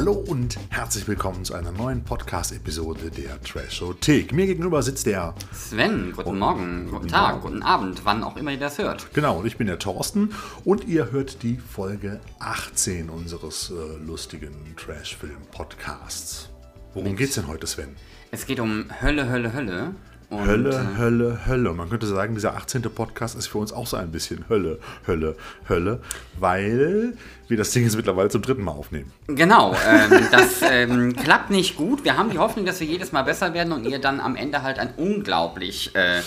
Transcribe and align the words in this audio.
Hallo 0.00 0.12
und 0.12 0.58
herzlich 0.70 1.06
willkommen 1.08 1.44
zu 1.44 1.52
einer 1.52 1.72
neuen 1.72 2.02
Podcast-Episode 2.02 3.10
der 3.10 3.38
Trashothek. 3.42 4.32
Mir 4.32 4.46
gegenüber 4.46 4.82
sitzt 4.82 5.04
der 5.04 5.34
Sven. 5.52 6.14
Guten 6.16 6.38
Morgen, 6.38 6.88
guten 6.90 7.08
Tag, 7.08 7.32
Morgen. 7.34 7.42
guten 7.42 7.62
Abend, 7.62 8.00
wann 8.04 8.24
auch 8.24 8.38
immer 8.38 8.50
ihr 8.50 8.58
das 8.58 8.78
hört. 8.78 9.12
Genau, 9.12 9.40
und 9.40 9.46
ich 9.46 9.58
bin 9.58 9.66
der 9.66 9.78
Thorsten 9.78 10.32
und 10.64 10.88
ihr 10.88 11.12
hört 11.12 11.42
die 11.42 11.58
Folge 11.58 12.18
18 12.38 13.10
unseres 13.10 13.70
äh, 13.70 14.02
lustigen 14.02 14.54
Trash-Film-Podcasts. 14.78 16.48
Worum 16.94 17.14
geht 17.14 17.28
es 17.28 17.34
denn 17.34 17.46
heute, 17.46 17.66
Sven? 17.66 17.94
Es 18.30 18.46
geht 18.46 18.58
um 18.58 18.86
Hölle, 19.02 19.28
Hölle, 19.28 19.52
Hölle. 19.52 19.94
Und 20.30 20.46
Hölle, 20.46 20.70
äh, 20.70 20.98
Hölle, 20.98 21.40
Hölle. 21.46 21.72
Man 21.74 21.90
könnte 21.90 22.06
sagen, 22.06 22.34
dieser 22.34 22.56
18. 22.56 22.82
Podcast 22.82 23.36
ist 23.36 23.48
für 23.48 23.58
uns 23.58 23.72
auch 23.72 23.88
so 23.88 23.96
ein 23.96 24.12
bisschen 24.12 24.44
Hölle, 24.48 24.78
Hölle, 25.04 25.36
Hölle, 25.68 26.00
weil 26.38 27.14
wir 27.48 27.56
das 27.56 27.72
Ding 27.72 27.82
jetzt 27.82 27.96
mittlerweile 27.96 28.28
zum 28.28 28.40
dritten 28.40 28.62
Mal 28.62 28.70
aufnehmen. 28.70 29.12
Genau, 29.26 29.74
ähm, 29.88 30.28
das 30.30 30.62
ähm, 30.62 31.16
klappt 31.16 31.50
nicht 31.50 31.76
gut. 31.76 32.04
Wir 32.04 32.16
haben 32.16 32.30
die 32.30 32.38
Hoffnung, 32.38 32.64
dass 32.64 32.78
wir 32.78 32.86
jedes 32.86 33.10
Mal 33.10 33.22
besser 33.22 33.54
werden 33.54 33.72
und 33.72 33.84
ihr 33.84 33.98
dann 33.98 34.20
am 34.20 34.36
Ende 34.36 34.62
halt 34.62 34.78
ein 34.78 34.94
unglaublich 34.96 35.96
äh, 35.96 36.20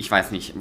ich 0.00 0.08
weiß 0.08 0.30
nicht, 0.30 0.54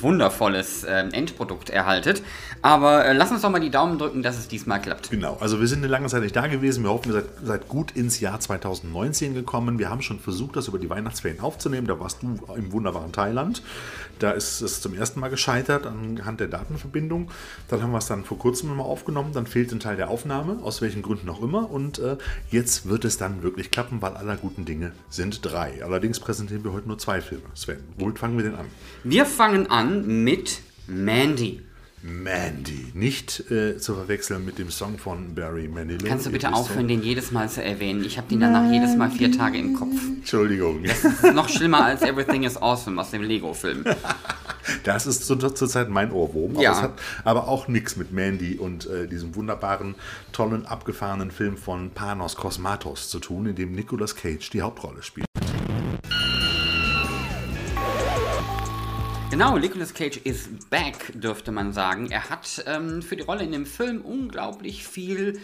wundervolles 0.00 0.84
äh, 0.84 1.08
Endprodukt 1.10 1.68
erhaltet. 1.68 2.22
Aber 2.62 3.04
äh, 3.04 3.12
lass 3.12 3.32
uns 3.32 3.42
doch 3.42 3.50
mal 3.50 3.58
die 3.58 3.70
Daumen 3.70 3.98
drücken, 3.98 4.22
dass 4.22 4.38
es 4.38 4.46
diesmal 4.46 4.80
klappt. 4.80 5.10
Genau, 5.10 5.36
also 5.40 5.58
wir 5.58 5.66
sind 5.66 5.78
eine 5.78 5.88
lange 5.88 6.06
Zeit 6.06 6.22
nicht 6.22 6.36
da 6.36 6.46
gewesen. 6.46 6.84
Wir 6.84 6.90
hoffen, 6.90 7.08
ihr 7.08 7.14
seid, 7.14 7.24
seid, 7.42 7.68
gut 7.68 7.90
ins 7.90 8.20
Jahr 8.20 8.38
2019 8.38 9.34
gekommen. 9.34 9.80
Wir 9.80 9.90
haben 9.90 10.00
schon 10.00 10.20
versucht, 10.20 10.54
das 10.54 10.68
über 10.68 10.78
die 10.78 10.88
Weihnachtsferien 10.88 11.40
aufzunehmen. 11.40 11.88
Da 11.88 11.98
warst 11.98 12.22
du 12.22 12.38
im 12.54 12.70
wunderbaren 12.70 13.10
Thailand. 13.10 13.62
Da 14.18 14.30
ist 14.32 14.60
es 14.60 14.80
zum 14.80 14.94
ersten 14.94 15.20
Mal 15.20 15.28
gescheitert 15.28 15.86
anhand 15.86 16.40
der 16.40 16.48
Datenverbindung. 16.48 17.30
Dann 17.68 17.82
haben 17.82 17.92
wir 17.92 17.98
es 17.98 18.06
dann 18.06 18.24
vor 18.24 18.38
kurzem 18.38 18.68
nochmal 18.68 18.86
aufgenommen. 18.86 19.32
Dann 19.32 19.46
fehlt 19.46 19.72
ein 19.72 19.80
Teil 19.80 19.96
der 19.96 20.08
Aufnahme, 20.08 20.60
aus 20.62 20.82
welchen 20.82 21.02
Gründen 21.02 21.28
auch 21.28 21.42
immer. 21.42 21.70
Und 21.70 21.98
äh, 21.98 22.16
jetzt 22.50 22.88
wird 22.88 23.04
es 23.04 23.18
dann 23.18 23.42
wirklich 23.42 23.70
klappen, 23.70 24.02
weil 24.02 24.14
aller 24.14 24.36
guten 24.36 24.64
Dinge 24.64 24.92
sind 25.08 25.44
drei. 25.44 25.84
Allerdings 25.84 26.20
präsentieren 26.20 26.64
wir 26.64 26.72
heute 26.72 26.88
nur 26.88 26.98
zwei 26.98 27.20
Filme. 27.20 27.44
Sven, 27.54 27.78
womit 27.98 28.18
fangen 28.18 28.36
wir 28.36 28.44
denn 28.44 28.54
an? 28.54 28.66
Wir 29.02 29.26
fangen 29.26 29.70
an 29.70 30.24
mit 30.24 30.60
Mandy. 30.86 31.62
Mandy. 32.06 32.88
Nicht 32.92 33.50
äh, 33.50 33.78
zu 33.78 33.94
verwechseln 33.94 34.44
mit 34.44 34.58
dem 34.58 34.70
Song 34.70 34.98
von 34.98 35.34
Barry 35.34 35.68
Manilow. 35.68 36.06
Kannst 36.06 36.26
du 36.26 36.30
bitte 36.30 36.52
aufhören, 36.52 36.86
den 36.86 37.02
jedes 37.02 37.30
Mal 37.30 37.48
zu 37.48 37.64
erwähnen? 37.64 38.04
Ich 38.04 38.18
habe 38.18 38.28
den 38.28 38.40
danach 38.40 38.70
jedes 38.70 38.94
Mal 38.94 39.10
vier 39.10 39.32
Tage 39.32 39.56
im 39.56 39.74
Kopf. 39.74 39.96
Entschuldigung. 40.18 40.82
Das 40.82 41.02
ist 41.02 41.32
noch 41.32 41.48
schlimmer 41.48 41.82
als 41.82 42.02
Everything 42.02 42.42
is 42.42 42.58
Awesome 42.58 43.00
aus 43.00 43.10
dem 43.10 43.22
Lego-Film. 43.22 43.84
das 44.84 45.06
ist 45.06 45.24
zurzeit 45.24 45.86
zu 45.86 45.90
mein 45.90 46.12
Ohrwurm. 46.12 46.52
Aber 46.52 46.62
ja. 46.62 46.72
es 46.72 46.82
hat 46.82 46.92
aber 47.24 47.48
auch 47.48 47.68
nichts 47.68 47.96
mit 47.96 48.12
Mandy 48.12 48.58
und 48.58 48.86
äh, 48.86 49.08
diesem 49.08 49.34
wunderbaren, 49.34 49.94
tollen, 50.32 50.66
abgefahrenen 50.66 51.30
Film 51.30 51.56
von 51.56 51.90
Panos 51.90 52.36
Kosmatos 52.36 53.08
zu 53.08 53.18
tun, 53.18 53.46
in 53.46 53.56
dem 53.56 53.72
Nicolas 53.72 54.14
Cage 54.14 54.50
die 54.50 54.60
Hauptrolle 54.60 55.02
spielt. 55.02 55.26
Genau, 59.34 59.58
Nicolas 59.58 59.92
Cage 59.92 60.20
is 60.22 60.48
back, 60.70 61.10
dürfte 61.12 61.50
man 61.50 61.72
sagen. 61.72 62.08
Er 62.08 62.30
hat 62.30 62.62
ähm, 62.68 63.02
für 63.02 63.16
die 63.16 63.24
Rolle 63.24 63.42
in 63.42 63.50
dem 63.50 63.66
Film 63.66 64.00
unglaublich 64.00 64.86
viel 64.86 65.40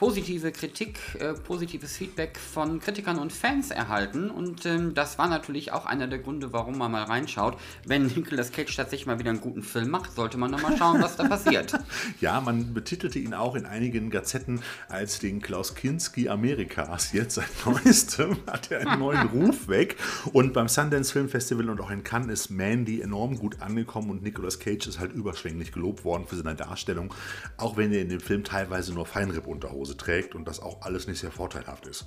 positive 0.00 0.50
Kritik, 0.50 0.98
äh, 1.18 1.34
positives 1.34 1.94
Feedback 1.94 2.38
von 2.38 2.80
Kritikern 2.80 3.18
und 3.18 3.34
Fans 3.34 3.70
erhalten. 3.70 4.30
Und 4.30 4.64
ähm, 4.64 4.94
das 4.94 5.18
war 5.18 5.28
natürlich 5.28 5.72
auch 5.72 5.84
einer 5.84 6.06
der 6.06 6.20
Gründe, 6.20 6.54
warum 6.54 6.78
man 6.78 6.90
mal 6.90 7.02
reinschaut. 7.02 7.58
Wenn 7.84 8.06
Nicolas 8.16 8.50
Cage 8.50 8.74
tatsächlich 8.74 9.06
mal 9.06 9.18
wieder 9.18 9.28
einen 9.28 9.42
guten 9.42 9.62
Film 9.62 9.90
macht, 9.90 10.14
sollte 10.14 10.38
man 10.38 10.52
noch 10.52 10.62
mal 10.62 10.74
schauen, 10.78 11.02
was 11.02 11.16
da 11.16 11.28
passiert. 11.28 11.78
Ja, 12.20 12.40
man 12.40 12.72
betitelte 12.72 13.18
ihn 13.18 13.34
auch 13.34 13.54
in 13.54 13.66
einigen 13.66 14.10
Gazetten 14.10 14.62
als 14.88 15.18
den 15.18 15.40
Klaus 15.40 15.74
Kinski 15.74 16.28
Amerikas. 16.28 17.12
Jetzt 17.12 17.34
seit 17.34 17.50
neuestem 17.66 18.36
hat 18.46 18.70
er 18.70 18.80
einen 18.80 19.00
neuen 19.00 19.28
Ruf 19.28 19.68
weg. 19.68 19.96
Und 20.32 20.54
beim 20.54 20.68
Sundance 20.68 21.12
Film 21.12 21.28
Festival 21.28 21.68
und 21.68 21.80
auch 21.80 21.90
in 21.90 22.04
Cannes 22.04 22.32
ist 22.32 22.50
Mandy 22.50 23.00
enorm 23.02 23.38
gut 23.38 23.60
angekommen 23.60 24.10
und 24.10 24.22
Nicolas 24.22 24.58
Cage 24.58 24.86
ist 24.86 24.98
halt 24.98 25.12
überschwänglich 25.12 25.72
gelobt 25.72 26.04
worden 26.04 26.26
für 26.26 26.36
seine 26.36 26.54
Darstellung, 26.54 27.12
auch 27.58 27.76
wenn 27.76 27.92
er 27.92 28.00
in 28.00 28.08
dem 28.08 28.20
Film 28.20 28.44
teilweise 28.44 28.94
nur 28.94 29.04
Feinripp-Unterhose 29.04 29.89
Hose 29.90 29.96
trägt 29.96 30.34
und 30.34 30.46
das 30.46 30.60
auch 30.60 30.82
alles 30.82 31.06
nicht 31.06 31.20
sehr 31.20 31.30
vorteilhaft 31.30 31.86
ist. 31.86 32.04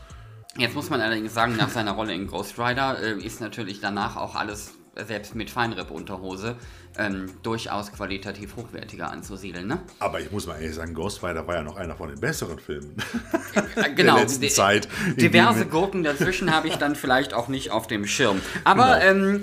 Jetzt 0.58 0.76
muss 0.76 0.90
man 0.90 1.02
allerdings 1.02 1.34
sagen, 1.34 1.56
nach 1.56 1.70
seiner 1.70 1.94
Rolle 1.94 2.14
in 2.14 2.28
Ghost 2.28 2.60
Rider 2.60 3.00
äh, 3.02 3.18
ist 3.18 3.42
natürlich 3.42 3.82
danach 3.82 4.18
auch 4.18 4.36
alles, 4.36 4.74
selbst 4.96 5.34
mit 5.34 5.50
Feinripp-Unterhose, 5.50 6.56
ähm, 7.00 7.32
durchaus 7.42 7.92
qualitativ 7.92 8.56
hochwertiger 8.56 9.10
anzusiedeln. 9.10 9.66
Ne? 9.66 9.82
Aber 9.98 10.20
ich 10.20 10.32
muss 10.32 10.46
mal 10.46 10.62
ehrlich 10.62 10.76
sagen, 10.76 10.94
Ghost 10.94 11.24
Rider 11.24 11.48
war 11.48 11.56
ja 11.56 11.64
noch 11.64 11.78
einer 11.78 11.96
von 11.96 12.10
den 12.10 12.20
besseren 12.20 12.60
Filmen 12.60 12.96
äh, 13.76 13.90
genau, 13.96 14.14
der 14.14 14.24
letzten 14.26 14.50
Zeit. 14.50 14.88
Diverse 15.18 15.66
Gurken 15.66 16.04
dazwischen 16.04 16.54
habe 16.54 16.68
ich 16.68 16.76
dann 16.76 16.96
vielleicht 16.96 17.34
auch 17.34 17.48
nicht 17.48 17.72
auf 17.72 17.88
dem 17.88 18.06
Schirm. 18.06 18.40
Aber 18.64 19.00
genau. 19.00 19.22
ähm, 19.26 19.40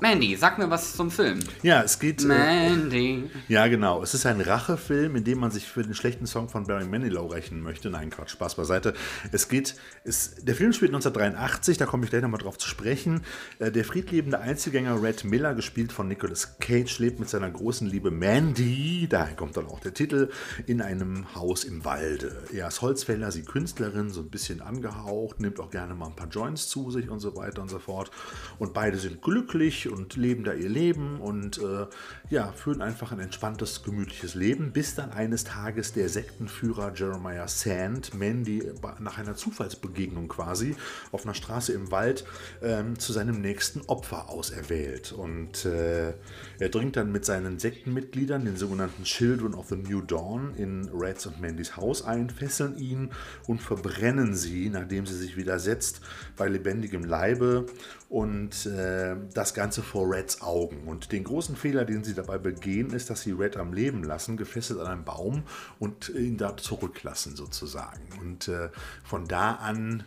Mandy, 0.00 0.34
sag 0.34 0.58
mir 0.58 0.70
was 0.70 0.96
zum 0.96 1.10
Film. 1.10 1.40
Ja, 1.62 1.82
es 1.82 1.98
geht. 1.98 2.22
Äh, 2.22 2.26
Mandy. 2.26 3.24
Äh, 3.48 3.52
ja, 3.52 3.66
genau. 3.66 4.02
Es 4.02 4.14
ist 4.14 4.24
ein 4.24 4.40
Rachefilm, 4.40 5.14
in 5.16 5.24
dem 5.24 5.38
man 5.38 5.50
sich 5.50 5.66
für 5.66 5.82
den 5.82 5.94
schlechten 5.94 6.26
Song 6.26 6.48
von 6.48 6.66
Barry 6.66 6.86
Manilow 6.86 7.26
rechnen 7.26 7.62
möchte. 7.62 7.90
Nein, 7.90 8.08
Quatsch, 8.08 8.30
Spaß 8.30 8.54
beiseite. 8.54 8.94
Es 9.30 9.48
geht. 9.48 9.74
Es, 10.04 10.36
der 10.36 10.54
Film 10.54 10.72
spielt 10.72 10.90
1983, 10.90 11.76
da 11.76 11.84
komme 11.84 12.04
ich 12.04 12.10
gleich 12.10 12.22
nochmal 12.22 12.40
drauf 12.40 12.56
zu 12.56 12.66
sprechen. 12.66 13.20
Äh, 13.58 13.70
der 13.70 13.84
friedliebende 13.84 14.40
Einzelgänger 14.40 15.02
Red 15.02 15.24
Miller, 15.24 15.54
gespielt 15.54 15.92
von 15.92 16.08
Nicolas 16.08 16.58
Cage, 16.58 16.98
lebt 16.98 17.20
mit 17.20 17.28
seiner 17.28 17.50
großen 17.50 17.86
Liebe 17.86 18.10
Mandy, 18.10 19.06
daher 19.08 19.36
kommt 19.36 19.58
dann 19.58 19.66
auch 19.66 19.80
der 19.80 19.92
Titel, 19.92 20.30
in 20.66 20.80
einem 20.80 21.34
Haus 21.34 21.64
im 21.64 21.84
Walde. 21.84 22.42
Er 22.54 22.68
ist 22.68 22.80
Holzfäller, 22.80 23.30
sie 23.32 23.42
Künstlerin, 23.42 24.08
so 24.08 24.20
ein 24.20 24.30
bisschen 24.30 24.62
angehaucht, 24.62 25.40
nimmt 25.40 25.60
auch 25.60 25.70
gerne 25.70 25.94
mal 25.94 26.06
ein 26.06 26.16
paar 26.16 26.28
Joints 26.28 26.68
zu 26.68 26.90
sich 26.90 27.10
und 27.10 27.20
so 27.20 27.36
weiter 27.36 27.60
und 27.60 27.68
so 27.68 27.78
fort. 27.78 28.10
Und 28.58 28.72
beide 28.72 28.96
sind 28.96 29.20
glücklich 29.20 29.89
und 29.90 30.16
leben 30.16 30.44
da 30.44 30.52
ihr 30.52 30.68
Leben 30.68 31.20
und 31.20 31.58
äh, 31.58 31.86
ja, 32.30 32.52
führen 32.52 32.82
einfach 32.82 33.12
ein 33.12 33.20
entspanntes, 33.20 33.82
gemütliches 33.82 34.34
Leben, 34.34 34.72
bis 34.72 34.94
dann 34.94 35.12
eines 35.12 35.44
Tages 35.44 35.92
der 35.92 36.08
Sektenführer 36.08 36.92
Jeremiah 36.94 37.48
Sand 37.48 38.14
Mandy 38.14 38.70
nach 38.98 39.18
einer 39.18 39.34
Zufallsbegegnung 39.34 40.28
quasi 40.28 40.76
auf 41.12 41.24
einer 41.24 41.34
Straße 41.34 41.72
im 41.72 41.90
Wald 41.90 42.24
ähm, 42.62 42.98
zu 42.98 43.12
seinem 43.12 43.40
nächsten 43.40 43.82
Opfer 43.82 44.28
auserwählt. 44.28 45.12
Und 45.12 45.64
äh, 45.64 46.12
er 46.58 46.68
dringt 46.68 46.96
dann 46.96 47.12
mit 47.12 47.24
seinen 47.24 47.58
Sektenmitgliedern, 47.58 48.44
den 48.44 48.56
sogenannten 48.56 49.04
Children 49.04 49.54
of 49.54 49.68
the 49.68 49.76
New 49.76 50.00
Dawn, 50.00 50.54
in 50.56 50.88
Reds 50.92 51.26
und 51.26 51.40
Mandys 51.40 51.76
Haus 51.76 52.04
ein, 52.04 52.30
fesseln 52.30 52.78
ihn 52.78 53.10
und 53.46 53.60
verbrennen 53.60 54.34
sie, 54.34 54.68
nachdem 54.70 55.06
sie 55.06 55.16
sich 55.16 55.36
widersetzt, 55.36 56.00
bei 56.40 56.48
lebendigem 56.48 57.04
Leibe 57.04 57.66
und 58.08 58.64
äh, 58.64 59.14
das 59.34 59.52
Ganze 59.52 59.82
vor 59.82 60.10
Reds 60.10 60.40
Augen. 60.40 60.88
Und 60.88 61.12
den 61.12 61.22
großen 61.22 61.54
Fehler, 61.54 61.84
den 61.84 62.02
sie 62.02 62.14
dabei 62.14 62.38
begehen, 62.38 62.94
ist, 62.94 63.10
dass 63.10 63.20
sie 63.20 63.32
Red 63.32 63.58
am 63.58 63.74
Leben 63.74 64.02
lassen, 64.02 64.38
gefesselt 64.38 64.80
an 64.80 64.86
einem 64.86 65.04
Baum 65.04 65.42
und 65.78 66.08
ihn 66.08 66.38
da 66.38 66.56
zurücklassen 66.56 67.36
sozusagen. 67.36 68.00
Und 68.22 68.48
äh, 68.48 68.70
von 69.04 69.26
da 69.28 69.56
an 69.56 70.02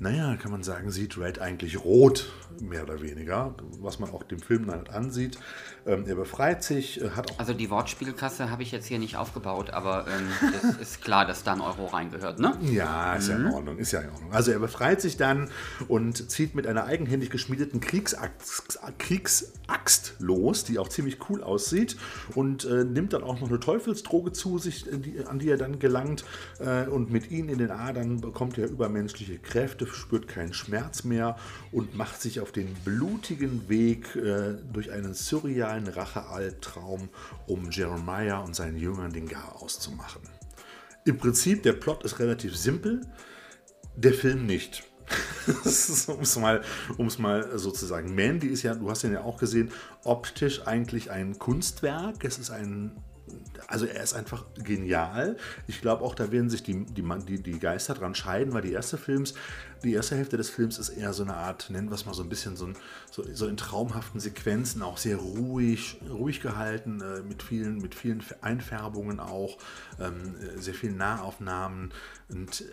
naja, 0.00 0.36
kann 0.36 0.50
man 0.50 0.62
sagen, 0.62 0.90
sieht 0.90 1.18
Red 1.18 1.40
eigentlich 1.40 1.84
rot, 1.84 2.32
mehr 2.60 2.82
oder 2.82 3.00
weniger, 3.02 3.54
was 3.80 3.98
man 3.98 4.10
auch 4.10 4.22
dem 4.22 4.40
Film 4.40 4.70
halt 4.70 4.90
ansieht. 4.90 5.38
Ähm, 5.86 6.04
er 6.06 6.14
befreit 6.14 6.62
sich, 6.62 7.00
äh, 7.00 7.10
hat 7.10 7.32
auch. 7.32 7.38
Also 7.38 7.54
die 7.54 7.70
Wortspielkasse 7.70 8.50
habe 8.50 8.62
ich 8.62 8.70
jetzt 8.70 8.86
hier 8.86 8.98
nicht 8.98 9.16
aufgebaut, 9.16 9.70
aber 9.70 10.06
ähm, 10.08 10.50
es 10.52 10.76
ist 10.80 11.02
klar, 11.02 11.26
dass 11.26 11.42
da 11.42 11.54
ein 11.54 11.60
Euro 11.60 11.86
reingehört, 11.86 12.38
ne? 12.38 12.56
Ja, 12.62 13.14
ist 13.14 13.28
mhm. 13.28 13.30
ja 13.30 13.36
in 13.36 13.44
mhm. 13.44 13.52
Ordnung, 13.52 13.78
ist 13.78 13.92
ja 13.92 14.00
in 14.00 14.10
Ordnung. 14.10 14.32
Also 14.32 14.52
er 14.52 14.58
befreit 14.58 15.00
sich 15.00 15.16
dann 15.16 15.50
und 15.88 16.30
zieht 16.30 16.54
mit 16.54 16.66
einer 16.66 16.84
eigenhändig 16.84 17.30
geschmiedeten 17.30 17.80
Kriegsaxt, 17.80 18.78
Kriegsaxt 18.98 20.14
los, 20.20 20.64
die 20.64 20.78
auch 20.78 20.88
ziemlich 20.88 21.18
cool 21.28 21.42
aussieht 21.42 21.96
und 22.34 22.64
äh, 22.64 22.84
nimmt 22.84 23.12
dann 23.12 23.24
auch 23.24 23.40
noch 23.40 23.48
eine 23.48 23.58
Teufelsdroge 23.58 24.32
zu 24.32 24.58
sich, 24.58 24.84
die, 24.84 25.24
an 25.26 25.38
die 25.38 25.50
er 25.50 25.56
dann 25.56 25.78
gelangt 25.78 26.24
äh, 26.60 26.86
und 26.86 27.10
mit 27.10 27.30
ihnen 27.30 27.48
in 27.48 27.58
den 27.58 27.70
Adern 27.70 28.20
bekommt 28.20 28.56
er 28.58 28.68
übermenschliche 28.68 29.38
Kräfte 29.38 29.81
spürt 29.86 30.28
keinen 30.28 30.54
Schmerz 30.54 31.04
mehr 31.04 31.36
und 31.70 31.94
macht 31.94 32.20
sich 32.20 32.40
auf 32.40 32.52
den 32.52 32.74
blutigen 32.84 33.68
Weg 33.68 34.14
äh, 34.16 34.54
durch 34.72 34.90
einen 34.90 35.14
surrealen 35.14 35.88
Rachealbtraum, 35.88 37.08
um 37.46 37.70
Jeremiah 37.70 38.38
und 38.38 38.54
seinen 38.54 38.78
Jüngern 38.78 39.12
den 39.12 39.28
Garaus 39.28 39.78
zu 39.78 39.92
machen. 39.92 40.22
Im 41.04 41.18
Prinzip, 41.18 41.62
der 41.62 41.72
Plot 41.72 42.04
ist 42.04 42.18
relativ 42.20 42.56
simpel, 42.56 43.00
der 43.96 44.14
Film 44.14 44.46
nicht. 44.46 44.84
um 46.06 46.20
es 46.20 46.36
mal, 46.36 46.62
mal 47.18 47.58
sozusagen. 47.58 48.14
Mandy 48.14 48.46
ist 48.46 48.62
ja, 48.62 48.74
du 48.74 48.88
hast 48.88 49.04
ihn 49.04 49.12
ja 49.12 49.22
auch 49.22 49.38
gesehen, 49.38 49.70
optisch 50.04 50.66
eigentlich 50.66 51.10
ein 51.10 51.38
Kunstwerk. 51.38 52.24
Es 52.24 52.38
ist 52.38 52.50
ein 52.50 52.96
also 53.72 53.86
er 53.86 54.02
ist 54.02 54.12
einfach 54.12 54.44
genial. 54.62 55.38
Ich 55.66 55.80
glaube 55.80 56.04
auch, 56.04 56.14
da 56.14 56.30
werden 56.30 56.50
sich 56.50 56.62
die, 56.62 56.84
die, 56.84 57.02
die, 57.26 57.42
die 57.42 57.58
Geister 57.58 57.94
dran 57.94 58.14
scheiden, 58.14 58.52
weil 58.52 58.60
die 58.60 58.72
erste 58.72 58.98
Films, 58.98 59.32
die 59.82 59.94
erste 59.94 60.14
Hälfte 60.14 60.36
des 60.36 60.50
Films 60.50 60.78
ist 60.78 60.90
eher 60.90 61.14
so 61.14 61.22
eine 61.22 61.34
Art, 61.34 61.70
nennen 61.70 61.88
wir 61.88 61.94
es 61.94 62.04
mal 62.04 62.12
so 62.12 62.22
ein 62.22 62.28
bisschen 62.28 62.54
so, 62.54 62.66
ein, 62.66 62.76
so, 63.10 63.24
so 63.32 63.46
in 63.46 63.56
traumhaften 63.56 64.20
Sequenzen, 64.20 64.82
auch 64.82 64.98
sehr 64.98 65.16
ruhig, 65.16 65.98
ruhig 66.08 66.40
gehalten, 66.40 67.00
äh, 67.00 67.22
mit, 67.22 67.42
vielen, 67.42 67.78
mit 67.78 67.94
vielen 67.94 68.22
Einfärbungen 68.42 69.20
auch, 69.20 69.56
ähm, 69.98 70.34
sehr 70.56 70.74
vielen 70.74 70.98
Nahaufnahmen 70.98 71.92
und 72.28 72.60
äh, 72.60 72.64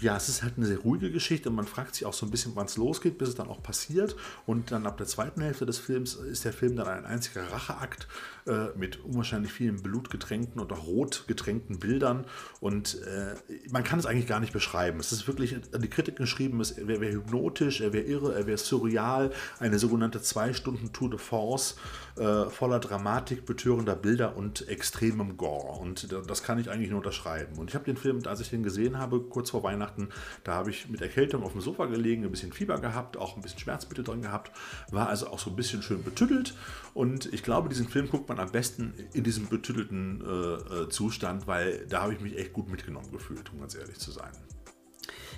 ja, 0.00 0.16
es 0.16 0.28
ist 0.28 0.42
halt 0.42 0.54
eine 0.56 0.66
sehr 0.66 0.78
ruhige 0.78 1.12
Geschichte 1.12 1.48
und 1.48 1.54
man 1.54 1.66
fragt 1.66 1.94
sich 1.94 2.06
auch 2.06 2.12
so 2.12 2.26
ein 2.26 2.30
bisschen, 2.30 2.56
wann 2.56 2.66
es 2.66 2.76
losgeht, 2.76 3.18
bis 3.18 3.28
es 3.28 3.34
dann 3.36 3.46
auch 3.46 3.62
passiert. 3.62 4.16
Und 4.44 4.72
dann 4.72 4.84
ab 4.86 4.96
der 4.96 5.06
zweiten 5.06 5.40
Hälfte 5.40 5.64
des 5.64 5.78
Films 5.78 6.14
ist 6.14 6.44
der 6.44 6.52
Film 6.52 6.74
dann 6.74 6.88
ein 6.88 7.04
einziger 7.04 7.44
Racheakt 7.52 8.08
äh, 8.46 8.76
mit 8.76 9.04
unwahrscheinlich 9.04 9.52
vielen 9.52 9.82
blutgetränkten 9.82 10.60
oder 10.60 10.76
rotgetränkten 10.76 11.78
Bildern. 11.78 12.26
Und 12.60 13.00
äh, 13.02 13.34
man 13.70 13.84
kann 13.84 13.98
es 13.98 14.06
eigentlich 14.06 14.26
gar 14.26 14.40
nicht 14.40 14.52
beschreiben. 14.52 15.00
Es 15.00 15.12
ist 15.12 15.26
wirklich, 15.26 15.56
die 15.76 15.88
Kritik 15.88 16.16
geschrieben 16.16 16.60
er 16.76 17.00
wäre 17.00 17.12
hypnotisch, 17.12 17.80
er 17.80 17.92
wäre 17.92 18.04
irre, 18.04 18.34
er 18.34 18.46
wäre 18.46 18.58
surreal, 18.58 19.32
eine 19.58 19.78
sogenannte 19.78 20.20
zwei 20.20 20.52
Stunden 20.52 20.92
Tour 20.92 21.10
de 21.10 21.18
Force 21.18 21.76
äh, 22.16 22.44
voller 22.46 22.80
Dramatik, 22.80 23.46
betörender 23.46 23.94
Bilder 23.94 24.36
und 24.36 24.68
extremem 24.68 25.36
Gore. 25.36 25.78
Und 25.80 26.08
das 26.26 26.42
kann 26.42 26.58
ich 26.58 26.70
eigentlich 26.70 26.90
nur 26.90 26.98
unterschreiben. 26.98 27.56
Und 27.58 27.70
ich 27.70 27.74
habe 27.74 27.84
den 27.84 27.96
Film, 27.96 28.22
als 28.26 28.40
ich 28.40 28.50
den 28.50 28.62
gesehen 28.62 28.98
habe, 28.98 29.20
kurz 29.20 29.50
vor 29.50 29.62
Weihnachten, 29.62 29.76
Weihnachten. 29.86 30.08
Da 30.44 30.54
habe 30.54 30.70
ich 30.70 30.88
mit 30.88 31.00
Erkältung 31.00 31.42
auf 31.42 31.52
dem 31.52 31.60
Sofa 31.60 31.86
gelegen, 31.86 32.24
ein 32.24 32.30
bisschen 32.30 32.52
Fieber 32.52 32.78
gehabt, 32.78 33.16
auch 33.16 33.36
ein 33.36 33.42
bisschen 33.42 33.58
Schmerzmittel 33.58 34.04
drin 34.04 34.22
gehabt, 34.22 34.52
war 34.90 35.08
also 35.08 35.28
auch 35.28 35.38
so 35.38 35.50
ein 35.50 35.56
bisschen 35.56 35.82
schön 35.82 36.02
betüttelt. 36.02 36.54
Und 36.94 37.32
ich 37.32 37.42
glaube, 37.42 37.68
diesen 37.68 37.88
Film 37.88 38.08
guckt 38.08 38.28
man 38.28 38.35
am 38.40 38.50
besten 38.50 38.94
in 39.12 39.24
diesem 39.24 39.48
betüttelten 39.48 40.22
äh, 40.24 40.82
äh 40.82 40.88
Zustand, 40.88 41.46
weil 41.46 41.86
da 41.88 42.02
habe 42.02 42.14
ich 42.14 42.20
mich 42.20 42.38
echt 42.38 42.52
gut 42.52 42.68
mitgenommen 42.68 43.10
gefühlt, 43.10 43.52
um 43.52 43.60
ganz 43.60 43.74
ehrlich 43.74 43.98
zu 43.98 44.10
sein. 44.10 44.30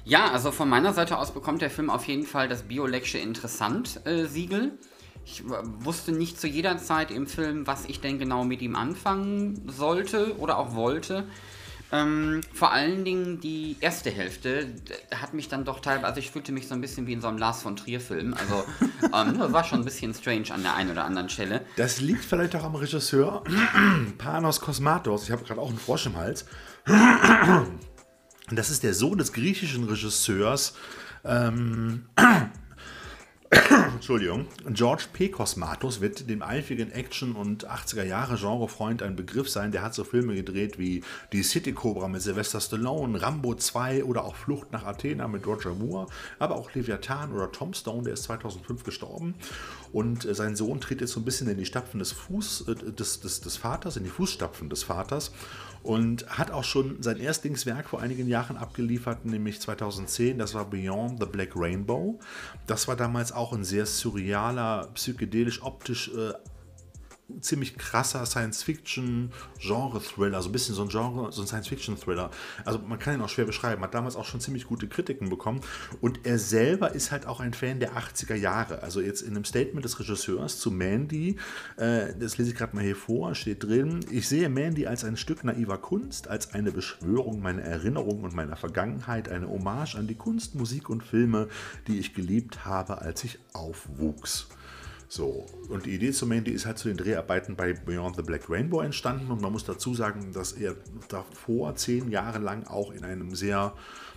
Ja, 0.05 0.31
also 0.31 0.53
von 0.53 0.69
meiner 0.69 0.93
Seite 0.93 1.19
aus 1.19 1.33
bekommt 1.33 1.61
der 1.61 1.71
Film 1.71 1.91
auf 1.91 2.05
jeden 2.05 2.25
Fall 2.25 2.49
das 2.49 2.63
Biolecksche 2.63 3.19
Interessant-Siegel. 3.19 4.65
Äh, 4.65 4.71
ich 5.25 5.43
wusste 5.47 6.13
nicht 6.13 6.41
zu 6.41 6.47
jeder 6.47 6.79
Zeit 6.79 7.11
im 7.11 7.27
Film, 7.27 7.67
was 7.67 7.85
ich 7.85 8.01
denn 8.01 8.19
genau 8.19 8.45
mit 8.45 8.63
ihm 8.63 8.75
anfangen 8.75 9.61
sollte 9.67 10.39
oder 10.39 10.57
auch 10.57 10.75
wollte. 10.75 11.27
Ähm, 11.91 12.43
vor 12.53 12.73
allen 12.73 13.05
Dingen 13.05 13.41
die 13.41 13.77
erste 13.81 14.11
Hälfte 14.11 14.75
hat 15.15 15.33
mich 15.33 15.49
dann 15.49 15.65
doch 15.65 15.81
teilweise, 15.81 16.07
also 16.07 16.19
ich 16.21 16.31
fühlte 16.31 16.53
mich 16.53 16.69
so 16.69 16.75
ein 16.75 16.81
bisschen 16.83 17.07
wie 17.07 17.15
in 17.15 17.23
so 17.23 17.29
einem 17.29 17.39
Lars 17.39 17.63
von 17.63 17.77
Trier-Film. 17.77 18.35
Also 18.35 18.65
ähm, 19.15 19.39
das 19.39 19.53
war 19.53 19.65
schon 19.65 19.81
ein 19.81 19.85
bisschen 19.85 20.13
strange 20.13 20.51
an 20.51 20.63
der 20.63 20.75
einen 20.75 20.91
oder 20.91 21.05
anderen 21.05 21.31
Stelle. 21.31 21.63
Das 21.77 22.01
liegt 22.01 22.25
vielleicht 22.25 22.55
auch 22.57 22.65
am 22.65 22.75
Regisseur 22.75 23.43
Panos 24.19 24.61
Kosmatos. 24.61 25.25
Ich 25.25 25.31
habe 25.31 25.45
gerade 25.45 25.61
auch 25.61 25.71
einen 25.71 25.79
Frosch 25.79 26.07
im 26.07 26.17
Hals. 26.17 26.45
Das 28.51 28.71
ist 28.71 28.83
der 28.83 28.95
Sohn 28.95 29.19
des 29.19 29.35
griechischen 29.35 29.85
Regisseurs. 29.85 30.73
Ähm, 31.23 32.07
Entschuldigung. 33.95 34.47
George 34.69 35.05
P. 35.13 35.31
Cosmatos 35.31 36.03
wird 36.03 36.29
dem 36.29 36.43
eifrigen 36.43 36.93
Action- 36.93 37.35
und 37.35 37.67
80er-Jahre-Genrefreund 37.67 39.03
ein 39.03 39.17
Begriff 39.17 39.49
sein. 39.49 39.73
Der 39.73 39.83
hat 39.83 39.95
so 39.95 40.05
Filme 40.05 40.35
gedreht 40.35 40.79
wie 40.79 41.03
Die 41.33 41.43
City 41.43 41.73
Cobra 41.73 42.09
mit 42.09 42.21
Sylvester 42.21 42.61
Stallone, 42.61 43.23
Rambo 43.23 43.55
2 43.55 44.05
oder 44.05 44.25
auch 44.25 44.37
Flucht 44.37 44.73
nach 44.73 44.85
Athena 44.85 45.29
mit 45.29 45.47
Roger 45.47 45.75
Moore, 45.75 46.09
aber 46.39 46.57
auch 46.57 46.75
Leviathan 46.75 47.33
oder 47.33 47.51
Tom 47.51 47.73
Stone, 47.73 48.03
der 48.03 48.15
ist 48.15 48.25
2005 48.25 48.85
gestorben. 48.85 49.35
Und 49.93 50.27
äh, 50.27 50.35
sein 50.35 50.55
Sohn 50.55 50.81
tritt 50.83 51.01
jetzt 51.01 51.13
so 51.13 51.21
ein 51.21 51.25
bisschen 51.25 51.49
in 51.49 51.57
die 51.57 51.65
Stapfen 51.65 52.01
des, 52.01 52.13
Fuß, 52.13 52.69
äh, 52.69 52.93
des, 52.93 53.21
des, 53.21 53.41
des 53.41 53.57
Vaters, 53.57 53.97
in 53.97 54.05
die 54.05 54.11
Fußstapfen 54.11 54.69
des 54.69 54.83
Vaters 54.83 55.33
und 55.89 56.29
hat 56.29 56.51
auch 56.51 56.65
schon 56.65 57.03
sein 57.03 57.17
Erstlingswerk 57.17 57.89
vor 57.89 58.03
einigen 58.03 58.29
Jahren 58.29 58.59
abgeliefert, 58.59 59.25
nämlich 59.25 59.59
2010, 59.59 60.37
das 60.37 60.53
war 60.53 60.67
Beyond 60.67 61.19
the 61.19 61.25
Black 61.25 61.53
Rainbow. 61.57 62.19
Das 62.67 62.89
war 62.89 62.95
damals 62.95 63.33
auch 63.33 63.55
ein 63.55 63.65
sehr 63.65 63.87
surrealer, 63.87 64.91
psychedelisch 64.93 65.63
optisch 65.63 66.11
äh, 66.15 66.35
ziemlich 67.41 67.77
krasser 67.77 68.25
Science-Fiction-Genre-Thriller, 68.25 70.41
so 70.43 70.49
ein 70.49 70.53
bisschen 70.53 70.75
so 70.75 70.81
ein 70.83 70.89
Genre, 70.89 71.31
so 71.31 71.43
ein 71.43 71.47
Science-Fiction-Thriller. 71.47 72.31
Also 72.65 72.79
man 72.79 72.99
kann 72.99 73.13
ihn 73.15 73.21
auch 73.21 73.29
schwer 73.29 73.45
beschreiben, 73.45 73.83
hat 73.83 73.93
damals 73.95 74.17
auch 74.17 74.25
schon 74.25 74.41
ziemlich 74.41 74.67
gute 74.67 74.89
Kritiken 74.89 75.29
bekommen 75.29 75.61
und 76.01 76.25
er 76.27 76.39
selber 76.39 76.95
ist 76.95 77.13
halt 77.13 77.27
auch 77.27 77.41
ein 77.41 77.53
Fan 77.53 77.81
der 77.81 77.93
80er 77.93 78.35
Jahre. 78.35 78.83
Also 78.83 79.03
jetzt 79.03 79.21
in 79.23 79.37
einem 79.37 79.45
Statement 79.45 79.85
des 79.85 80.01
Regisseurs 80.01 80.59
zu 80.59 80.71
Mandy, 80.71 81.37
äh, 81.77 82.15
das 82.19 82.39
lese 82.39 82.51
ich 82.51 82.57
gerade 82.57 82.75
mal 82.75 82.85
hier 82.85 82.97
vor, 82.97 83.35
steht 83.35 83.65
drin, 83.65 84.01
ich 84.11 84.27
sehe 84.29 84.49
Mandy 84.49 84.87
als 84.87 85.05
ein 85.05 85.19
Stück 85.19 85.45
naiver 85.45 85.77
Kunst, 85.79 86.29
als 86.29 86.55
eine 86.55 86.73
Beschwörung 86.73 87.43
meiner 87.43 87.63
Erinnerung 87.63 88.25
und 88.25 88.35
meiner 88.35 88.57
Vergangenheit, 88.57 89.29
eine 89.29 89.49
Hommage 89.49 89.97
an 89.97 90.07
die 90.07 90.15
Kunst, 90.15 90.55
Musik 90.55 90.89
und 90.89 91.03
Filme, 91.03 91.49
die 91.87 91.99
ich 91.99 92.15
geliebt 92.15 92.65
habe, 92.65 93.03
als 93.03 93.23
ich 93.25 93.39
aufwuchs. 93.53 94.49
So, 95.11 95.47
und 95.71 95.87
die 95.87 95.95
Idee 95.95 96.13
zum 96.13 96.29
Mandy 96.29 96.51
ist 96.51 96.67
halt 96.67 96.77
zu 96.77 96.89
den 96.89 96.99
Dreharbeiten 96.99 97.57
bei 97.57 97.73
Beyond 97.73 98.17
the 98.17 98.23
Black 98.23 98.51
Rainbow 98.51 98.83
entstanden. 98.83 99.31
Und 99.31 99.41
man 99.41 99.53
muss 99.53 99.65
dazu 99.65 99.95
sagen, 99.95 100.33
dass 100.35 100.53
er 100.53 100.77
davor 101.09 101.75
zehn 101.77 102.11
Jahre 102.11 102.39
lang 102.39 102.67
auch 102.67 102.93
in 102.93 103.05
einem 103.05 103.35
sehr 103.35 103.73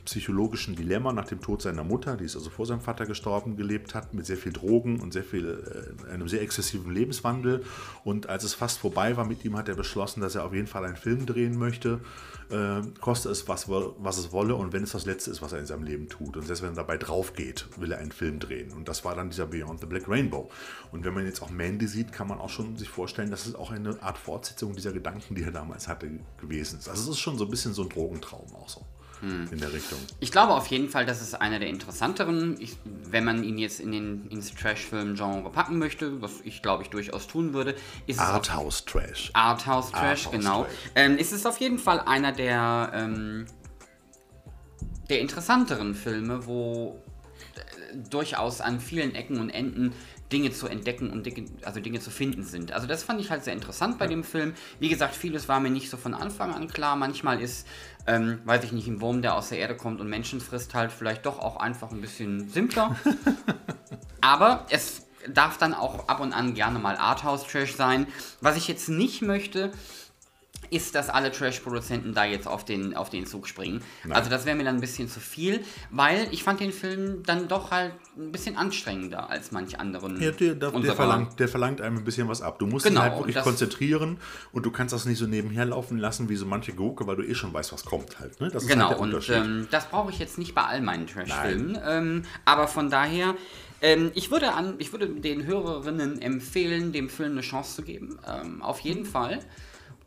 psychologischen 0.05 0.75
Dilemma 0.75 1.13
nach 1.13 1.27
dem 1.27 1.41
Tod 1.41 1.61
seiner 1.61 1.83
Mutter, 1.83 2.17
die 2.17 2.25
ist 2.25 2.35
also 2.35 2.49
vor 2.49 2.65
seinem 2.65 2.81
Vater 2.81 3.05
gestorben, 3.05 3.55
gelebt 3.55 3.93
hat, 3.95 4.13
mit 4.13 4.25
sehr 4.25 4.37
viel 4.37 4.53
Drogen 4.53 4.99
und 4.99 5.13
sehr 5.13 5.23
viel, 5.23 5.95
äh, 6.07 6.11
einem 6.11 6.27
sehr 6.27 6.41
exzessiven 6.41 6.91
Lebenswandel. 6.93 7.63
Und 8.03 8.29
als 8.29 8.43
es 8.43 8.53
fast 8.53 8.79
vorbei 8.79 9.17
war 9.17 9.25
mit 9.25 9.45
ihm, 9.45 9.57
hat 9.57 9.69
er 9.69 9.75
beschlossen, 9.75 10.21
dass 10.21 10.35
er 10.35 10.45
auf 10.45 10.53
jeden 10.53 10.67
Fall 10.67 10.85
einen 10.85 10.95
Film 10.95 11.25
drehen 11.25 11.57
möchte, 11.57 12.01
äh, 12.49 12.81
koste 12.99 13.29
es, 13.29 13.47
was, 13.47 13.69
was 13.69 14.17
es 14.17 14.31
wolle 14.31 14.55
und 14.55 14.73
wenn 14.73 14.83
es 14.83 14.91
das 14.91 15.05
Letzte 15.05 15.31
ist, 15.31 15.41
was 15.41 15.53
er 15.53 15.59
in 15.59 15.65
seinem 15.65 15.83
Leben 15.83 16.09
tut. 16.09 16.37
Und 16.37 16.45
selbst 16.45 16.61
wenn 16.61 16.71
er 16.71 16.75
dabei 16.75 16.97
drauf 16.97 17.33
geht, 17.33 17.67
will 17.77 17.91
er 17.91 17.99
einen 17.99 18.11
Film 18.11 18.39
drehen. 18.39 18.71
Und 18.71 18.87
das 18.87 19.05
war 19.05 19.15
dann 19.15 19.29
dieser 19.29 19.47
Beyond 19.47 19.79
the 19.79 19.85
Black 19.85 20.07
Rainbow. 20.07 20.49
Und 20.91 21.05
wenn 21.05 21.13
man 21.13 21.25
jetzt 21.25 21.41
auch 21.41 21.49
Mandy 21.49 21.87
sieht, 21.87 22.11
kann 22.11 22.27
man 22.27 22.39
auch 22.39 22.49
schon 22.49 22.77
sich 22.77 22.89
vorstellen, 22.89 23.31
dass 23.31 23.45
es 23.45 23.55
auch 23.55 23.71
eine 23.71 24.01
Art 24.01 24.17
Fortsetzung 24.17 24.75
dieser 24.75 24.91
Gedanken, 24.91 25.35
die 25.35 25.43
er 25.43 25.51
damals 25.51 25.87
hatte, 25.87 26.09
gewesen 26.39 26.79
ist. 26.79 26.89
Also 26.89 27.03
es 27.03 27.17
ist 27.17 27.19
schon 27.19 27.37
so 27.37 27.45
ein 27.45 27.49
bisschen 27.49 27.73
so 27.73 27.83
ein 27.83 27.89
Drogentraum 27.89 28.53
auch 28.55 28.69
so 28.69 28.85
hm. 29.21 29.47
in 29.51 29.59
der 29.59 29.71
Richtung. 29.71 29.99
Ich 30.19 30.31
glaube 30.31 30.53
auf 30.53 30.67
jeden 30.67 30.89
Fall, 30.89 31.05
dass 31.05 31.21
es 31.21 31.33
einer 31.33 31.59
der 31.59 31.69
interessanteren, 31.69 32.57
ich, 32.59 32.75
wenn 32.83 33.23
man 33.23 33.43
ihn 33.43 33.57
jetzt 33.57 33.79
in 33.79 33.91
den, 33.91 34.27
ins 34.27 34.53
Trash-Film-Genre 34.53 35.49
packen 35.51 35.77
möchte, 35.77 36.21
was 36.21 36.41
ich 36.43 36.61
glaube 36.61 36.83
ich 36.83 36.89
durchaus 36.89 37.27
tun 37.27 37.53
würde, 37.53 37.75
ist 38.07 38.19
Arthouse-Trash. 38.19 39.31
Arthouse-Trash, 39.33 40.25
Art 40.25 40.35
genau. 40.35 40.67
Ähm, 40.95 41.17
ist 41.17 41.31
es 41.31 41.45
auf 41.45 41.59
jeden 41.59 41.79
Fall 41.79 41.99
einer 41.99 42.31
der, 42.31 42.91
ähm, 42.93 43.45
der 45.09 45.19
interessanteren 45.19 45.95
Filme, 45.95 46.45
wo 46.45 47.01
äh, 47.55 47.97
durchaus 48.09 48.59
an 48.61 48.79
vielen 48.79 49.15
Ecken 49.15 49.39
und 49.39 49.49
Enden 49.49 49.93
Dinge 50.31 50.51
zu 50.51 50.67
entdecken 50.67 51.09
und 51.09 51.25
Dinge, 51.25 51.45
also 51.63 51.79
Dinge 51.79 51.99
zu 51.99 52.09
finden 52.09 52.43
sind. 52.43 52.71
Also 52.71 52.87
das 52.87 53.03
fand 53.03 53.19
ich 53.19 53.29
halt 53.29 53.43
sehr 53.43 53.53
interessant 53.53 53.97
bei 53.97 54.05
ja. 54.05 54.11
dem 54.11 54.23
Film. 54.23 54.53
Wie 54.79 54.89
gesagt, 54.89 55.15
vieles 55.15 55.47
war 55.47 55.59
mir 55.59 55.69
nicht 55.69 55.89
so 55.89 55.97
von 55.97 56.13
Anfang 56.13 56.53
an 56.53 56.67
klar. 56.67 56.95
Manchmal 56.95 57.41
ist, 57.41 57.67
ähm, 58.07 58.41
weiß 58.45 58.63
ich 58.63 58.71
nicht, 58.71 58.87
ein 58.87 59.01
Wurm, 59.01 59.21
der 59.21 59.35
aus 59.35 59.49
der 59.49 59.59
Erde 59.59 59.75
kommt 59.75 60.01
und 60.01 60.09
Menschen 60.09 60.41
frisst, 60.41 60.73
halt 60.73 60.91
vielleicht 60.91 61.25
doch 61.25 61.39
auch 61.39 61.57
einfach 61.57 61.91
ein 61.91 62.01
bisschen 62.01 62.49
simpler. 62.49 62.95
Aber 64.21 64.65
es 64.69 65.07
darf 65.27 65.57
dann 65.57 65.73
auch 65.73 66.07
ab 66.07 66.19
und 66.19 66.33
an 66.33 66.53
gerne 66.53 66.79
mal 66.79 66.97
Arthouse-Trash 66.97 67.75
sein. 67.75 68.07
Was 68.39 68.57
ich 68.57 68.67
jetzt 68.67 68.89
nicht 68.89 69.21
möchte, 69.21 69.71
ist, 70.71 70.95
dass 70.95 71.09
alle 71.09 71.31
Trash-Produzenten 71.31 72.13
da 72.13 72.25
jetzt 72.25 72.47
auf 72.47 72.65
den, 72.65 72.95
auf 72.95 73.09
den 73.09 73.25
Zug 73.25 73.47
springen. 73.47 73.81
Nein. 74.03 74.13
Also 74.13 74.29
das 74.29 74.45
wäre 74.45 74.55
mir 74.55 74.63
dann 74.63 74.75
ein 74.75 74.81
bisschen 74.81 75.09
zu 75.09 75.19
viel, 75.19 75.59
weil 75.89 76.27
ich 76.31 76.43
fand 76.43 76.61
den 76.61 76.71
Film 76.71 77.23
dann 77.23 77.47
doch 77.47 77.71
halt 77.71 77.93
ein 78.17 78.31
bisschen 78.31 78.55
anstrengender 78.55 79.29
als 79.29 79.51
manch 79.51 79.79
anderen. 79.79 80.21
Ja, 80.21 80.31
der, 80.31 80.55
der, 80.55 80.71
der 80.71 80.95
verlangt, 80.95 81.39
der 81.39 81.49
verlangt 81.49 81.81
einem 81.81 81.97
ein 81.97 82.03
bisschen 82.05 82.27
was 82.29 82.41
ab. 82.41 82.57
Du 82.57 82.67
musst 82.67 82.85
genau, 82.85 83.01
dich 83.01 83.09
halt 83.09 83.19
wirklich 83.19 83.43
konzentrieren 83.43 84.17
und 84.53 84.65
du 84.65 84.71
kannst 84.71 84.93
das 84.93 85.05
nicht 85.05 85.17
so 85.17 85.27
nebenher 85.27 85.65
laufen 85.65 85.97
lassen 85.97 86.29
wie 86.29 86.37
so 86.37 86.45
manche 86.45 86.73
Gurke, 86.73 87.05
weil 87.05 87.17
du 87.17 87.23
eh 87.23 87.35
schon 87.35 87.53
weißt, 87.53 87.73
was 87.73 87.83
kommt 87.83 88.19
halt. 88.19 88.39
Ne? 88.39 88.49
Das 88.49 88.65
genau, 88.65 88.89
halt 88.89 88.99
und 88.99 89.29
ähm, 89.29 89.67
das 89.71 89.87
brauche 89.89 90.11
ich 90.11 90.19
jetzt 90.19 90.37
nicht 90.37 90.55
bei 90.55 90.63
all 90.63 90.81
meinen 90.81 91.05
Trash-Filmen. 91.05 91.77
Ähm, 91.85 92.23
aber 92.45 92.67
von 92.67 92.89
daher 92.89 93.35
ähm, 93.81 94.11
ich, 94.13 94.31
würde 94.31 94.53
an, 94.53 94.75
ich 94.77 94.93
würde 94.93 95.09
den 95.09 95.45
Hörerinnen 95.45 96.21
empfehlen, 96.21 96.93
dem 96.93 97.09
Film 97.09 97.33
eine 97.33 97.41
Chance 97.41 97.75
zu 97.75 97.81
geben. 97.81 98.19
Ähm, 98.25 98.61
auf 98.61 98.79
jeden 98.79 99.05
Fall. 99.05 99.39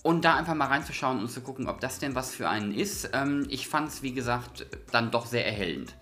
Und 0.05 0.27
da 0.27 0.37
einfach 0.37 0.55
mal 0.55 0.67
reinzuschauen 0.67 1.19
und 1.19 1.31
zu 1.31 1.41
gucken, 1.41 1.67
ob 1.67 1.81
das 1.81 1.99
denn 1.99 2.15
was 2.15 2.35
für 2.35 2.47
einen 2.47 2.75
ist. 2.75 3.09
Ähm, 3.15 3.47
ich 3.49 3.69
fand 3.69 3.89
es, 3.89 4.03
wie 4.03 4.13
gesagt, 4.13 4.67
dann 4.93 5.11
doch 5.11 5.25
sehr 5.25 5.47
erhellend. 5.47 5.95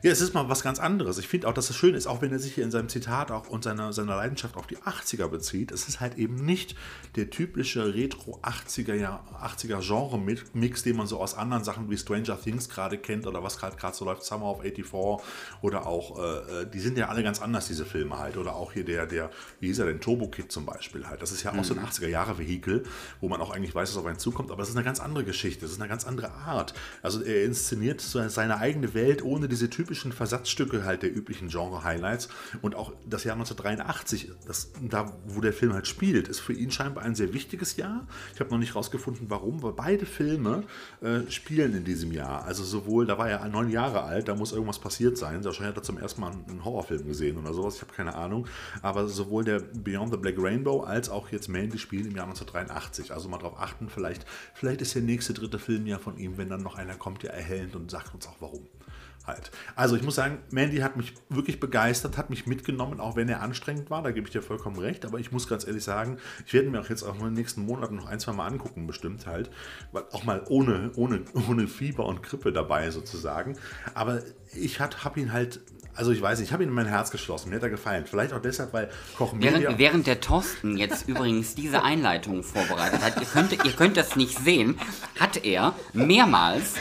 Ja, 0.00 0.12
es 0.12 0.20
ist 0.20 0.32
mal 0.32 0.48
was 0.48 0.62
ganz 0.62 0.78
anderes. 0.78 1.18
Ich 1.18 1.26
finde 1.26 1.48
auch, 1.48 1.52
dass 1.52 1.70
es 1.70 1.76
schön 1.76 1.94
ist, 1.94 2.06
auch 2.06 2.22
wenn 2.22 2.30
er 2.30 2.38
sich 2.38 2.54
hier 2.54 2.62
in 2.62 2.70
seinem 2.70 2.88
Zitat 2.88 3.32
auch 3.32 3.48
und 3.48 3.64
seiner, 3.64 3.92
seiner 3.92 4.14
Leidenschaft 4.14 4.56
auf 4.56 4.68
die 4.68 4.76
80er 4.76 5.26
bezieht. 5.26 5.72
Es 5.72 5.88
ist 5.88 5.98
halt 5.98 6.18
eben 6.18 6.36
nicht 6.36 6.76
der 7.16 7.30
typische 7.30 7.94
Retro-80er 7.94 9.18
80er 9.42 9.84
Genre-Mix, 9.84 10.84
den 10.84 10.96
man 10.96 11.08
so 11.08 11.18
aus 11.20 11.34
anderen 11.34 11.64
Sachen 11.64 11.90
wie 11.90 11.96
Stranger 11.96 12.40
Things 12.40 12.68
gerade 12.68 12.96
kennt 12.96 13.26
oder 13.26 13.42
was 13.42 13.58
gerade 13.58 13.76
so 13.92 14.04
läuft, 14.04 14.22
Summer 14.22 14.46
of 14.46 14.62
84 14.62 15.26
oder 15.62 15.86
auch, 15.86 16.16
äh, 16.16 16.62
äh, 16.62 16.70
die 16.70 16.78
sind 16.78 16.96
ja 16.96 17.08
alle 17.08 17.24
ganz 17.24 17.42
anders, 17.42 17.66
diese 17.66 17.84
Filme 17.84 18.20
halt. 18.20 18.36
Oder 18.36 18.54
auch 18.54 18.72
hier 18.72 18.84
der, 18.84 19.06
der 19.06 19.30
wie 19.58 19.66
hieß 19.66 19.80
er 19.80 19.86
denn, 19.86 20.00
Turbo 20.00 20.28
Kid 20.28 20.52
zum 20.52 20.64
Beispiel 20.64 21.08
halt. 21.08 21.22
Das 21.22 21.32
ist 21.32 21.42
ja 21.42 21.52
auch 21.52 21.64
so 21.64 21.74
ein 21.74 21.84
80er-Jahre-Vehikel, 21.84 22.84
wo 23.20 23.28
man 23.28 23.40
auch 23.40 23.50
eigentlich 23.50 23.74
weiß, 23.74 23.90
was 23.90 23.96
auf 23.96 24.06
einen 24.06 24.20
zukommt, 24.20 24.52
aber 24.52 24.62
es 24.62 24.68
ist 24.68 24.76
eine 24.76 24.84
ganz 24.84 25.00
andere 25.00 25.24
Geschichte, 25.24 25.64
es 25.64 25.72
ist 25.72 25.80
eine 25.80 25.88
ganz 25.88 26.06
andere 26.06 26.30
Art. 26.30 26.72
Also 27.02 27.20
er 27.20 27.44
inszeniert 27.44 28.00
seine 28.00 28.58
eigene 28.58 28.94
Welt 28.94 29.24
ohne 29.24 29.48
diese 29.48 29.68
typischen 29.68 29.87
typischen 29.88 30.12
Versatzstücke 30.12 30.84
halt 30.84 31.02
der 31.02 31.14
üblichen 31.16 31.48
Genre-Highlights. 31.48 32.28
Und 32.60 32.74
auch 32.74 32.92
das 33.08 33.24
Jahr 33.24 33.36
1983, 33.36 34.30
das, 34.46 34.70
da 34.82 35.16
wo 35.26 35.40
der 35.40 35.54
Film 35.54 35.72
halt 35.72 35.86
spielt, 35.86 36.28
ist 36.28 36.40
für 36.40 36.52
ihn 36.52 36.70
scheinbar 36.70 37.04
ein 37.04 37.14
sehr 37.14 37.32
wichtiges 37.32 37.76
Jahr. 37.76 38.06
Ich 38.34 38.40
habe 38.40 38.50
noch 38.50 38.58
nicht 38.58 38.74
rausgefunden, 38.74 39.30
warum, 39.30 39.62
weil 39.62 39.72
beide 39.72 40.04
Filme 40.04 40.64
äh, 41.00 41.30
spielen 41.30 41.74
in 41.74 41.84
diesem 41.84 42.12
Jahr. 42.12 42.44
Also 42.44 42.64
sowohl, 42.64 43.06
da 43.06 43.16
war 43.16 43.30
er 43.30 43.48
neun 43.48 43.70
Jahre 43.70 44.02
alt, 44.02 44.28
da 44.28 44.34
muss 44.34 44.52
irgendwas 44.52 44.78
passiert 44.78 45.16
sein. 45.16 45.42
Wahrscheinlich 45.42 45.70
hat 45.70 45.78
er 45.78 45.82
zum 45.82 45.98
ersten 45.98 46.20
Mal 46.20 46.32
einen 46.32 46.64
Horrorfilm 46.64 47.06
gesehen 47.06 47.38
oder 47.38 47.54
sowas, 47.54 47.76
ich 47.76 47.80
habe 47.80 47.94
keine 47.94 48.14
Ahnung. 48.14 48.46
Aber 48.82 49.08
sowohl 49.08 49.44
der 49.44 49.60
Beyond 49.60 50.12
the 50.12 50.18
Black 50.18 50.34
Rainbow 50.38 50.82
als 50.82 51.08
auch 51.08 51.30
jetzt 51.30 51.48
Mandy 51.48 51.78
spielen 51.78 52.06
im 52.06 52.16
Jahr 52.16 52.26
1983. 52.26 53.12
Also 53.12 53.30
mal 53.30 53.38
darauf 53.38 53.58
achten, 53.58 53.88
vielleicht, 53.88 54.26
vielleicht 54.52 54.82
ist 54.82 54.94
der 54.94 55.02
nächste 55.02 55.32
dritte 55.32 55.58
Film 55.58 55.86
ja 55.86 55.98
von 55.98 56.18
ihm, 56.18 56.36
wenn 56.36 56.50
dann 56.50 56.62
noch 56.62 56.76
einer 56.76 56.96
kommt, 56.96 57.22
ja 57.22 57.30
erhellend 57.30 57.74
und 57.74 57.90
sagt 57.90 58.14
uns 58.14 58.26
auch 58.26 58.36
warum 58.40 58.66
halt. 59.28 59.50
Also 59.76 59.94
ich 59.94 60.02
muss 60.02 60.16
sagen, 60.16 60.38
Mandy 60.50 60.78
hat 60.78 60.96
mich 60.96 61.14
wirklich 61.28 61.60
begeistert, 61.60 62.16
hat 62.18 62.30
mich 62.30 62.46
mitgenommen, 62.46 62.98
auch 62.98 63.14
wenn 63.14 63.28
er 63.28 63.42
anstrengend 63.42 63.90
war, 63.90 64.02
da 64.02 64.10
gebe 64.10 64.26
ich 64.26 64.32
dir 64.32 64.42
vollkommen 64.42 64.78
recht, 64.78 65.04
aber 65.04 65.18
ich 65.20 65.30
muss 65.30 65.46
ganz 65.46 65.66
ehrlich 65.66 65.84
sagen, 65.84 66.18
ich 66.46 66.52
werde 66.52 66.70
mir 66.70 66.80
auch 66.80 66.88
jetzt 66.88 67.04
auch 67.04 67.14
in 67.18 67.24
den 67.24 67.34
nächsten 67.34 67.64
Monaten 67.64 67.96
noch 67.96 68.06
ein, 68.06 68.18
zwei 68.18 68.32
Mal 68.32 68.46
angucken, 68.46 68.86
bestimmt 68.86 69.26
halt, 69.26 69.50
weil 69.92 70.04
auch 70.12 70.24
mal 70.24 70.42
ohne, 70.48 70.90
ohne, 70.96 71.22
ohne 71.48 71.68
Fieber 71.68 72.06
und 72.06 72.22
Grippe 72.22 72.52
dabei 72.52 72.90
sozusagen, 72.90 73.56
aber 73.94 74.22
ich 74.54 74.80
habe 74.80 75.20
ihn 75.20 75.32
halt 75.32 75.60
also 75.98 76.12
ich 76.12 76.22
weiß 76.22 76.38
nicht, 76.38 76.48
ich 76.48 76.52
habe 76.52 76.62
ihn 76.62 76.68
in 76.68 76.74
mein 76.74 76.86
Herz 76.86 77.10
geschlossen. 77.10 77.50
Mir 77.50 77.56
hat 77.56 77.64
er 77.64 77.70
gefallen. 77.70 78.04
Vielleicht 78.08 78.32
auch 78.32 78.40
deshalb, 78.40 78.72
weil 78.72 78.88
Koch 79.16 79.32
Media... 79.32 79.58
Während, 79.58 79.78
während 79.78 80.06
der 80.06 80.20
Thorsten 80.20 80.76
jetzt 80.76 81.08
übrigens 81.08 81.56
diese 81.56 81.82
Einleitung 81.82 82.44
vorbereitet 82.44 83.02
hat, 83.02 83.20
ihr 83.20 83.26
könnt, 83.26 83.52
ihr 83.52 83.72
könnt 83.72 83.96
das 83.96 84.14
nicht 84.14 84.38
sehen, 84.38 84.78
hat 85.18 85.44
er 85.44 85.74
mehrmals 85.92 86.74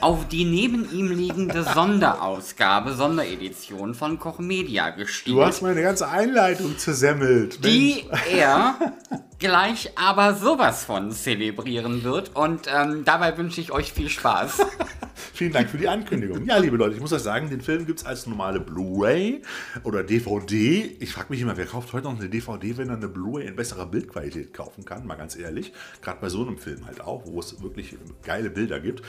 auf 0.00 0.28
die 0.28 0.44
neben 0.44 0.90
ihm 0.92 1.10
liegende 1.10 1.62
Sonderausgabe, 1.62 2.92
Sonderedition 2.92 3.94
von 3.94 4.18
Koch 4.18 4.38
Media 4.38 4.90
gestiegen. 4.90 5.36
Du 5.36 5.44
hast 5.44 5.62
meine 5.62 5.80
ganze 5.80 6.08
Einleitung 6.08 6.76
zersemmelt. 6.76 7.64
Die 7.64 8.04
er 8.30 8.74
gleich 9.40 9.90
aber 9.96 10.34
sowas 10.34 10.84
von 10.84 11.10
zelebrieren 11.10 12.04
wird. 12.04 12.36
Und 12.36 12.68
ähm, 12.72 13.04
dabei 13.04 13.36
wünsche 13.36 13.60
ich 13.60 13.72
euch 13.72 13.92
viel 13.92 14.08
Spaß. 14.08 14.60
Vielen 15.34 15.52
Dank 15.52 15.70
für 15.70 15.78
die 15.78 15.88
Ankündigung. 15.88 16.44
Ja, 16.44 16.58
liebe 16.58 16.76
Leute, 16.76 16.94
ich 16.94 17.00
muss 17.00 17.12
euch 17.12 17.22
sagen, 17.22 17.48
den 17.50 17.60
Film 17.60 17.86
gibt 17.86 18.00
es 18.00 18.06
als 18.06 18.26
normale 18.26 18.60
Blu-ray 18.60 19.42
oder 19.84 20.02
DVD. 20.02 20.96
Ich 21.00 21.12
frage 21.12 21.28
mich 21.30 21.40
immer, 21.40 21.56
wer 21.56 21.66
kauft 21.66 21.92
heute 21.92 22.04
noch 22.04 22.18
eine 22.18 22.28
DVD, 22.28 22.76
wenn 22.76 22.88
er 22.88 22.96
eine 22.96 23.08
Blu-ray 23.08 23.46
in 23.46 23.56
besserer 23.56 23.86
Bildqualität 23.86 24.52
kaufen 24.52 24.84
kann? 24.84 25.06
Mal 25.06 25.16
ganz 25.16 25.36
ehrlich. 25.36 25.72
Gerade 26.02 26.20
bei 26.20 26.28
so 26.28 26.46
einem 26.46 26.58
Film 26.58 26.86
halt 26.86 27.00
auch, 27.00 27.22
wo 27.26 27.40
es 27.40 27.62
wirklich 27.62 27.96
geile 28.22 28.50
Bilder 28.50 28.80
gibt. 28.80 29.02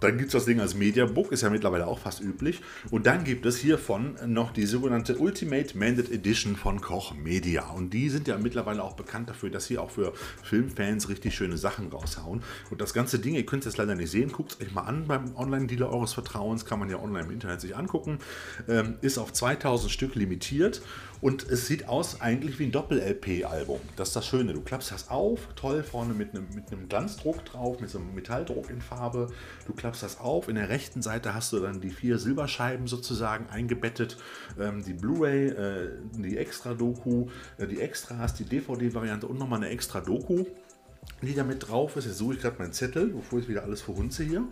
Dann 0.00 0.16
gibt 0.16 0.28
es 0.28 0.32
das 0.32 0.46
Ding 0.46 0.60
als 0.60 0.74
Mediabook, 0.74 1.30
ist 1.30 1.42
ja 1.42 1.50
mittlerweile 1.50 1.86
auch 1.86 1.98
fast 1.98 2.22
üblich. 2.22 2.62
Und 2.90 3.06
dann 3.06 3.22
gibt 3.22 3.44
es 3.44 3.58
hiervon 3.58 4.16
noch 4.26 4.50
die 4.50 4.64
sogenannte 4.64 5.18
Ultimate 5.18 5.76
Mandate 5.76 6.10
Edition 6.12 6.56
von 6.56 6.80
Koch 6.80 7.14
Media. 7.14 7.68
Und 7.68 7.92
die 7.92 8.08
sind 8.08 8.26
ja 8.26 8.38
mittlerweile 8.38 8.82
auch 8.82 8.94
bekannt 8.94 9.28
dafür, 9.28 9.50
dass 9.50 9.66
sie 9.70 9.78
auch 9.78 9.90
für 9.90 10.12
Filmfans 10.42 11.08
richtig 11.08 11.34
schöne 11.34 11.56
Sachen 11.56 11.88
raushauen. 11.88 12.42
Und 12.70 12.80
das 12.80 12.92
ganze 12.92 13.18
Ding, 13.18 13.34
ihr 13.34 13.46
könnt 13.46 13.62
es 13.62 13.72
jetzt 13.72 13.78
leider 13.78 13.94
nicht 13.94 14.10
sehen, 14.10 14.30
guckt 14.30 14.52
es 14.52 14.66
euch 14.66 14.74
mal 14.74 14.82
an 14.82 15.06
beim 15.06 15.34
Online-Dealer 15.36 15.90
eures 15.90 16.12
Vertrauens, 16.12 16.66
kann 16.66 16.78
man 16.78 16.90
ja 16.90 17.00
online 17.00 17.26
im 17.26 17.32
Internet 17.32 17.60
sich 17.60 17.76
angucken. 17.76 18.18
Ähm, 18.68 18.96
ist 19.00 19.18
auf 19.18 19.32
2000 19.32 19.90
Stück 19.90 20.14
limitiert. 20.14 20.82
Und 21.20 21.46
es 21.48 21.66
sieht 21.66 21.88
aus 21.88 22.20
eigentlich 22.20 22.58
wie 22.58 22.64
ein 22.64 22.72
Doppel-LP-Album. 22.72 23.80
Das 23.96 24.08
ist 24.08 24.16
das 24.16 24.26
Schöne. 24.26 24.54
Du 24.54 24.62
klappst 24.62 24.90
das 24.90 25.10
auf, 25.10 25.48
toll, 25.54 25.82
vorne 25.82 26.14
mit 26.14 26.34
einem, 26.34 26.46
mit 26.54 26.72
einem 26.72 26.88
Glanzdruck 26.88 27.44
drauf, 27.44 27.80
mit 27.80 27.90
so 27.90 27.98
einem 27.98 28.14
Metalldruck 28.14 28.70
in 28.70 28.80
Farbe. 28.80 29.28
Du 29.66 29.74
klappst 29.74 30.02
das 30.02 30.18
auf. 30.18 30.48
In 30.48 30.54
der 30.54 30.70
rechten 30.70 31.02
Seite 31.02 31.34
hast 31.34 31.52
du 31.52 31.60
dann 31.60 31.80
die 31.80 31.90
vier 31.90 32.18
Silberscheiben 32.18 32.86
sozusagen 32.86 33.48
eingebettet. 33.50 34.16
Ähm, 34.58 34.82
die 34.82 34.94
Blu-ray, 34.94 35.48
äh, 35.48 35.88
die 36.16 36.38
Extra-Doku, 36.38 37.26
äh, 37.58 37.66
die 37.66 37.80
Extras, 37.80 38.34
die 38.34 38.44
DVD-Variante 38.44 39.26
und 39.26 39.38
nochmal 39.38 39.58
eine 39.58 39.68
Extra-Doku 39.68 40.46
die 41.26 41.34
da 41.34 41.44
mit 41.44 41.68
drauf 41.68 41.96
ist. 41.96 42.06
Jetzt 42.06 42.18
suche 42.18 42.34
ich 42.34 42.40
gerade 42.40 42.58
meinen 42.58 42.72
Zettel, 42.72 43.08
bevor 43.08 43.38
ich 43.38 43.48
wieder 43.48 43.62
alles 43.62 43.82
verhunze 43.82 44.24
hier. 44.24 44.44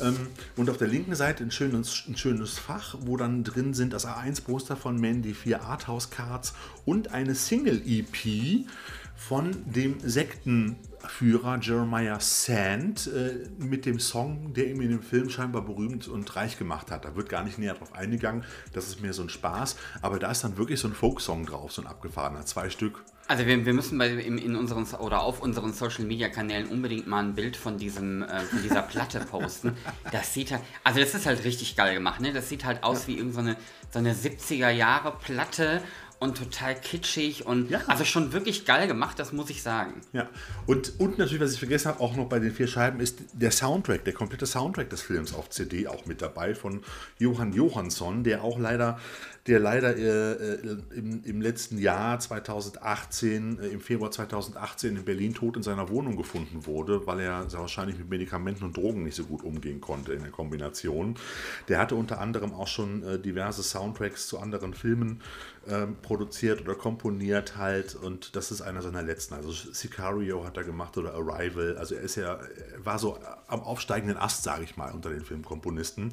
Ähm, 0.00 0.16
und 0.56 0.70
auf 0.70 0.76
der 0.76 0.88
linken 0.88 1.14
Seite 1.14 1.44
ein 1.44 1.50
schönes, 1.50 2.04
ein 2.08 2.16
schönes 2.16 2.58
Fach, 2.58 2.96
wo 3.00 3.16
dann 3.16 3.44
drin 3.44 3.74
sind 3.74 3.92
das 3.92 4.06
A1-Poster 4.06 4.76
von 4.76 5.00
Mandy, 5.00 5.34
vier 5.34 5.62
Arthouse-Cards 5.62 6.54
und 6.84 7.12
eine 7.12 7.34
Single-EP 7.34 8.66
von 9.18 9.50
dem 9.66 9.98
Sektenführer 9.98 11.58
Jeremiah 11.60 12.20
Sand 12.20 13.08
äh, 13.08 13.48
mit 13.58 13.84
dem 13.84 13.98
Song, 13.98 14.54
der 14.54 14.68
ihm 14.68 14.80
in 14.80 14.90
dem 14.90 15.02
Film 15.02 15.28
scheinbar 15.28 15.62
berühmt 15.62 16.06
und 16.06 16.36
reich 16.36 16.56
gemacht 16.56 16.92
hat. 16.92 17.04
Da 17.04 17.16
wird 17.16 17.28
gar 17.28 17.42
nicht 17.42 17.58
näher 17.58 17.74
drauf 17.74 17.94
eingegangen. 17.94 18.44
Das 18.72 18.86
ist 18.86 19.02
mir 19.02 19.12
so 19.12 19.22
ein 19.22 19.28
Spaß. 19.28 19.76
Aber 20.02 20.20
da 20.20 20.30
ist 20.30 20.44
dann 20.44 20.56
wirklich 20.56 20.78
so 20.78 20.86
ein 20.86 20.94
Folksong 20.94 21.46
drauf, 21.46 21.72
so 21.72 21.82
ein 21.82 21.88
abgefahrener. 21.88 22.46
Zwei 22.46 22.70
Stück. 22.70 23.02
Also 23.26 23.44
wir, 23.44 23.66
wir 23.66 23.74
müssen 23.74 23.98
bei, 23.98 24.08
in, 24.08 24.38
in 24.38 24.54
unseren 24.54 24.84
oder 24.84 25.20
auf 25.20 25.42
unseren 25.42 25.74
Social 25.74 26.04
Media 26.04 26.28
Kanälen 26.28 26.68
unbedingt 26.68 27.08
mal 27.08 27.22
ein 27.22 27.34
Bild 27.34 27.56
von 27.56 27.76
diesem 27.76 28.22
äh, 28.22 28.40
von 28.40 28.62
dieser 28.62 28.82
Platte 28.82 29.20
posten. 29.20 29.76
Das 30.12 30.32
sieht 30.32 30.52
halt, 30.52 30.62
also 30.84 31.00
das 31.00 31.14
ist 31.14 31.26
halt 31.26 31.44
richtig 31.44 31.76
geil 31.76 31.92
gemacht, 31.92 32.20
ne? 32.20 32.32
Das 32.32 32.48
sieht 32.48 32.64
halt 32.64 32.82
aus 32.82 33.02
ja. 33.02 33.08
wie 33.08 33.18
irgendeine 33.18 33.56
so 33.90 33.98
eine 33.98 34.14
70er 34.14 34.70
Jahre 34.70 35.12
Platte 35.12 35.82
und 36.18 36.36
total 36.36 36.74
kitschig 36.74 37.46
und 37.46 37.70
ja. 37.70 37.80
also 37.86 38.04
schon 38.04 38.32
wirklich 38.32 38.64
geil 38.64 38.88
gemacht, 38.88 39.18
das 39.18 39.32
muss 39.32 39.50
ich 39.50 39.62
sagen. 39.62 40.00
Ja, 40.12 40.28
und, 40.66 40.98
und 40.98 41.18
natürlich, 41.18 41.40
was 41.40 41.52
ich 41.52 41.58
vergessen 41.58 41.88
habe, 41.88 42.00
auch 42.00 42.16
noch 42.16 42.26
bei 42.26 42.38
den 42.38 42.52
vier 42.52 42.66
Scheiben 42.66 43.00
ist 43.00 43.20
der 43.32 43.50
Soundtrack, 43.50 44.04
der 44.04 44.14
komplette 44.14 44.46
Soundtrack 44.46 44.90
des 44.90 45.02
Films 45.02 45.34
auf 45.34 45.50
CD 45.50 45.86
auch 45.86 46.06
mit 46.06 46.20
dabei 46.20 46.54
von 46.54 46.82
Johann 47.18 47.52
Johansson, 47.52 48.24
der 48.24 48.42
auch 48.42 48.58
leider 48.58 48.98
der 49.48 49.60
leider 49.60 49.96
äh, 49.96 50.32
äh, 50.32 50.78
im, 50.94 51.24
im, 51.24 51.40
letzten 51.40 51.78
Jahr 51.78 52.20
2018, 52.20 53.58
äh, 53.58 53.68
im 53.68 53.80
Februar 53.80 54.10
2018 54.10 54.96
in 54.96 55.04
Berlin 55.04 55.34
tot 55.34 55.56
in 55.56 55.62
seiner 55.62 55.88
Wohnung 55.88 56.16
gefunden 56.16 56.66
wurde, 56.66 57.06
weil 57.06 57.20
er 57.20 57.50
wahrscheinlich 57.54 57.98
mit 57.98 58.10
Medikamenten 58.10 58.64
und 58.64 58.76
Drogen 58.76 59.04
nicht 59.04 59.16
so 59.16 59.24
gut 59.24 59.42
umgehen 59.42 59.80
konnte 59.80 60.12
in 60.12 60.20
der 60.20 60.30
Kombination. 60.30 61.16
Der 61.68 61.78
hatte 61.78 61.94
unter 61.94 62.20
anderem 62.20 62.52
auch 62.52 62.68
schon 62.68 63.02
äh, 63.02 63.18
diverse 63.18 63.62
Soundtracks 63.62 64.28
zu 64.28 64.38
anderen 64.38 64.74
Filmen 64.74 65.22
ähm, 65.66 65.96
produziert 66.02 66.60
oder 66.60 66.74
komponiert 66.74 67.56
halt 67.56 67.94
und 67.94 68.36
das 68.36 68.50
ist 68.50 68.60
einer 68.60 68.82
seiner 68.82 69.02
letzten. 69.02 69.34
Also 69.34 69.50
Sicario 69.50 70.44
hat 70.44 70.58
er 70.58 70.64
gemacht 70.64 70.96
oder 70.98 71.14
Arrival. 71.14 71.76
Also 71.78 71.94
er 71.94 72.02
ist 72.02 72.16
ja, 72.16 72.38
war 72.76 72.98
so 72.98 73.18
am 73.46 73.60
aufsteigenden 73.60 74.18
Ast, 74.18 74.44
sage 74.44 74.64
ich 74.64 74.76
mal, 74.76 74.92
unter 74.92 75.08
den 75.10 75.24
Filmkomponisten 75.24 76.12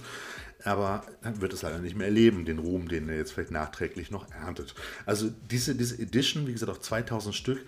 aber 0.63 1.03
dann 1.21 1.41
wird 1.41 1.53
es 1.53 1.61
leider 1.61 1.79
nicht 1.79 1.95
mehr 1.95 2.07
erleben, 2.07 2.45
den 2.45 2.59
Ruhm, 2.59 2.87
den 2.87 3.09
er 3.09 3.17
jetzt 3.17 3.33
vielleicht 3.33 3.51
nachträglich 3.51 4.11
noch 4.11 4.29
erntet. 4.31 4.73
Also 5.05 5.29
diese, 5.51 5.75
diese 5.75 5.99
Edition, 5.99 6.47
wie 6.47 6.53
gesagt, 6.53 6.71
auf 6.71 6.81
2000 6.81 7.35
Stück, 7.35 7.59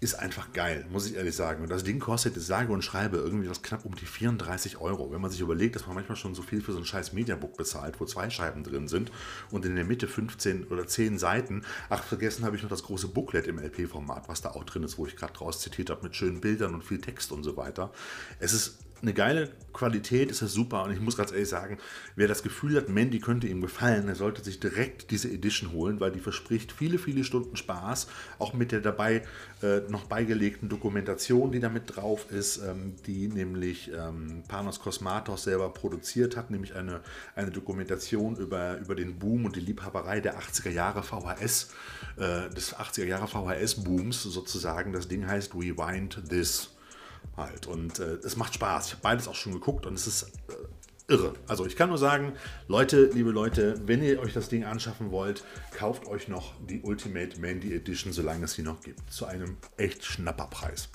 ist 0.00 0.14
einfach 0.14 0.54
geil, 0.54 0.86
muss 0.90 1.06
ich 1.06 1.16
ehrlich 1.16 1.36
sagen. 1.36 1.62
Und 1.62 1.70
das 1.70 1.84
Ding 1.84 2.00
kostet, 2.00 2.34
sage 2.40 2.72
und 2.72 2.82
schreibe, 2.82 3.18
irgendwie 3.18 3.50
was 3.50 3.60
knapp 3.60 3.84
um 3.84 3.94
die 3.94 4.06
34 4.06 4.78
Euro. 4.80 5.12
Wenn 5.12 5.20
man 5.20 5.30
sich 5.30 5.40
überlegt, 5.40 5.76
dass 5.76 5.86
man 5.86 5.94
manchmal 5.94 6.16
schon 6.16 6.34
so 6.34 6.40
viel 6.40 6.62
für 6.62 6.72
so 6.72 6.78
ein 6.78 6.86
scheiß 6.86 7.12
Mediabook 7.12 7.58
bezahlt, 7.58 8.00
wo 8.00 8.06
zwei 8.06 8.30
Scheiben 8.30 8.64
drin 8.64 8.88
sind 8.88 9.12
und 9.50 9.66
in 9.66 9.76
der 9.76 9.84
Mitte 9.84 10.08
15 10.08 10.68
oder 10.68 10.86
10 10.86 11.18
Seiten. 11.18 11.64
Ach, 11.90 12.02
vergessen 12.02 12.46
habe 12.46 12.56
ich 12.56 12.62
noch 12.62 12.70
das 12.70 12.82
große 12.82 13.08
Booklet 13.08 13.46
im 13.46 13.58
LP-Format, 13.58 14.26
was 14.26 14.40
da 14.40 14.52
auch 14.52 14.64
drin 14.64 14.84
ist, 14.84 14.96
wo 14.96 15.06
ich 15.06 15.16
gerade 15.16 15.34
draus 15.34 15.60
zitiert 15.60 15.90
habe, 15.90 16.02
mit 16.02 16.16
schönen 16.16 16.40
Bildern 16.40 16.74
und 16.74 16.82
viel 16.82 17.02
Text 17.02 17.30
und 17.30 17.42
so 17.44 17.58
weiter. 17.58 17.92
Es 18.38 18.54
ist 18.54 18.78
eine 19.02 19.14
geile 19.14 19.50
Qualität, 19.72 20.30
ist 20.30 20.42
das 20.42 20.52
super. 20.52 20.84
Und 20.84 20.92
ich 20.92 21.00
muss 21.00 21.16
ganz 21.16 21.32
ehrlich 21.32 21.48
sagen, 21.48 21.78
wer 22.16 22.28
das 22.28 22.42
Gefühl 22.42 22.76
hat, 22.76 22.88
Mandy 22.88 23.20
könnte 23.20 23.46
ihm 23.46 23.60
gefallen, 23.60 24.06
der 24.06 24.14
sollte 24.14 24.42
sich 24.42 24.60
direkt 24.60 25.10
diese 25.10 25.30
Edition 25.30 25.72
holen, 25.72 26.00
weil 26.00 26.10
die 26.10 26.20
verspricht 26.20 26.72
viele, 26.72 26.98
viele 26.98 27.24
Stunden 27.24 27.56
Spaß, 27.56 28.08
auch 28.38 28.52
mit 28.52 28.72
der 28.72 28.80
dabei 28.80 29.22
äh, 29.62 29.80
noch 29.88 30.04
beigelegten 30.04 30.68
Dokumentation, 30.68 31.52
die 31.52 31.60
damit 31.60 31.96
drauf 31.96 32.30
ist, 32.30 32.58
ähm, 32.58 32.94
die 33.06 33.28
nämlich 33.28 33.90
ähm, 33.92 34.42
Panos 34.48 34.80
Kosmatos 34.80 35.44
selber 35.44 35.70
produziert 35.72 36.36
hat, 36.36 36.50
nämlich 36.50 36.74
eine, 36.74 37.00
eine 37.34 37.50
Dokumentation 37.50 38.36
über, 38.36 38.78
über 38.78 38.94
den 38.94 39.18
Boom 39.18 39.44
und 39.44 39.56
die 39.56 39.60
Liebhaberei 39.60 40.20
der 40.20 40.38
80er 40.38 40.70
Jahre 40.70 41.02
VHS, 41.02 41.70
äh, 42.16 42.50
des 42.50 42.74
80er 42.74 43.04
Jahre 43.04 43.28
VHS-Booms 43.28 44.22
sozusagen. 44.22 44.92
Das 44.92 45.08
Ding 45.08 45.26
heißt 45.26 45.54
Rewind 45.54 46.22
This 46.28 46.70
halt. 47.36 47.66
Und 47.66 47.98
äh, 47.98 48.14
es 48.24 48.36
macht 48.36 48.54
Spaß. 48.54 48.86
Ich 48.86 48.92
habe 48.92 49.02
beides 49.02 49.28
auch 49.28 49.34
schon 49.34 49.52
geguckt 49.52 49.86
und 49.86 49.94
es 49.94 50.06
ist, 50.06 50.22
äh, 50.48 51.12
irre. 51.12 51.34
Also 51.48 51.66
ich 51.66 51.76
kann 51.76 51.88
nur 51.88 51.98
sagen, 51.98 52.34
Leute, 52.68 53.10
liebe 53.12 53.30
Leute, 53.30 53.80
wenn 53.86 54.02
ihr 54.02 54.20
euch 54.20 54.32
das 54.32 54.48
Ding 54.48 54.64
anschaffen 54.64 55.10
wollt, 55.10 55.44
kauft 55.76 56.06
euch 56.06 56.28
noch 56.28 56.54
die 56.68 56.80
Ultimate 56.82 57.38
Mandy 57.40 57.74
Edition, 57.74 58.12
solange 58.12 58.44
es 58.44 58.54
sie 58.54 58.62
noch 58.62 58.80
gibt, 58.80 59.12
zu 59.12 59.26
einem 59.26 59.56
echt 59.76 60.04
Schnapperpreis. 60.04 60.88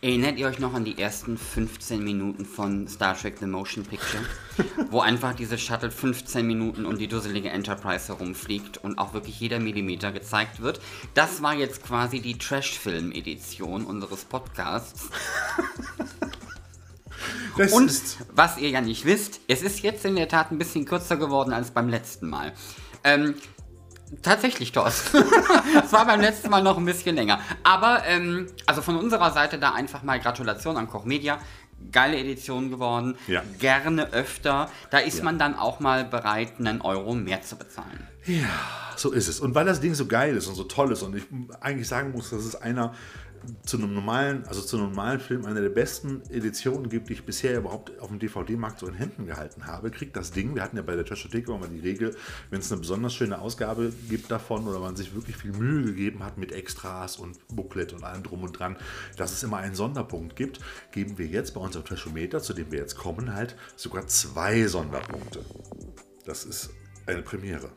Erinnert 0.00 0.38
ihr 0.38 0.46
euch 0.46 0.58
noch 0.58 0.74
an 0.74 0.84
die 0.84 0.98
ersten 0.98 1.38
15 1.38 2.02
Minuten 2.02 2.44
von 2.44 2.88
Star 2.88 3.16
Trek 3.16 3.36
The 3.38 3.46
Motion 3.46 3.84
Picture? 3.84 4.24
wo 4.90 5.00
einfach 5.00 5.34
diese 5.34 5.58
Shuttle 5.58 5.90
15 5.90 6.46
Minuten 6.46 6.86
um 6.86 6.98
die 6.98 7.08
dusselige 7.08 7.50
Enterprise 7.50 8.08
herumfliegt 8.08 8.78
und 8.78 8.98
auch 8.98 9.14
wirklich 9.14 9.40
jeder 9.40 9.58
Millimeter 9.58 10.12
gezeigt 10.12 10.60
wird. 10.60 10.80
Das 11.14 11.42
war 11.42 11.54
jetzt 11.54 11.84
quasi 11.84 12.20
die 12.20 12.36
Trash-Film-Edition 12.38 13.84
unseres 13.84 14.24
Podcasts. 14.24 15.08
Das 17.56 17.72
Und 17.72 17.92
was 18.32 18.56
ihr 18.58 18.70
ja 18.70 18.80
nicht 18.80 19.04
wisst, 19.04 19.40
es 19.46 19.62
ist 19.62 19.80
jetzt 19.80 20.04
in 20.04 20.16
der 20.16 20.26
Tat 20.26 20.50
ein 20.50 20.58
bisschen 20.58 20.86
kürzer 20.86 21.16
geworden 21.16 21.52
als 21.52 21.70
beim 21.70 21.88
letzten 21.88 22.28
Mal. 22.28 22.52
Ähm, 23.04 23.34
tatsächlich, 24.22 24.72
Thorsten. 24.72 25.22
Es 25.84 25.92
war 25.92 26.04
beim 26.06 26.20
letzten 26.20 26.50
Mal 26.50 26.62
noch 26.62 26.76
ein 26.76 26.84
bisschen 26.84 27.16
länger. 27.16 27.40
Aber, 27.62 28.02
ähm, 28.06 28.46
also 28.66 28.82
von 28.82 28.96
unserer 28.96 29.30
Seite 29.30 29.58
da 29.58 29.72
einfach 29.72 30.02
mal 30.02 30.20
Gratulation 30.20 30.76
an 30.76 30.88
Koch 30.88 31.04
Media. 31.04 31.38
Geile 31.90 32.16
Edition 32.18 32.70
geworden. 32.70 33.16
Ja. 33.26 33.42
Gerne 33.58 34.12
öfter. 34.12 34.70
Da 34.90 34.98
ist 34.98 35.18
Ja. 35.18 35.24
man 35.24 35.38
dann 35.38 35.56
auch 35.58 35.80
mal 35.80 36.04
bereit, 36.04 36.52
einen 36.58 36.80
Euro 36.80 37.14
mehr 37.14 37.42
zu 37.42 37.56
bezahlen. 37.56 38.06
So 38.96 39.10
ist 39.10 39.26
es. 39.28 39.40
Und 39.40 39.54
weil 39.56 39.64
das 39.64 39.80
Ding 39.80 39.94
so 39.94 40.06
geil 40.06 40.36
ist 40.36 40.46
und 40.46 40.54
so 40.54 40.64
toll 40.64 40.92
ist 40.92 41.02
und 41.02 41.16
ich 41.16 41.24
eigentlich 41.60 41.88
sagen 41.88 42.12
muss, 42.12 42.30
dass 42.30 42.44
es 42.44 42.54
einer 42.54 42.94
zu 43.64 43.78
einem 43.78 43.94
normalen, 43.94 44.44
also 44.46 44.60
zu 44.60 44.76
einem 44.76 44.90
normalen 44.90 45.20
Film 45.20 45.44
eine 45.44 45.60
der 45.60 45.70
besten 45.70 46.22
Editionen 46.30 46.88
gibt, 46.88 47.08
die 47.08 47.14
ich 47.14 47.24
bisher 47.24 47.56
überhaupt 47.56 47.98
auf 48.00 48.08
dem 48.08 48.18
DVD-Markt 48.18 48.78
so 48.78 48.86
in 48.86 48.94
Händen 48.94 49.26
gehalten 49.26 49.66
habe, 49.66 49.90
kriegt 49.90 50.16
das 50.16 50.30
Ding, 50.30 50.54
wir 50.54 50.62
hatten 50.62 50.76
ja 50.76 50.82
bei 50.82 50.96
der 50.96 51.04
Trashothek 51.04 51.48
immer 51.48 51.58
mal 51.58 51.68
die 51.68 51.80
Regel, 51.80 52.16
wenn 52.50 52.60
es 52.60 52.70
eine 52.70 52.80
besonders 52.80 53.14
schöne 53.14 53.38
Ausgabe 53.40 53.92
gibt 54.08 54.30
davon 54.30 54.66
oder 54.66 54.80
man 54.80 54.96
sich 54.96 55.14
wirklich 55.14 55.36
viel 55.36 55.52
Mühe 55.52 55.84
gegeben 55.84 56.24
hat 56.24 56.38
mit 56.38 56.52
Extras 56.52 57.16
und 57.16 57.38
Booklet 57.48 57.92
und 57.92 58.04
allem 58.04 58.22
drum 58.22 58.42
und 58.42 58.58
dran, 58.58 58.76
dass 59.16 59.32
es 59.32 59.42
immer 59.42 59.58
einen 59.58 59.74
Sonderpunkt 59.74 60.36
gibt, 60.36 60.60
geben 60.92 61.18
wir 61.18 61.26
jetzt 61.26 61.54
bei 61.54 61.60
unserem 61.60 61.84
Trashometer, 61.84 62.40
zu 62.40 62.52
dem 62.52 62.70
wir 62.70 62.78
jetzt 62.78 62.96
kommen, 62.96 63.34
halt 63.34 63.56
sogar 63.76 64.06
zwei 64.06 64.66
Sonderpunkte. 64.66 65.44
Das 66.24 66.44
ist 66.44 66.70
eine 67.06 67.22
Premiere. 67.22 67.70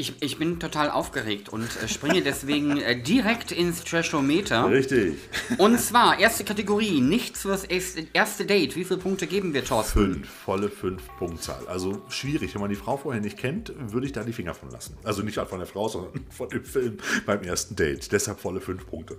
Ich, 0.00 0.14
ich 0.20 0.38
bin 0.38 0.58
total 0.58 0.90
aufgeregt 0.90 1.50
und 1.50 1.68
äh, 1.82 1.86
springe 1.86 2.22
deswegen 2.22 2.78
äh, 2.78 2.98
direkt 2.98 3.52
ins 3.52 3.84
Trashometer. 3.84 4.70
Richtig. 4.70 5.18
Und 5.58 5.78
zwar, 5.78 6.18
erste 6.18 6.42
Kategorie, 6.42 7.02
nichts 7.02 7.42
fürs 7.42 7.64
erste 7.64 8.06
erste 8.14 8.46
Date. 8.46 8.76
Wie 8.76 8.84
viele 8.84 8.98
Punkte 8.98 9.26
geben 9.26 9.52
wir, 9.52 9.62
Thorsten? 9.62 10.14
Fünf, 10.14 10.30
volle 10.30 10.70
fünf 10.70 11.02
Punktzahl. 11.18 11.66
Also 11.68 12.00
schwierig. 12.08 12.54
Wenn 12.54 12.62
man 12.62 12.70
die 12.70 12.76
Frau 12.76 12.96
vorher 12.96 13.20
nicht 13.20 13.36
kennt, 13.36 13.74
würde 13.76 14.06
ich 14.06 14.12
da 14.12 14.24
die 14.24 14.32
Finger 14.32 14.54
von 14.54 14.70
lassen. 14.70 14.96
Also 15.04 15.20
nicht 15.20 15.34
von 15.38 15.58
der 15.58 15.68
Frau, 15.68 15.86
sondern 15.86 16.24
von 16.30 16.48
dem 16.48 16.64
Film 16.64 16.96
beim 17.26 17.42
ersten 17.42 17.76
Date. 17.76 18.10
Deshalb 18.10 18.40
volle 18.40 18.62
fünf 18.62 18.86
Punkte. 18.86 19.18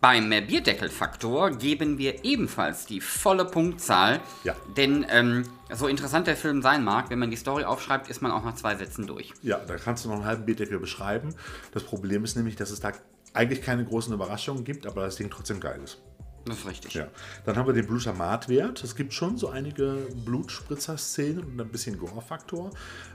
Beim 0.00 0.28
Bierdeckelfaktor 0.28 1.50
geben 1.52 1.98
wir 1.98 2.24
ebenfalls 2.24 2.86
die 2.86 3.00
volle 3.00 3.44
Punktzahl. 3.44 4.20
Ja. 4.44 4.54
Denn 4.76 5.06
ähm, 5.08 5.44
so 5.72 5.86
interessant 5.86 6.26
der 6.26 6.36
Film 6.36 6.62
sein 6.62 6.84
mag, 6.84 7.10
wenn 7.10 7.18
man 7.18 7.30
die 7.30 7.36
Story 7.36 7.64
aufschreibt, 7.64 8.08
ist 8.08 8.20
man 8.20 8.30
auch 8.30 8.44
nach 8.44 8.54
zwei 8.54 8.76
Sätzen 8.76 9.06
durch. 9.06 9.32
Ja, 9.42 9.58
da 9.58 9.76
kannst 9.76 10.04
du 10.04 10.08
noch 10.08 10.16
einen 10.16 10.24
halben 10.26 10.44
Bierdeckel 10.44 10.78
beschreiben. 10.78 11.34
Das 11.72 11.82
Problem 11.82 12.24
ist 12.24 12.36
nämlich, 12.36 12.56
dass 12.56 12.70
es 12.70 12.80
da 12.80 12.92
eigentlich 13.32 13.62
keine 13.62 13.84
großen 13.84 14.12
Überraschungen 14.12 14.64
gibt, 14.64 14.86
aber 14.86 15.02
das 15.02 15.16
Ding 15.16 15.30
trotzdem 15.30 15.60
geil 15.60 15.80
ist. 15.82 15.98
Das 16.46 16.58
ist 16.58 16.66
richtig. 16.66 16.94
Ja. 16.94 17.08
Dann 17.44 17.56
haben 17.56 17.66
wir 17.66 17.74
den 17.74 17.86
Blutamatwert. 17.86 18.84
Es 18.84 18.94
gibt 18.94 19.12
schon 19.12 19.36
so 19.36 19.48
einige 19.48 20.06
Blutspritzer-Szenen 20.24 21.42
und 21.42 21.60
ein 21.60 21.68
bisschen 21.68 21.98
Gore-Faktor. 21.98 22.70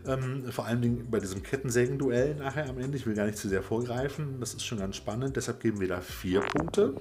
Ähm, 0.05 0.51
vor 0.51 0.65
allen 0.65 0.81
Dingen 0.81 1.07
bei 1.09 1.19
diesem 1.19 1.41
Kettensägen-Duell 1.41 2.35
nachher 2.35 2.67
am 2.67 2.77
Ende. 2.77 2.97
Ich 2.97 3.05
will 3.05 3.15
gar 3.15 3.25
nicht 3.25 3.37
zu 3.37 3.47
sehr 3.47 3.63
vorgreifen. 3.63 4.41
Das 4.41 4.53
ist 4.53 4.65
schon 4.65 4.79
ganz 4.79 4.97
spannend. 4.97 5.37
Deshalb 5.37 5.61
geben 5.61 5.79
wir 5.79 5.87
da 5.87 6.01
vier 6.01 6.41
Punkte. 6.41 6.93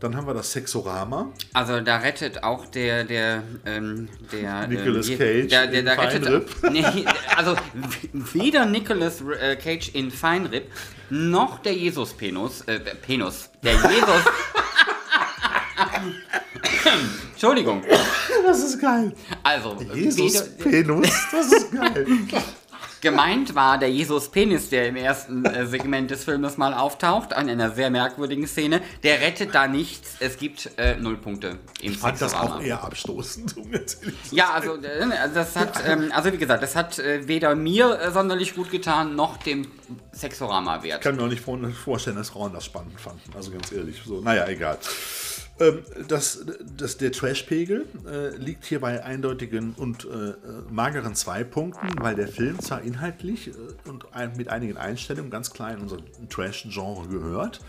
Dann 0.00 0.14
haben 0.16 0.26
wir 0.26 0.34
das 0.34 0.52
Sexorama. 0.52 1.32
Also 1.54 1.80
da 1.80 1.96
rettet 1.96 2.44
auch 2.44 2.66
der, 2.66 3.04
der, 3.04 3.42
ähm, 3.64 4.08
der... 4.32 4.66
Nicolas 4.66 5.08
ähm, 5.08 5.18
Cage 5.18 5.48
Der, 5.48 5.66
der, 5.66 5.80
in 5.80 5.86
der 5.86 5.98
rettet, 5.98 6.46
nee, 6.70 7.06
also 7.36 7.56
weder 8.12 8.66
Nicolas 8.66 9.22
äh, 9.22 9.56
Cage 9.56 9.94
in 9.94 10.10
Feinripp, 10.10 10.70
noch 11.08 11.60
der 11.60 11.72
Jesus-Penus, 11.72 12.62
äh, 12.62 12.80
Penus, 12.80 13.48
der 13.62 13.72
Jesus... 13.72 14.24
Entschuldigung. 17.32 17.82
Das 18.46 18.62
ist 18.62 18.80
geil. 18.80 19.12
Also, 19.42 19.76
Jesus 19.94 20.48
Penus. 20.56 21.08
Das 21.32 21.52
ist 21.52 21.72
geil. 21.72 22.06
gemeint 23.00 23.54
war 23.54 23.76
der 23.78 23.90
Jesus-Penis, 23.90 24.70
der 24.70 24.88
im 24.88 24.96
ersten 24.96 25.44
äh, 25.44 25.66
Segment 25.66 26.10
des 26.10 26.24
Filmes 26.24 26.56
mal 26.56 26.72
auftaucht, 26.72 27.34
an 27.34 27.50
einer 27.50 27.70
sehr 27.70 27.90
merkwürdigen 27.90 28.46
Szene. 28.46 28.80
Der 29.02 29.20
rettet 29.20 29.54
da 29.54 29.66
nichts. 29.66 30.16
Es 30.20 30.38
gibt 30.38 30.70
äh, 30.78 30.96
null 30.96 31.16
Punkte 31.18 31.58
im 31.82 31.92
Ich 31.92 31.98
fand 31.98 32.20
das 32.22 32.32
auch 32.34 32.60
eher 32.62 32.82
abstoßend. 32.82 33.56
um 33.58 33.70
Ja, 34.30 34.52
also 34.52 34.76
äh, 34.82 35.02
also 35.20 35.34
das 35.34 35.54
hat, 35.56 35.82
ähm, 35.86 36.10
also 36.14 36.32
wie 36.32 36.38
gesagt, 36.38 36.62
das 36.62 36.74
hat 36.76 36.98
äh, 36.98 37.26
weder 37.28 37.54
mir 37.54 37.98
äh, 38.00 38.10
sonderlich 38.10 38.54
gut 38.54 38.70
getan, 38.70 39.16
noch 39.16 39.36
dem 39.36 39.66
Sexorama-Wert. 40.12 40.98
Ich 40.98 41.02
kann 41.02 41.16
mir 41.16 41.24
auch 41.24 41.28
nicht 41.28 41.42
vor- 41.42 41.58
vorstellen, 41.72 42.16
dass 42.16 42.30
Frauen 42.30 42.52
das 42.54 42.64
spannend 42.64 42.98
fanden. 43.00 43.20
Also 43.36 43.50
ganz 43.50 43.70
ehrlich. 43.72 44.00
So, 44.06 44.20
naja, 44.22 44.46
egal. 44.48 44.78
Ähm, 45.60 45.82
das, 46.08 46.44
das, 46.76 46.96
der 46.96 47.12
Trashpegel 47.12 47.86
äh, 48.06 48.36
liegt 48.36 48.64
hier 48.64 48.80
bei 48.80 49.04
eindeutigen 49.04 49.74
und 49.74 50.04
äh, 50.04 50.34
mageren 50.70 51.14
zwei 51.14 51.44
Punkten, 51.44 51.88
weil 52.00 52.16
der 52.16 52.28
Film 52.28 52.58
zwar 52.60 52.82
inhaltlich 52.82 53.48
äh, 53.48 53.52
und 53.88 54.12
ein, 54.14 54.36
mit 54.36 54.48
einigen 54.48 54.76
Einstellungen 54.76 55.30
ganz 55.30 55.52
klar 55.52 55.72
in 55.72 55.80
unser 55.80 55.98
Trash-Genre 56.28 57.08
gehört. 57.08 57.60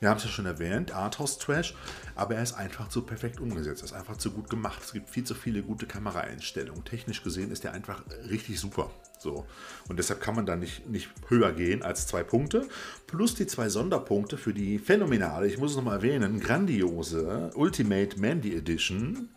Wir 0.00 0.10
haben 0.10 0.18
es 0.18 0.24
ja 0.24 0.30
schon 0.30 0.46
erwähnt, 0.46 0.92
Arthouse-Trash, 0.92 1.74
aber 2.14 2.36
er 2.36 2.42
ist 2.42 2.52
einfach 2.52 2.88
zu 2.88 3.02
perfekt 3.02 3.40
umgesetzt. 3.40 3.82
Er 3.82 3.86
ist 3.86 3.92
einfach 3.94 4.18
zu 4.18 4.30
gut 4.30 4.50
gemacht. 4.50 4.82
Es 4.84 4.92
gibt 4.92 5.08
viel 5.08 5.24
zu 5.24 5.34
viele 5.34 5.62
gute 5.62 5.86
Kameraeinstellungen. 5.86 6.84
Technisch 6.84 7.22
gesehen 7.22 7.50
ist 7.50 7.64
er 7.64 7.72
einfach 7.72 8.02
richtig 8.28 8.60
super. 8.60 8.90
So. 9.18 9.46
Und 9.88 9.98
deshalb 9.98 10.20
kann 10.20 10.34
man 10.34 10.46
da 10.46 10.56
nicht, 10.56 10.88
nicht 10.88 11.08
höher 11.28 11.52
gehen 11.52 11.82
als 11.82 12.06
zwei 12.06 12.22
Punkte. 12.22 12.68
Plus 13.06 13.34
die 13.34 13.46
zwei 13.46 13.68
Sonderpunkte 13.68 14.36
für 14.36 14.52
die 14.52 14.78
phänomenale, 14.78 15.46
ich 15.46 15.58
muss 15.58 15.70
es 15.70 15.76
nochmal 15.76 15.96
erwähnen, 15.96 16.40
grandiose 16.40 17.50
Ultimate 17.54 18.18
Mandy 18.20 18.54
Edition. 18.54 19.30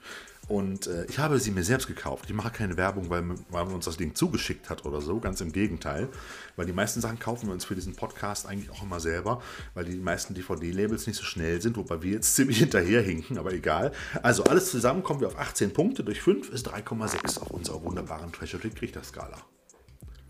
Und 0.50 0.88
äh, 0.88 1.06
ich 1.06 1.20
habe 1.20 1.40
sie 1.40 1.52
mir 1.52 1.64
selbst 1.64 1.86
gekauft. 1.86 2.26
Ich 2.28 2.34
mache 2.34 2.50
keine 2.50 2.76
Werbung, 2.76 3.12
weil, 3.12 3.24
weil 3.50 3.66
man 3.66 3.76
uns 3.76 3.86
das 3.86 3.98
Ding 3.98 4.16
zugeschickt 4.16 4.72
hat 4.72 4.84
oder 4.84 5.00
so. 5.00 5.20
Ganz 5.20 5.42
im 5.42 5.52
Gegenteil. 5.52 6.10
Weil 6.56 6.66
die 6.66 6.74
meisten 6.74 7.02
Sachen 7.02 7.20
kaufen 7.20 7.46
wir 7.48 7.54
uns 7.54 7.66
für 7.66 7.76
diesen 7.76 7.96
Podcast 7.96 8.48
eigentlich 8.48 8.72
auch 8.72 8.82
immer 8.82 9.00
selber, 9.00 9.44
weil 9.76 9.86
die 9.86 9.98
meisten 9.98 10.34
DVD-Labels 10.34 11.06
nicht 11.06 11.18
so 11.18 11.24
schnell 11.24 11.62
sind, 11.62 11.78
wobei 11.78 12.02
wir 12.02 12.14
jetzt 12.14 12.36
ziemlich 12.36 12.58
hinterherhinken, 12.58 13.38
aber 13.38 13.54
egal. 13.54 13.92
Also 14.24 14.44
alles 14.44 14.72
zusammen 14.72 15.04
kommen 15.04 15.22
wir 15.22 15.28
auf 15.28 15.38
18 15.38 15.72
Punkte. 15.72 16.04
Durch 16.04 16.20
5 16.20 16.50
ist 16.50 16.68
3,6 16.68 17.40
auf 17.42 17.52
unserer 17.52 17.84
wunderbaren 17.84 18.32
Treasure-Skala. 18.32 19.38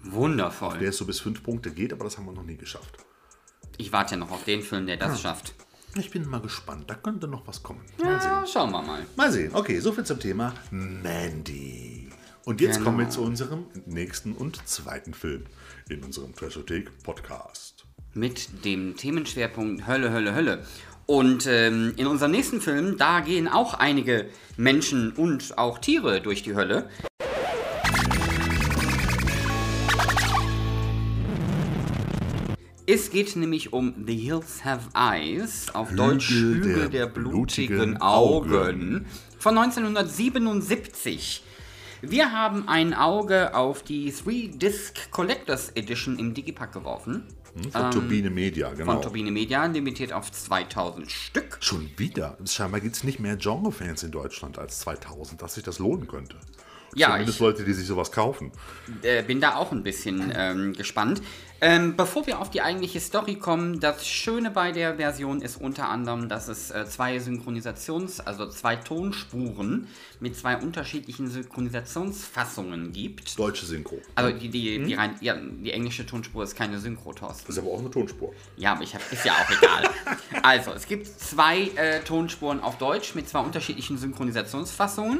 Wundervoll. 0.03 0.79
Der 0.79 0.89
es 0.89 0.97
so 0.97 1.05
bis 1.05 1.19
5 1.19 1.43
Punkte 1.43 1.71
geht, 1.71 1.93
aber 1.93 2.03
das 2.05 2.17
haben 2.17 2.25
wir 2.25 2.31
noch 2.33 2.43
nie 2.43 2.57
geschafft. 2.57 2.97
Ich 3.77 3.91
warte 3.91 4.11
ja 4.15 4.17
noch 4.17 4.31
auf 4.31 4.43
den 4.43 4.61
Film, 4.61 4.85
der 4.87 4.97
das 4.97 5.21
schafft. 5.21 5.53
Ich 5.95 6.11
bin 6.11 6.27
mal 6.29 6.41
gespannt. 6.41 6.89
Da 6.89 6.95
könnte 6.95 7.27
noch 7.27 7.47
was 7.47 7.63
kommen. 7.63 7.81
Mal 7.97 8.19
sehen. 8.21 8.29
Ja, 8.31 8.45
schauen 8.45 8.71
wir 8.71 8.81
mal. 8.81 9.05
Mal 9.15 9.31
sehen. 9.31 9.51
Okay, 9.53 9.79
soviel 9.79 10.03
zum 10.03 10.19
Thema 10.19 10.53
Mandy. 10.69 12.09
Und 12.45 12.61
jetzt 12.61 12.75
Genau. 12.77 12.85
kommen 12.91 12.99
wir 12.99 13.09
zu 13.09 13.21
unserem 13.21 13.65
nächsten 13.85 14.33
und 14.33 14.67
zweiten 14.67 15.13
Film 15.13 15.45
in 15.89 16.03
unserem 16.03 16.35
Trashothek 16.35 17.01
Podcast. 17.03 17.85
Mit 18.13 18.65
dem 18.65 18.95
Themenschwerpunkt 18.97 19.87
Hölle, 19.87 20.11
Hölle, 20.11 20.33
Hölle. 20.35 20.65
Und 21.05 21.47
ähm, 21.47 21.93
in 21.97 22.05
unserem 22.05 22.31
nächsten 22.31 22.61
Film, 22.61 22.97
da 22.97 23.21
gehen 23.21 23.47
auch 23.47 23.73
einige 23.73 24.29
Menschen 24.57 25.11
und 25.13 25.57
auch 25.57 25.79
Tiere 25.79 26.21
durch 26.21 26.43
die 26.43 26.55
Hölle. 26.55 26.89
Es 32.91 33.11
geht 33.11 33.35
nämlich 33.35 33.71
um 33.71 33.93
The 34.07 34.15
Hills 34.15 34.65
Have 34.65 34.89
Eyes, 34.95 35.67
auf 35.75 35.93
Deutsch 35.93 36.31
Hügel 36.31 36.55
Hügel 36.55 36.73
der 36.73 36.89
der, 36.89 37.05
blutigen, 37.05 37.77
blutigen 37.77 38.01
Augen, 38.01 38.55
Augen. 38.55 39.05
von 39.37 39.55
1977. 39.59 41.43
Wir 42.01 42.31
haben 42.31 42.67
ein 42.67 42.95
Auge 42.95 43.53
auf 43.53 43.83
die 43.83 44.11
3-Disc 44.11 45.11
Collectors 45.11 45.69
Edition 45.75 46.17
im 46.17 46.33
Digipack 46.33 46.71
geworfen. 46.71 47.25
Von 47.71 47.91
Turbine 47.91 48.31
Media, 48.31 48.69
genau. 48.71 48.79
Ähm, 48.79 48.87
Von 48.87 49.01
Turbine 49.03 49.29
Media, 49.29 49.63
limitiert 49.67 50.11
auf 50.11 50.31
2000 50.31 51.11
Stück. 51.11 51.59
Schon 51.61 51.91
wieder. 51.97 52.39
Scheinbar 52.45 52.81
gibt 52.81 52.95
es 52.95 53.03
nicht 53.03 53.19
mehr 53.19 53.35
Genre-Fans 53.35 54.01
in 54.01 54.09
Deutschland 54.09 54.57
als 54.57 54.79
2000, 54.79 55.39
dass 55.43 55.53
sich 55.53 55.63
das 55.63 55.77
lohnen 55.77 56.07
könnte. 56.07 56.37
Ja, 56.95 57.09
Zumindest 57.11 57.37
ich- 57.37 57.41
Leute, 57.41 57.63
die 57.63 57.73
sich 57.73 57.85
sowas 57.87 58.11
kaufen. 58.11 58.51
äh, 59.03 59.21
bin 59.23 59.39
da 59.41 59.55
auch 59.55 59.71
ein 59.71 59.83
bisschen 59.83 60.31
ähm, 60.35 60.73
gespannt. 60.73 61.21
Ähm, 61.61 61.97
bevor 61.97 62.25
wir 62.25 62.39
auf 62.39 62.49
die 62.49 62.61
eigentliche 62.61 63.01
Story 63.01 63.35
kommen, 63.35 63.81
das 63.81 64.07
Schöne 64.07 64.49
bei 64.49 64.71
der 64.71 64.95
Version 64.95 65.41
ist 65.41 65.59
unter 65.59 65.89
anderem, 65.89 66.29
dass 66.29 66.47
es 66.47 66.71
äh, 66.71 66.85
zwei 66.85 67.17
Synchronisations-, 67.17 68.21
also 68.21 68.47
zwei 68.47 68.77
Tonspuren 68.77 69.87
mit 70.21 70.37
zwei 70.37 70.55
unterschiedlichen 70.55 71.27
Synchronisationsfassungen 71.29 72.93
gibt. 72.93 73.37
Deutsche 73.37 73.65
Synchro. 73.65 73.99
Also 74.15 74.37
die, 74.37 74.49
die, 74.49 74.79
Mhm. 74.79 74.87
die, 74.87 74.93
rein, 74.93 75.15
ja, 75.21 75.35
die 75.35 75.71
englische 75.71 76.05
Tonspur 76.05 76.43
ist 76.43 76.55
keine 76.55 76.79
Synchro, 76.79 77.13
Thorsten. 77.13 77.43
Das 77.47 77.57
ist 77.57 77.61
aber 77.61 77.71
auch 77.73 77.79
eine 77.79 77.91
Tonspur. 77.91 78.33
Ja, 78.55 78.71
aber 78.73 78.83
ich 78.83 78.93
hab, 78.95 79.01
ist 79.11 79.25
ja 79.25 79.33
auch 79.33 79.49
egal. 79.61 79.89
Also, 80.43 80.71
es 80.71 80.87
gibt 80.87 81.07
zwei 81.07 81.63
äh, 81.75 81.99
Tonspuren 82.01 82.61
auf 82.61 82.77
Deutsch 82.77 83.15
mit 83.15 83.27
zwei 83.27 83.39
unterschiedlichen 83.41 83.97
Synchronisationsfassungen. 83.97 85.19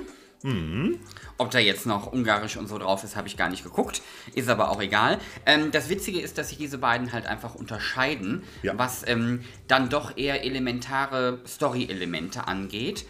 Ob 1.38 1.52
da 1.52 1.60
jetzt 1.60 1.86
noch 1.86 2.08
Ungarisch 2.12 2.56
und 2.58 2.68
so 2.68 2.78
drauf 2.78 3.04
ist, 3.04 3.16
habe 3.16 3.28
ich 3.28 3.36
gar 3.36 3.50
nicht 3.50 3.64
geguckt. 3.64 4.02
Ist 4.36 4.48
aber 4.50 4.70
auch 4.72 4.82
egal. 4.82 5.20
Ähm, 5.46 5.72
das 5.72 5.90
Witzige 5.90 6.20
ist, 6.22 6.38
dass 6.38 6.50
sich 6.50 6.58
diese 6.58 6.78
beiden 6.78 7.12
halt 7.12 7.26
einfach 7.26 7.56
unterscheiden, 7.56 8.44
Ja. 8.62 8.78
was 8.78 9.06
ähm, 9.08 9.44
dann 9.68 9.90
doch 9.90 10.16
eher 10.18 10.44
elementare 10.46 11.40
Story-Elemente 11.48 12.48
angeht. 12.48 13.06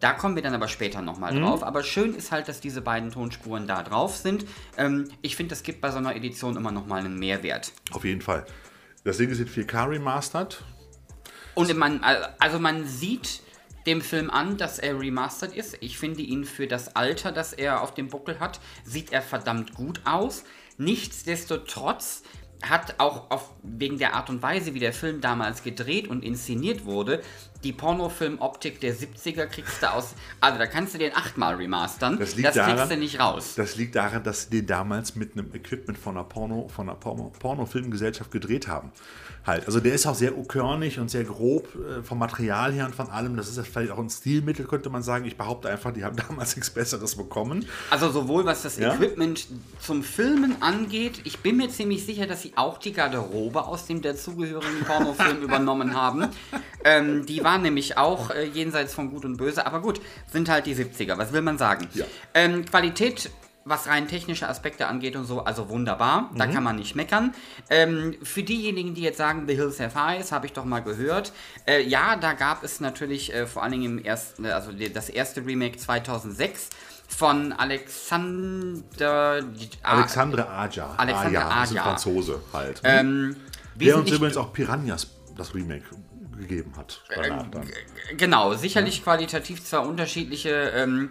Da 0.00 0.12
kommen 0.12 0.36
wir 0.36 0.42
dann 0.44 0.54
aber 0.54 0.68
später 0.68 1.02
nochmal 1.02 1.36
drauf. 1.36 1.64
Aber 1.64 1.82
schön 1.82 2.14
ist 2.14 2.30
halt, 2.30 2.46
dass 2.46 2.60
diese 2.60 2.80
beiden 2.80 3.10
Tonspuren 3.10 3.66
da 3.66 3.82
drauf 3.82 4.16
sind. 4.16 4.46
Ähm, 4.76 5.08
ich 5.22 5.34
finde, 5.34 5.50
das 5.50 5.64
gibt 5.64 5.80
bei 5.80 5.90
so 5.90 5.98
einer 5.98 6.14
Edition 6.14 6.56
immer 6.56 6.70
nochmal 6.70 7.00
einen 7.00 7.18
Mehrwert. 7.18 7.72
Auf 7.90 8.04
jeden 8.04 8.20
Fall. 8.22 8.46
Das 9.02 9.16
Ding 9.16 9.28
ist 9.30 9.40
in 9.40 9.48
4K 9.48 9.88
remastered. 9.90 10.62
Und 11.54 11.76
man, 11.76 12.00
also 12.38 12.60
man 12.60 12.86
sieht 12.86 13.40
dem 13.88 14.02
Film 14.02 14.28
an, 14.30 14.58
dass 14.58 14.78
er 14.78 15.00
remastered 15.00 15.56
ist. 15.56 15.78
Ich 15.80 15.98
finde 15.98 16.20
ihn 16.20 16.44
für 16.44 16.66
das 16.66 16.94
Alter, 16.94 17.32
das 17.32 17.54
er 17.54 17.80
auf 17.82 17.94
dem 17.94 18.08
Buckel 18.08 18.38
hat, 18.38 18.60
sieht 18.84 19.12
er 19.12 19.22
verdammt 19.22 19.74
gut 19.74 20.02
aus. 20.04 20.44
Nichtsdestotrotz 20.76 22.22
hat 22.62 22.96
auch 22.98 23.30
auf, 23.30 23.50
wegen 23.62 23.98
der 23.98 24.14
Art 24.14 24.28
und 24.30 24.42
Weise, 24.42 24.74
wie 24.74 24.80
der 24.80 24.92
Film 24.92 25.20
damals 25.20 25.62
gedreht 25.62 26.08
und 26.08 26.24
inszeniert 26.24 26.84
wurde, 26.84 27.22
die 27.62 27.72
Pornofilm-Optik 27.72 28.80
der 28.80 28.94
70er 28.94 29.46
kriegst 29.46 29.80
du 29.82 29.90
aus. 29.92 30.14
Also 30.40 30.58
da 30.58 30.66
kannst 30.66 30.92
du 30.94 30.98
den 30.98 31.14
achtmal 31.14 31.54
remastern. 31.54 32.18
Das 32.18 32.34
liegt 32.34 32.48
kriegst 32.48 32.58
daran- 32.58 32.88
du 32.88 32.96
nicht 32.96 33.20
raus. 33.20 33.54
Das 33.56 33.76
liegt 33.76 33.94
daran, 33.94 34.22
dass 34.24 34.44
sie 34.44 34.50
den 34.50 34.66
damals 34.66 35.14
mit 35.14 35.32
einem 35.32 35.54
Equipment 35.54 35.98
von 35.98 36.16
einer 36.16 36.24
Porno, 36.24 36.68
von 36.68 36.88
einer 36.88 36.98
Porno, 36.98 37.32
Pornofilmgesellschaft 37.38 38.30
gedreht 38.32 38.66
haben. 38.68 38.90
Halt. 39.48 39.66
Also 39.66 39.80
der 39.80 39.94
ist 39.94 40.06
auch 40.06 40.14
sehr 40.14 40.32
körnig 40.32 40.98
und 40.98 41.10
sehr 41.10 41.24
grob 41.24 41.68
äh, 41.74 42.02
vom 42.02 42.18
Material 42.18 42.72
her 42.72 42.84
und 42.84 42.94
von 42.94 43.08
allem. 43.08 43.34
Das 43.36 43.48
ist 43.48 43.56
ja 43.56 43.62
vielleicht 43.62 43.90
auch 43.90 43.98
ein 43.98 44.10
Stilmittel, 44.10 44.66
könnte 44.66 44.90
man 44.90 45.02
sagen. 45.02 45.24
Ich 45.24 45.38
behaupte 45.38 45.70
einfach, 45.70 45.90
die 45.92 46.04
haben 46.04 46.16
damals 46.28 46.54
nichts 46.54 46.70
Besseres 46.70 47.16
bekommen. 47.16 47.66
Also 47.90 48.10
sowohl 48.10 48.44
was 48.44 48.62
das 48.62 48.78
Ja? 48.78 48.94
Equipment 48.94 49.46
zum 49.80 50.02
Filmen 50.02 50.60
angeht, 50.60 51.22
ich 51.24 51.38
bin 51.38 51.56
mir 51.56 51.70
ziemlich 51.70 52.04
sicher, 52.04 52.26
dass 52.26 52.42
sie 52.42 52.52
auch 52.56 52.76
die 52.76 52.92
Garderobe 52.92 53.64
aus 53.64 53.86
dem 53.86 54.02
dazugehörigen 54.02 54.84
Pornofilm 54.86 55.42
übernommen 55.42 55.94
haben. 55.94 56.28
Ähm, 56.84 57.24
die 57.24 57.42
waren 57.42 57.62
nämlich 57.62 57.96
auch 57.96 58.30
äh, 58.30 58.44
jenseits 58.44 58.92
von 58.92 59.10
Gut 59.10 59.24
und 59.24 59.38
Böse, 59.38 59.66
aber 59.66 59.80
gut, 59.80 60.00
sind 60.30 60.50
halt 60.50 60.66
die 60.66 60.74
70er, 60.74 61.16
was 61.16 61.32
will 61.32 61.42
man 61.42 61.56
sagen? 61.56 61.88
Ja. 61.94 62.04
Ähm, 62.34 62.66
Qualität, 62.66 63.30
was 63.68 63.86
rein 63.86 64.08
technische 64.08 64.48
Aspekte 64.48 64.86
angeht 64.86 65.16
und 65.16 65.24
so, 65.24 65.44
also 65.44 65.68
wunderbar, 65.68 66.30
da 66.34 66.46
kann 66.46 66.62
man 66.62 66.76
nicht 66.76 66.94
meckern. 66.94 67.34
Ähm, 67.70 68.16
für 68.22 68.42
diejenigen, 68.42 68.94
die 68.94 69.02
jetzt 69.02 69.18
sagen, 69.18 69.44
The 69.46 69.54
Hills 69.54 69.80
Have 69.80 69.98
Eyes, 69.98 70.32
habe 70.32 70.46
ich 70.46 70.52
doch 70.52 70.64
mal 70.64 70.80
gehört. 70.80 71.32
Äh, 71.66 71.82
ja, 71.82 72.16
da 72.16 72.32
gab 72.32 72.64
es 72.64 72.80
natürlich 72.80 73.32
äh, 73.34 73.46
vor 73.46 73.62
allen 73.62 73.72
Dingen 73.72 73.98
im 73.98 74.04
ersten, 74.04 74.46
also 74.46 74.72
das 74.72 75.08
erste 75.08 75.44
Remake 75.44 75.78
2006 75.78 76.70
von 77.08 77.52
Alexander. 77.52 79.42
Alexandre 79.82 80.48
Aja. 80.48 80.94
Alexandre 80.96 81.44
Aja. 81.44 81.48
Ein 81.48 81.68
Aja. 81.68 81.82
Franzose 81.82 82.40
halt. 82.52 82.80
Ähm, 82.84 83.36
der 83.74 83.96
uns 83.96 84.10
übrigens 84.10 84.36
auch 84.36 84.52
Piranhas 84.52 85.08
das 85.36 85.54
Remake 85.54 85.84
gegeben 86.36 86.72
hat. 86.76 87.02
Danach 87.14 87.46
dann. 87.50 87.68
Genau, 88.16 88.54
sicherlich 88.54 89.02
qualitativ 89.02 89.64
zwar 89.64 89.86
unterschiedliche 89.86 90.50
ähm, 90.74 91.10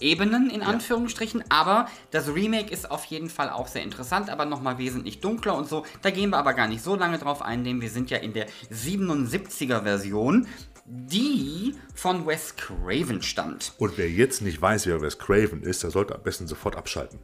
Ebenen 0.00 0.50
in 0.50 0.62
Anführungsstrichen, 0.62 1.44
aber 1.48 1.88
das 2.10 2.28
Remake 2.34 2.70
ist 2.72 2.90
auf 2.90 3.04
jeden 3.06 3.30
Fall 3.30 3.50
auch 3.50 3.66
sehr 3.68 3.82
interessant, 3.82 4.30
aber 4.30 4.44
nochmal 4.44 4.78
wesentlich 4.78 5.20
dunkler 5.20 5.56
und 5.56 5.68
so. 5.68 5.84
Da 6.02 6.10
gehen 6.10 6.30
wir 6.30 6.38
aber 6.38 6.54
gar 6.54 6.68
nicht 6.68 6.82
so 6.82 6.94
lange 6.94 7.18
drauf 7.18 7.42
ein, 7.42 7.64
denn 7.64 7.80
wir 7.80 7.90
sind 7.90 8.10
ja 8.10 8.18
in 8.18 8.32
der 8.32 8.46
77er 8.72 9.82
Version, 9.82 10.46
die 10.90 11.74
von 11.94 12.26
Wes 12.26 12.56
Craven 12.56 13.20
stammt. 13.22 13.74
Und 13.78 13.98
wer 13.98 14.08
jetzt 14.10 14.40
nicht 14.40 14.60
weiß, 14.62 14.86
wer 14.86 15.02
Wes 15.02 15.18
Craven 15.18 15.62
ist, 15.62 15.82
der 15.82 15.90
sollte 15.90 16.14
am 16.14 16.22
besten 16.22 16.46
sofort 16.46 16.76
abschalten. 16.76 17.18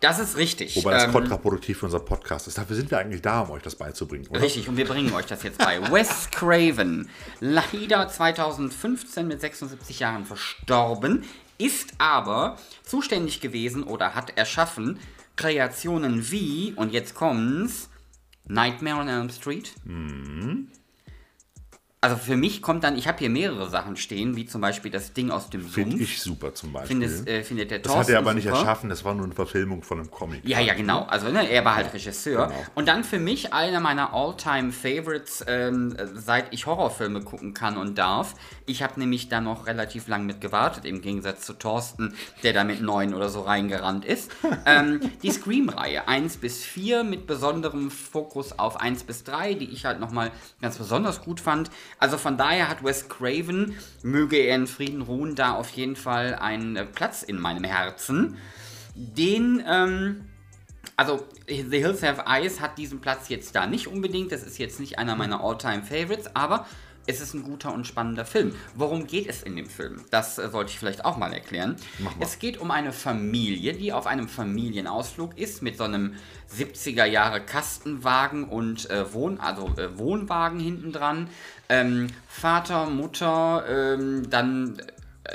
Das 0.00 0.18
ist 0.18 0.36
richtig. 0.36 0.76
Wobei 0.76 0.94
das 0.94 1.04
Ähm, 1.04 1.12
kontraproduktiv 1.12 1.78
für 1.78 1.86
unser 1.86 2.00
Podcast 2.00 2.48
ist. 2.48 2.58
Dafür 2.58 2.76
sind 2.76 2.90
wir 2.90 2.98
eigentlich 2.98 3.22
da, 3.22 3.42
um 3.42 3.50
euch 3.52 3.62
das 3.62 3.76
beizubringen, 3.76 4.26
oder? 4.28 4.42
Richtig, 4.42 4.68
und 4.68 4.76
wir 4.76 4.84
bringen 4.84 5.12
euch 5.14 5.26
das 5.26 5.42
jetzt 5.44 5.58
bei. 5.58 5.80
Wes 5.92 6.28
Craven, 6.30 7.08
leider 7.40 8.08
2015 8.08 9.26
mit 9.28 9.40
76 9.40 10.00
Jahren 10.00 10.24
verstorben, 10.26 11.24
ist 11.58 11.94
aber 11.98 12.58
zuständig 12.82 13.40
gewesen 13.40 13.82
oder 13.82 14.14
hat 14.14 14.36
erschaffen 14.36 14.98
Kreationen 15.36 16.30
wie, 16.30 16.72
und 16.76 16.92
jetzt 16.92 17.14
kommt's, 17.14 17.90
Nightmare 18.46 19.00
on 19.00 19.08
Elm 19.08 19.30
Street. 19.30 19.72
Also 22.04 22.16
für 22.16 22.36
mich 22.36 22.60
kommt 22.60 22.84
dann, 22.84 22.98
ich 22.98 23.08
habe 23.08 23.16
hier 23.16 23.30
mehrere 23.30 23.70
Sachen 23.70 23.96
stehen, 23.96 24.36
wie 24.36 24.44
zum 24.44 24.60
Beispiel 24.60 24.90
das 24.90 25.14
Ding 25.14 25.30
aus 25.30 25.48
dem 25.48 25.66
Finde 25.66 25.92
Sumpf. 25.92 26.02
ich 26.02 26.20
super 26.20 26.52
zum 26.52 26.70
Beispiel. 26.70 27.00
Findet, 27.00 27.26
äh, 27.26 27.42
findet 27.42 27.70
der 27.70 27.78
das 27.78 27.90
Thorsten 27.90 28.02
hat 28.02 28.10
er 28.10 28.18
aber 28.18 28.34
nicht 28.34 28.44
super. 28.44 28.58
erschaffen, 28.58 28.90
das 28.90 29.06
war 29.06 29.14
nur 29.14 29.24
eine 29.24 29.32
Verfilmung 29.32 29.82
von 29.82 30.00
einem 30.00 30.10
Comic. 30.10 30.46
Ja, 30.46 30.60
ja, 30.60 30.74
genau. 30.74 31.04
Also 31.04 31.30
ne, 31.30 31.48
er 31.48 31.64
war 31.64 31.76
halt 31.76 31.94
Regisseur. 31.94 32.48
Genau. 32.48 32.66
Und 32.74 32.88
dann 32.88 33.04
für 33.04 33.18
mich 33.18 33.54
einer 33.54 33.80
meiner 33.80 34.12
All-Time-Favorites, 34.12 35.46
ähm, 35.48 35.96
seit 36.12 36.52
ich 36.52 36.66
Horrorfilme 36.66 37.22
gucken 37.22 37.54
kann 37.54 37.78
und 37.78 37.96
darf. 37.96 38.34
Ich 38.66 38.82
habe 38.82 39.00
nämlich 39.00 39.30
da 39.30 39.40
noch 39.40 39.66
relativ 39.66 40.06
lang 40.06 40.26
mit 40.26 40.42
gewartet, 40.42 40.84
im 40.84 41.00
Gegensatz 41.00 41.46
zu 41.46 41.54
Thorsten, 41.54 42.12
der 42.42 42.52
da 42.52 42.64
mit 42.64 42.82
neun 42.82 43.14
oder 43.14 43.30
so 43.30 43.40
reingerannt 43.40 44.04
ist. 44.04 44.30
ähm, 44.66 45.00
die 45.22 45.30
Scream-Reihe 45.30 46.06
1 46.06 46.36
bis 46.36 46.64
4 46.64 47.02
mit 47.02 47.26
besonderem 47.26 47.90
Fokus 47.90 48.58
auf 48.58 48.78
1 48.78 49.04
bis 49.04 49.24
3, 49.24 49.54
die 49.54 49.70
ich 49.70 49.86
halt 49.86 50.00
nochmal 50.00 50.32
ganz 50.60 50.76
besonders 50.76 51.22
gut 51.22 51.40
fand. 51.40 51.70
Also 52.04 52.18
von 52.18 52.36
daher 52.36 52.68
hat 52.68 52.84
Wes 52.84 53.08
Craven, 53.08 53.78
möge 54.02 54.36
er 54.36 54.56
in 54.56 54.66
Frieden 54.66 55.00
ruhen, 55.00 55.34
da 55.34 55.54
auf 55.54 55.70
jeden 55.70 55.96
Fall 55.96 56.34
einen 56.34 56.76
äh, 56.76 56.84
Platz 56.84 57.22
in 57.22 57.40
meinem 57.40 57.64
Herzen. 57.64 58.36
Den, 58.94 59.64
ähm, 59.66 60.28
also 60.98 61.26
The 61.48 61.78
Hills 61.78 62.02
Have 62.02 62.24
Eyes 62.26 62.60
hat 62.60 62.76
diesen 62.76 63.00
Platz 63.00 63.30
jetzt 63.30 63.54
da 63.56 63.66
nicht 63.66 63.86
unbedingt. 63.86 64.32
Das 64.32 64.42
ist 64.42 64.58
jetzt 64.58 64.80
nicht 64.80 64.98
einer 64.98 65.16
meiner 65.16 65.42
All-Time-Favorites, 65.42 66.36
aber 66.36 66.66
es 67.06 67.20
ist 67.20 67.34
ein 67.34 67.42
guter 67.42 67.72
und 67.72 67.86
spannender 67.86 68.24
Film. 68.24 68.54
Worum 68.74 69.06
geht 69.06 69.28
es 69.28 69.42
in 69.42 69.56
dem 69.56 69.68
Film? 69.68 70.04
Das 70.10 70.38
äh, 70.38 70.48
sollte 70.48 70.70
ich 70.70 70.78
vielleicht 70.78 71.04
auch 71.04 71.16
mal 71.16 71.32
erklären. 71.32 71.76
Es 72.20 72.38
geht 72.38 72.58
um 72.58 72.70
eine 72.70 72.92
Familie, 72.92 73.74
die 73.74 73.92
auf 73.92 74.06
einem 74.06 74.28
Familienausflug 74.28 75.36
ist 75.38 75.62
mit 75.62 75.76
so 75.76 75.84
einem 75.84 76.14
70er 76.56 77.04
Jahre 77.04 77.40
Kastenwagen 77.40 78.44
und 78.44 78.88
äh, 78.90 79.12
Wohn 79.12 79.38
also 79.40 79.68
äh, 79.76 79.98
Wohnwagen 79.98 80.60
hinten 80.60 80.92
dran. 80.92 81.28
Ähm, 81.68 82.08
Vater, 82.28 82.86
Mutter, 82.86 83.64
ähm, 83.68 84.28
dann 84.30 84.80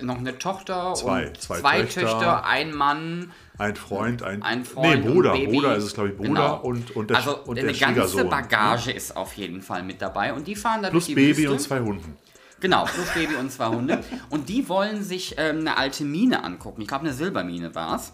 noch 0.02 0.18
eine 0.18 0.38
Tochter 0.38 0.94
Zwei. 0.96 1.28
und 1.28 1.42
Zwei 1.42 1.60
zwei, 1.60 1.82
Töchter. 1.82 2.02
Töchter, 2.02 2.46
ein 2.46 2.74
Mann. 2.74 3.32
Ein 3.58 3.76
Freund, 3.76 4.24
ein, 4.24 4.42
Ein 4.42 4.64
Freund 4.64 5.04
nee, 5.04 5.12
Bruder. 5.12 5.34
Bruder 5.34 5.76
ist 5.76 5.84
es, 5.84 5.94
glaube 5.94 6.10
ich, 6.10 6.16
Bruder 6.18 6.30
Genau. 6.30 6.56
und, 6.62 6.96
und 6.96 7.10
der, 7.10 7.18
also 7.18 7.38
und 7.40 7.58
eine 7.60 7.68
der 7.72 7.78
ganze 7.78 7.94
Schwiegersohn. 8.10 8.30
Bagage 8.30 8.92
ist 8.92 9.18
auf 9.18 9.34
jeden 9.34 9.62
Fall 9.62 9.84
mit 9.84 10.02
dabei 10.02 10.34
und 10.34 10.48
die 10.48 10.56
fahren 10.56 10.82
da 10.82 10.90
Plus 10.90 11.06
durch 11.08 11.16
die 11.16 11.22
Baby 11.22 11.38
Wüste. 11.40 11.52
und 11.52 11.60
zwei 11.60 11.80
Hunden. 11.82 12.18
Genau, 12.62 12.84
plus 12.86 13.08
Baby 13.14 13.36
und 13.36 13.52
zwei 13.52 13.68
Hunde. 13.68 14.04
Und 14.30 14.50
die 14.50 14.68
wollen 14.68 15.02
sich 15.04 15.36
ähm, 15.38 15.60
eine 15.60 15.78
alte 15.78 16.04
Mine 16.04 16.44
angucken. 16.44 16.82
Ich 16.82 16.88
glaube, 16.90 17.06
eine 17.06 17.14
Silbermine 17.14 17.74
war 17.74 17.96
es. 17.96 18.12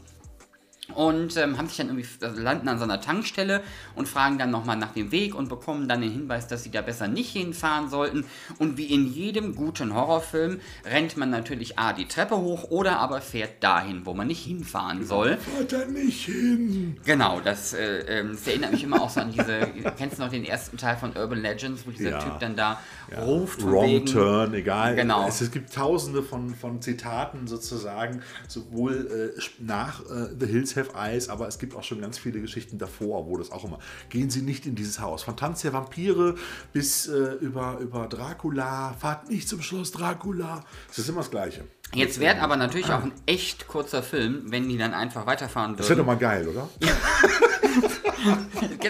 Und 0.93 1.35
ähm, 1.37 1.57
haben 1.57 1.67
sich 1.67 1.77
dann 1.77 1.87
irgendwie, 1.87 2.07
also 2.21 2.41
landen 2.41 2.67
an 2.67 2.77
so 2.77 2.83
einer 2.83 3.01
Tankstelle 3.01 3.61
und 3.95 4.07
fragen 4.07 4.37
dann 4.37 4.51
nochmal 4.51 4.77
nach 4.77 4.93
dem 4.93 5.11
Weg 5.11 5.33
und 5.35 5.49
bekommen 5.49 5.87
dann 5.87 6.01
den 6.01 6.11
Hinweis, 6.11 6.47
dass 6.47 6.63
sie 6.63 6.71
da 6.71 6.81
besser 6.81 7.07
nicht 7.07 7.31
hinfahren 7.31 7.89
sollten. 7.89 8.25
Und 8.59 8.77
wie 8.77 8.85
in 8.85 9.11
jedem 9.11 9.55
guten 9.55 9.93
Horrorfilm 9.95 10.59
rennt 10.85 11.17
man 11.17 11.29
natürlich 11.31 11.79
A 11.79 11.93
die 11.93 12.05
Treppe 12.05 12.37
hoch 12.37 12.65
oder 12.65 12.99
aber 12.99 13.21
fährt 13.21 13.63
dahin, 13.63 14.05
wo 14.05 14.13
man 14.13 14.27
nicht 14.27 14.45
hinfahren 14.45 15.05
soll. 15.05 15.37
Fahrt 15.37 15.73
da 15.73 15.85
nicht 15.85 16.25
hin. 16.25 16.97
Genau, 17.03 17.39
das, 17.39 17.73
äh, 17.73 18.19
ähm, 18.19 18.31
das 18.33 18.47
erinnert 18.47 18.71
mich 18.71 18.83
immer 18.83 19.01
auch 19.01 19.09
so 19.09 19.21
an 19.21 19.31
diese, 19.31 19.67
kennst 19.97 20.19
du 20.19 20.23
noch 20.23 20.29
den 20.29 20.45
ersten 20.45 20.77
Teil 20.77 20.97
von 20.97 21.15
Urban 21.15 21.41
Legends, 21.41 21.85
wo 21.87 21.91
dieser 21.91 22.11
Ja. 22.11 22.19
Typ 22.19 22.39
dann 22.39 22.55
da 22.55 22.79
ruft 23.17 23.61
von 23.61 23.71
Wrong 23.71 23.87
wegen, 23.87 24.05
Turn, 24.05 24.53
egal. 24.53 24.95
Genau. 24.95 25.27
Es, 25.27 25.41
es 25.41 25.51
gibt 25.51 25.73
tausende 25.73 26.21
von, 26.21 26.53
von 26.53 26.81
Zitaten 26.81 27.47
sozusagen, 27.47 28.21
sowohl 28.47 29.33
äh, 29.37 29.41
nach 29.59 30.01
äh, 30.01 30.29
The 30.39 30.45
Hills 30.45 30.74
Always 30.75 30.93
Have 30.93 30.97
Eyes, 30.97 31.29
aber 31.29 31.47
es 31.47 31.59
gibt 31.59 31.75
auch 31.75 31.83
schon 31.83 32.01
ganz 32.01 32.17
viele 32.17 32.41
Geschichten 32.41 32.77
davor, 32.77 33.27
wo 33.27 33.37
das 33.37 33.51
auch 33.51 33.63
immer. 33.63 33.79
Gehen 34.09 34.29
Sie 34.29 34.41
nicht 34.41 34.65
in 34.65 34.75
dieses 34.75 34.99
Haus. 34.99 35.23
Von 35.23 35.37
Tanz 35.37 35.61
der 35.61 35.73
Vampire 35.73 36.35
bis 36.73 37.07
äh, 37.07 37.33
über, 37.39 37.77
über 37.79 38.07
Dracula, 38.07 38.95
fahrt 38.99 39.29
nicht 39.29 39.47
zum 39.47 39.61
Schloss 39.61 39.91
Dracula. 39.91 40.63
Es 40.89 40.99
ist 40.99 41.09
immer 41.09 41.19
das 41.19 41.31
Gleiche. 41.31 41.65
Jetzt 41.93 42.19
wäre 42.19 42.41
aber 42.41 42.57
natürlich 42.57 42.87
auch 42.91 43.03
ein 43.03 43.13
echt 43.25 43.67
kurzer 43.67 44.03
Film, 44.03 44.43
wenn 44.47 44.67
die 44.67 44.77
dann 44.77 44.93
einfach 44.93 45.25
weiterfahren 45.27 45.77
Das 45.77 45.87
wäre 45.87 45.99
doch 45.99 46.07
würden. 46.07 46.19
mal 46.19 46.19
geil, 46.19 46.47
oder? 46.47 46.67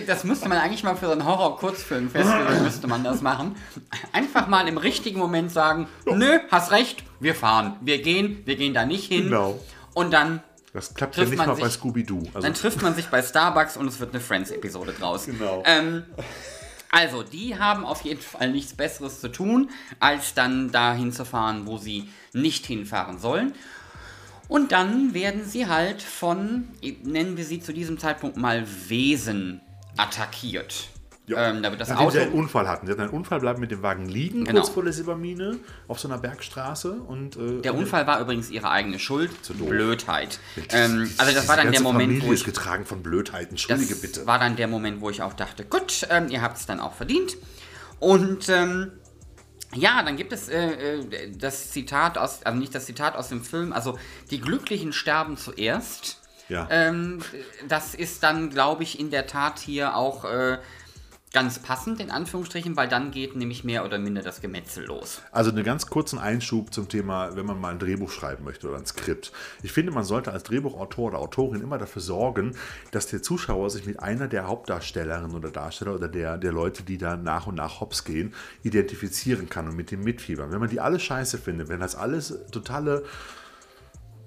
Das 0.08 0.24
müsste 0.24 0.48
man 0.48 0.58
eigentlich 0.58 0.84
mal 0.84 0.96
für 0.96 1.08
so 1.08 1.12
einen 1.12 1.26
Horror-Kurzfilm 1.26 2.10
festlegen, 2.10 2.64
müsste 2.64 2.88
man 2.88 3.04
das 3.04 3.22
machen. 3.22 3.56
Einfach 4.14 4.48
mal 4.48 4.68
im 4.68 4.78
richtigen 4.78 5.20
Moment 5.20 5.52
sagen, 5.52 5.88
nö, 6.06 6.40
hast 6.50 6.72
recht, 6.72 7.04
wir 7.20 7.36
fahren, 7.36 7.76
wir 7.82 8.02
gehen, 8.02 8.42
wir 8.46 8.56
gehen 8.56 8.74
da 8.74 8.86
nicht 8.86 9.06
hin. 9.12 9.26
Genau. 9.26 9.60
Und 9.94 10.14
dann, 10.14 10.42
Das 10.76 10.94
klappt 10.94 11.16
ja 11.16 11.24
nicht 11.24 11.38
mal 11.38 11.48
bei 11.48 11.56
sich- 11.56 11.74
Scooby-Doo. 11.76 12.20
Also, 12.34 12.42
dann 12.42 12.54
trifft 12.54 12.82
man 12.82 12.94
sich 12.94 13.08
bei 13.08 13.22
Starbucks 13.24 13.78
und 13.78 13.88
es 13.88 14.00
wird 14.02 14.14
eine 14.14 14.20
Friends-Episode 14.22 14.92
draus. 14.94 15.26
Genau. 15.26 15.64
Ähm, 15.66 16.04
also, 16.92 17.24
die 17.24 17.58
haben 17.58 17.86
auf 17.86 18.02
jeden 18.02 18.20
Fall 18.20 18.52
nichts 18.52 18.74
Besseres 18.74 19.22
zu 19.22 19.30
tun, 19.30 19.70
als 20.02 20.34
dann 20.34 20.72
dahin 20.72 21.14
zu 21.14 21.24
fahren, 21.24 21.66
wo 21.66 21.78
sie 21.78 22.10
nicht 22.34 22.66
hinfahren 22.66 23.20
sollen. 23.20 23.54
Und 24.50 24.74
dann 24.74 25.14
werden 25.14 25.46
sie 25.46 25.68
halt 25.68 26.02
von, 26.02 26.68
nennen 27.04 27.38
wir 27.38 27.46
sie 27.46 27.62
zu 27.62 27.74
diesem 27.74 27.98
Zeitpunkt 27.98 28.36
mal 28.38 28.66
Wesen 28.90 29.62
attackiert. 29.98 30.90
Ja. 31.28 31.50
Ähm, 31.50 31.64
da 31.64 31.72
wird 31.72 31.82
das 31.82 31.90
Nachdem 31.90 32.08
Auto. 32.08 32.16
sie 32.18 32.22
einen 32.22 32.34
Unfall 32.34 32.68
hatten. 32.68 32.86
Sie 32.86 32.92
hatten 32.92 33.02
einen 33.02 33.12
Unfall, 33.12 33.40
bleiben 33.40 33.60
mit 33.60 33.72
dem 33.72 33.82
Wagen 33.82 34.08
liegen, 34.08 34.46
Genau. 34.46 34.62
kurz 34.62 34.74
vor 34.74 34.84
der 34.84 34.94
Silbermine, 34.94 35.58
auf 35.88 36.00
so 36.00 36.08
einer 36.08 36.18
Bergstraße. 36.18 36.92
Und, 36.94 37.36
äh, 37.38 37.62
Der 37.62 37.74
Unfall 37.76 38.06
war 38.08 38.20
übrigens 38.20 38.50
ihre 38.50 38.70
eigene 38.70 39.00
Schuld. 39.00 39.32
doof. 39.48 39.70
Blödheit. 39.70 40.40
Ähm, 40.70 41.10
also 41.18 41.34
das 41.34 41.48
war 41.48 41.58
dann 41.58 41.72
der 41.72 41.82
Moment, 41.82 42.10
Familie 42.12 42.28
wo 42.30 42.34
ist 42.34 42.42
ich 42.42 42.46
getragen 42.46 42.86
von 42.86 43.02
Blödheiten. 43.04 43.56
Das 43.56 43.66
Entschuldige 43.70 43.96
bitte. 43.96 44.28
war 44.28 44.40
dann 44.40 44.56
der 44.56 44.68
Moment, 44.68 45.02
wo 45.02 45.10
ich 45.10 45.22
auch 45.24 45.34
dachte, 45.34 45.66
gut, 45.66 46.08
ähm, 46.10 46.28
ihr 46.30 46.42
habt 46.42 46.58
es 46.58 46.66
dann 46.66 46.80
auch 46.80 46.94
verdient. 46.94 47.38
Und 48.00 48.50
ähm, 48.50 48.92
ja, 49.74 50.04
dann 50.04 50.16
gibt 50.18 50.32
es 50.32 50.48
äh, 50.48 51.00
äh, 51.00 51.32
das 51.38 51.72
Zitat 51.72 52.18
aus, 52.18 52.44
also 52.44 52.58
nicht 52.58 52.74
das 52.76 52.86
Zitat 52.86 53.16
aus 53.16 53.30
dem 53.30 53.42
Film, 53.44 53.74
also 53.74 53.98
die 54.32 54.40
Glücklichen 54.40 54.94
sterben 54.94 55.38
zuerst. 55.38 56.22
Ja. 56.48 56.68
Ähm, 56.70 57.22
das 57.68 57.96
ist 57.96 58.22
dann, 58.24 58.52
glaube 58.52 58.84
ich, 58.84 59.00
in 59.00 59.10
der 59.10 59.26
Tat 59.28 59.60
hier 59.60 59.96
auch 59.96 60.26
äh, 60.26 60.60
ganz 61.36 61.60
passend, 61.60 62.00
in 62.00 62.12
Anführungsstrichen, 62.12 62.78
weil 62.78 62.88
dann 62.88 63.12
geht 63.12 63.36
nämlich 63.36 63.66
mehr 63.66 63.84
oder 63.84 64.00
minder 64.00 64.22
das 64.22 64.40
Gemetzel 64.40 64.86
los. 64.86 65.22
Also 65.34 65.52
einen 65.52 65.66
ganz 65.66 65.88
kurzen 65.88 66.18
Einschub 66.18 66.74
zum 66.74 66.88
Thema, 66.88 67.36
wenn 67.36 67.46
man 67.46 67.60
mal 67.60 67.72
ein 67.72 67.78
Drehbuch 67.80 68.10
schreiben 68.10 68.46
möchte 68.46 68.70
oder 68.70 68.78
ein 68.78 68.86
Skript. 68.86 69.34
Ich 69.62 69.74
finde, 69.74 69.92
man 69.92 70.06
sollte 70.06 70.32
als 70.32 70.44
Drehbuchautor 70.44 71.10
oder 71.10 71.20
Autorin 71.20 71.60
immer 71.60 71.78
dafür 71.78 72.02
sorgen, 72.02 72.56
dass 72.92 73.08
der 73.08 73.22
Zuschauer 73.22 73.70
sich 73.70 73.86
mit 73.86 74.00
einer 74.00 74.30
der 74.30 74.48
Hauptdarstellerinnen 74.48 75.36
oder 75.36 75.52
Darsteller 75.52 75.96
oder 75.96 76.08
der, 76.08 76.38
der 76.38 76.54
Leute, 76.54 76.84
die 76.84 76.98
da 76.98 77.18
nach 77.18 77.48
und 77.48 77.56
nach 77.56 77.82
hops 77.82 78.06
gehen, 78.06 78.34
identifizieren 78.64 79.50
kann 79.50 79.68
und 79.68 79.76
mit 79.76 79.92
dem 79.92 80.06
mitfiebern. 80.06 80.54
Wenn 80.54 80.62
man 80.62 80.70
die 80.70 80.80
alle 80.80 81.02
scheiße 81.02 81.38
findet, 81.38 81.68
wenn 81.68 81.82
das 81.82 81.98
alles 81.98 82.34
totale 82.52 83.04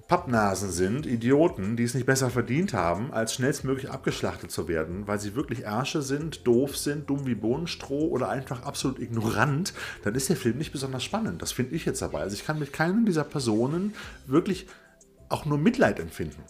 Pappnasen 0.09 0.71
sind, 0.71 1.05
Idioten, 1.05 1.77
die 1.77 1.83
es 1.83 1.93
nicht 1.93 2.07
besser 2.07 2.31
verdient 2.31 2.73
haben, 2.73 3.13
als 3.13 3.35
schnellstmöglich 3.35 3.91
abgeschlachtet 3.91 4.49
zu 4.49 4.67
werden, 4.67 5.05
weil 5.05 5.19
sie 5.19 5.35
wirklich 5.35 5.65
Ärsche 5.65 6.01
sind, 6.01 6.47
doof 6.47 6.75
sind, 6.75 7.07
dumm 7.11 7.27
wie 7.27 7.35
Bohnenstroh 7.35 8.07
oder 8.07 8.27
einfach 8.27 8.63
absolut 8.63 8.97
ignorant, 8.97 9.71
dann 10.03 10.15
ist 10.15 10.27
der 10.27 10.35
Film 10.35 10.57
nicht 10.57 10.71
besonders 10.71 11.03
spannend. 11.03 11.43
Das 11.43 11.51
finde 11.51 11.75
ich 11.75 11.85
jetzt 11.85 12.01
dabei. 12.01 12.21
Also 12.21 12.33
ich 12.33 12.43
kann 12.43 12.57
mit 12.57 12.73
keinem 12.73 13.05
dieser 13.05 13.23
Personen 13.23 13.93
wirklich 14.25 14.65
auch 15.29 15.45
nur 15.45 15.59
Mitleid 15.59 15.99
empfinden. 15.99 16.41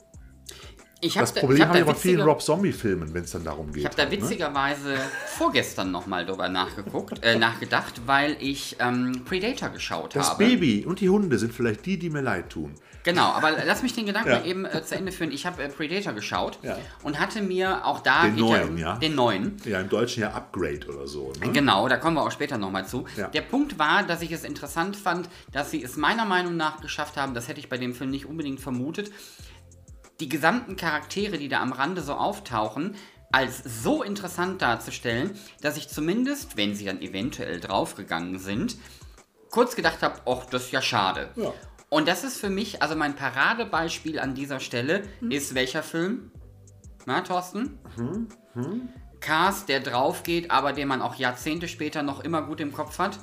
Ich 1.01 1.17
hab 1.17 1.23
Das 1.23 1.33
da- 1.33 1.39
Problem 1.41 1.61
hab 1.61 1.67
habe 1.69 1.77
ich 1.79 1.83
aber 1.83 1.95
vielen 1.95 2.21
Rob 2.21 2.41
Zombie-Filmen, 2.41 3.13
wenn 3.13 3.23
es 3.23 3.31
dann 3.31 3.43
darum 3.45 3.67
geht. 3.67 3.77
Ich 3.77 3.85
habe 3.85 3.95
da 3.95 4.05
ne? 4.05 4.11
witzigerweise 4.11 4.95
vorgestern 5.37 5.91
nochmal 5.91 6.25
drüber 6.25 6.49
nachgeguckt, 6.49 7.23
äh, 7.23 7.37
nachgedacht, 7.37 8.01
weil 8.05 8.35
ich 8.39 8.75
ähm, 8.79 9.21
Predator 9.25 9.69
geschaut 9.69 10.15
Das 10.15 10.31
habe. 10.31 10.45
Baby 10.45 10.85
und 10.85 10.99
die 10.99 11.09
Hunde 11.09 11.37
sind 11.37 11.53
vielleicht 11.53 11.85
die, 11.85 11.97
die 11.97 12.09
mir 12.09 12.21
leid 12.21 12.49
tun. 12.49 12.73
Genau, 13.05 13.31
aber 13.31 13.51
lass 13.65 13.81
mich 13.81 13.93
den 13.95 14.05
Gedanken 14.07 14.29
Ja. 14.29 14.43
eben 14.43 14.65
äh, 14.65 14.83
zu 14.83 14.93
Ende 14.93 15.13
führen. 15.13 15.31
Ich 15.31 15.45
habe 15.45 15.63
äh, 15.63 15.69
Predator 15.69 16.11
geschaut 16.11 16.59
Ja. 16.63 16.77
und 17.01 17.17
hatte 17.17 17.41
mir 17.41 17.85
auch 17.85 18.01
da 18.01 18.23
Den 18.25 18.35
neuen, 18.35 18.77
ja, 18.77 18.97
den 18.97 19.15
neuen. 19.15 19.55
Ja, 19.63 19.79
im 19.79 19.87
Deutschen 19.87 20.21
ja 20.23 20.31
Upgrade 20.33 20.85
oder 20.89 21.07
so. 21.07 21.31
Ne? 21.41 21.51
Genau, 21.53 21.87
da 21.87 21.95
kommen 21.95 22.17
wir 22.17 22.23
auch 22.23 22.31
später 22.31 22.57
nochmal 22.57 22.85
zu. 22.85 23.05
Der 23.33 23.41
Punkt 23.41 23.79
war, 23.79 24.03
dass 24.03 24.21
ich 24.21 24.33
es 24.33 24.43
interessant 24.43 24.97
fand, 24.97 25.29
dass 25.53 25.71
sie 25.71 25.81
es 25.81 25.95
meiner 25.95 26.25
Meinung 26.25 26.57
nach 26.57 26.81
geschafft 26.81 27.15
haben, 27.15 27.33
das 27.33 27.47
hätte 27.47 27.61
ich 27.61 27.69
bei 27.69 27.77
dem 27.77 27.95
Film 27.95 28.09
nicht 28.09 28.25
unbedingt 28.25 28.59
vermutet, 28.59 29.11
die 30.19 30.29
gesamten 30.29 30.75
Charaktere, 30.75 31.37
die 31.37 31.47
da 31.47 31.61
am 31.61 31.71
Rande 31.71 32.01
so 32.01 32.13
auftauchen, 32.13 32.95
als 33.31 33.61
so 33.63 34.03
interessant 34.03 34.61
darzustellen, 34.61 35.37
dass 35.61 35.77
ich 35.77 35.87
zumindest, 35.87 36.57
wenn 36.57 36.75
sie 36.75 36.85
dann 36.85 37.01
eventuell 37.01 37.59
draufgegangen 37.59 38.39
sind, 38.39 38.77
kurz 39.51 39.75
gedacht 39.75 40.01
habe, 40.01 40.21
ach, 40.25 40.45
das 40.45 40.65
ist 40.65 40.71
ja 40.71 40.81
schade. 40.81 41.29
Ja. 41.35 41.53
Und 41.89 42.07
das 42.07 42.23
ist 42.23 42.37
für 42.37 42.49
mich, 42.49 42.81
also 42.81 42.95
mein 42.95 43.15
Paradebeispiel 43.15 44.19
an 44.19 44.35
dieser 44.35 44.59
Stelle 44.59 45.03
ist 45.29 45.55
welcher 45.55 45.83
Film? 45.83 46.31
Na, 47.05 47.21
Thorsten? 47.21 47.79
Cast, 49.19 49.69
der 49.69 49.79
drauf 49.79 50.23
geht, 50.23 50.51
aber 50.51 50.73
den 50.73 50.87
man 50.87 51.01
auch 51.01 51.15
Jahrzehnte 51.15 51.67
später 51.67 52.03
noch 52.03 52.23
immer 52.23 52.43
gut 52.43 52.61
im 52.61 52.71
Kopf 52.71 52.99
hat. 52.99 53.19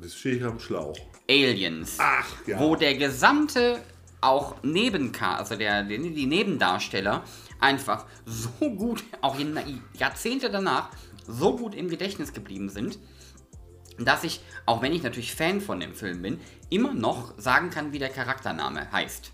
Das 0.00 0.14
stehe 0.14 0.36
ich 0.36 0.44
am 0.44 0.58
Schlauch. 0.58 0.96
Aliens. 1.28 1.96
Ach, 1.98 2.26
ja. 2.46 2.58
Wo 2.58 2.74
der 2.74 2.96
gesamte, 2.96 3.80
auch 4.20 4.62
Nebencast, 4.62 5.40
also 5.40 5.56
der, 5.56 5.82
die, 5.82 6.26
Nebendarsteller, 6.26 7.24
einfach 7.58 8.06
so 8.26 8.70
gut, 8.70 9.04
auch 9.20 9.38
in- 9.38 9.58
Jahrzehnte 9.94 10.50
danach, 10.50 10.90
so 11.26 11.56
gut 11.56 11.74
im 11.74 11.88
Gedächtnis 11.88 12.32
geblieben 12.32 12.68
sind, 12.68 12.98
dass 13.98 14.24
ich, 14.24 14.40
auch 14.66 14.82
wenn 14.82 14.92
ich 14.92 15.02
natürlich 15.02 15.34
Fan 15.34 15.60
von 15.60 15.80
dem 15.80 15.94
Film 15.94 16.22
bin, 16.22 16.40
immer 16.70 16.94
noch 16.94 17.38
sagen 17.38 17.70
kann, 17.70 17.92
wie 17.92 17.98
der 17.98 18.08
Charaktername 18.08 18.90
heißt. 18.90 19.32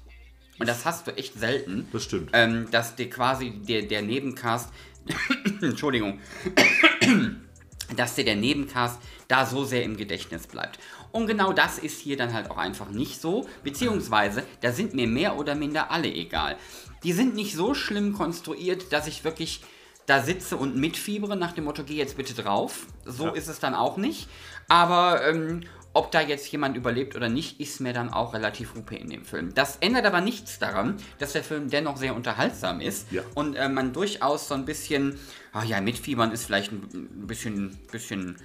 Und 0.59 0.69
das 0.69 0.85
hast 0.85 1.07
du 1.07 1.17
echt 1.17 1.39
selten. 1.39 1.87
Das 1.93 2.05
stimmt. 2.05 2.31
Ähm, 2.33 2.69
dass 2.71 2.97
dir 2.97 3.11
quasi 3.11 3.51
der, 3.51 3.83
der 3.83 4.03
Nebencast, 4.03 4.71
Entschuldigung, 5.61 6.21
dass 7.97 8.15
dir 8.15 8.25
der 8.25 8.37
Nebencast 8.37 8.99
da 9.29 9.45
so 9.47 9.65
sehr 9.65 9.83
im 9.83 9.97
Gedächtnis 9.97 10.47
bleibt. 10.47 10.79
Und 11.17 11.27
genau 11.27 11.53
das 11.55 11.79
ist 11.79 11.99
hier 12.01 12.17
dann 12.19 12.35
halt 12.35 12.51
auch 12.51 12.59
einfach 12.59 12.91
nicht 12.91 13.21
so, 13.21 13.47
beziehungsweise 13.65 14.43
da 14.61 14.71
sind 14.73 14.93
mir 14.95 15.07
mehr 15.07 15.39
oder 15.39 15.55
minder 15.55 15.91
alle 15.91 16.09
egal. 16.13 16.57
Die 17.05 17.13
sind 17.13 17.35
nicht 17.35 17.55
so 17.57 17.73
schlimm 17.75 18.13
konstruiert, 18.13 18.93
dass 18.93 19.07
ich 19.07 19.25
wirklich 19.25 19.63
da 20.05 20.21
sitze 20.23 20.57
und 20.59 20.77
mitfiebere 20.77 21.35
nach 21.37 21.53
dem 21.53 21.65
Motto, 21.65 21.85
geh 21.85 21.95
jetzt 21.97 22.17
bitte 22.19 22.35
drauf. 22.35 22.87
So 23.07 23.27
Ja. 23.29 23.33
ist 23.33 23.49
es 23.49 23.59
dann 23.61 23.75
auch 23.75 23.97
nicht. 23.97 24.29
Aber 24.69 25.27
ähm, 25.27 25.63
ob 25.95 26.11
da 26.13 26.21
jetzt 26.21 26.53
jemand 26.53 26.77
überlebt 26.77 27.17
oder 27.17 27.31
nicht, 27.31 27.61
ist 27.61 27.81
mir 27.81 27.95
dann 27.95 28.13
auch 28.13 28.35
relativ 28.35 28.75
hupe 28.75 28.95
in 28.97 29.09
dem 29.09 29.25
Film. 29.25 29.55
Das 29.55 29.77
ändert 29.79 30.05
aber 30.05 30.21
nichts 30.21 30.59
daran, 30.59 30.97
dass 31.19 31.33
der 31.33 31.43
Film 31.43 31.71
dennoch 31.71 31.97
sehr 31.97 32.15
unterhaltsam 32.15 32.81
ist 32.83 33.11
Ja. 33.11 33.23
und 33.35 33.55
äh, 33.57 33.69
man 33.71 33.95
durchaus 33.95 34.49
so 34.49 34.55
ein 34.55 34.67
bisschen, 34.67 35.19
ah 35.55 35.65
ja, 35.65 35.81
mitfiebern 35.81 36.31
ist 36.33 36.45
vielleicht 36.45 36.73
ein 36.73 36.83
ein 36.93 37.27
bisschen, 37.27 37.79
bisschen 37.91 38.37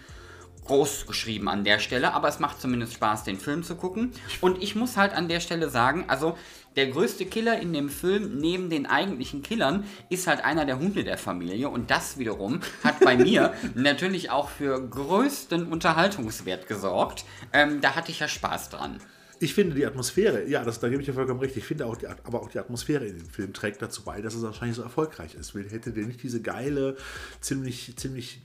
groß 0.71 1.05
geschrieben 1.05 1.49
an 1.49 1.65
der 1.65 1.79
Stelle, 1.79 2.13
aber 2.13 2.29
es 2.29 2.39
macht 2.39 2.61
zumindest 2.61 2.93
Spaß, 2.93 3.25
den 3.25 3.37
Film 3.37 3.61
zu 3.61 3.75
gucken. 3.75 4.13
Und 4.39 4.63
ich 4.63 4.73
muss 4.73 4.95
halt 4.95 5.11
an 5.11 5.27
der 5.27 5.41
Stelle 5.41 5.69
sagen, 5.69 6.05
also 6.07 6.37
der 6.77 6.87
größte 6.87 7.25
Killer 7.25 7.59
in 7.59 7.73
dem 7.73 7.89
Film, 7.89 8.37
neben 8.39 8.69
den 8.69 8.85
eigentlichen 8.85 9.41
Killern, 9.41 9.83
ist 10.07 10.27
halt 10.27 10.45
einer 10.45 10.65
der 10.65 10.79
Hunde 10.79 11.03
der 11.03 11.17
Familie. 11.17 11.67
Und 11.67 11.91
das 11.91 12.17
wiederum 12.17 12.61
hat 12.85 13.01
bei 13.01 13.17
mir 13.17 13.53
natürlich 13.75 14.29
auch 14.29 14.47
für 14.47 14.79
größten 14.79 15.67
Unterhaltungswert 15.67 16.69
gesorgt. 16.69 17.25
Ähm, 17.51 17.81
da 17.81 17.95
hatte 17.95 18.11
ich 18.11 18.21
ja 18.21 18.29
Spaß 18.29 18.69
dran. 18.69 18.99
Ich 19.41 19.53
finde 19.53 19.75
die 19.75 19.85
Atmosphäre, 19.85 20.47
ja, 20.47 20.63
das, 20.63 20.79
da 20.79 20.87
gebe 20.87 21.01
ich 21.01 21.07
dir 21.07 21.15
vollkommen 21.15 21.41
recht. 21.41 21.57
Ich 21.57 21.65
finde 21.65 21.87
auch, 21.87 21.97
die, 21.97 22.07
aber 22.07 22.41
auch 22.41 22.49
die 22.49 22.59
Atmosphäre 22.59 23.07
in 23.07 23.17
dem 23.17 23.29
Film 23.29 23.51
trägt 23.51 23.81
dazu 23.81 24.03
bei, 24.03 24.21
dass 24.21 24.35
es 24.35 24.43
wahrscheinlich 24.43 24.77
so 24.77 24.83
erfolgreich 24.83 25.35
ist. 25.35 25.53
Hätte 25.53 25.91
der 25.91 26.05
nicht 26.05 26.23
diese 26.23 26.41
geile, 26.41 26.95
ziemlich, 27.41 27.93
ziemlich 27.97 28.39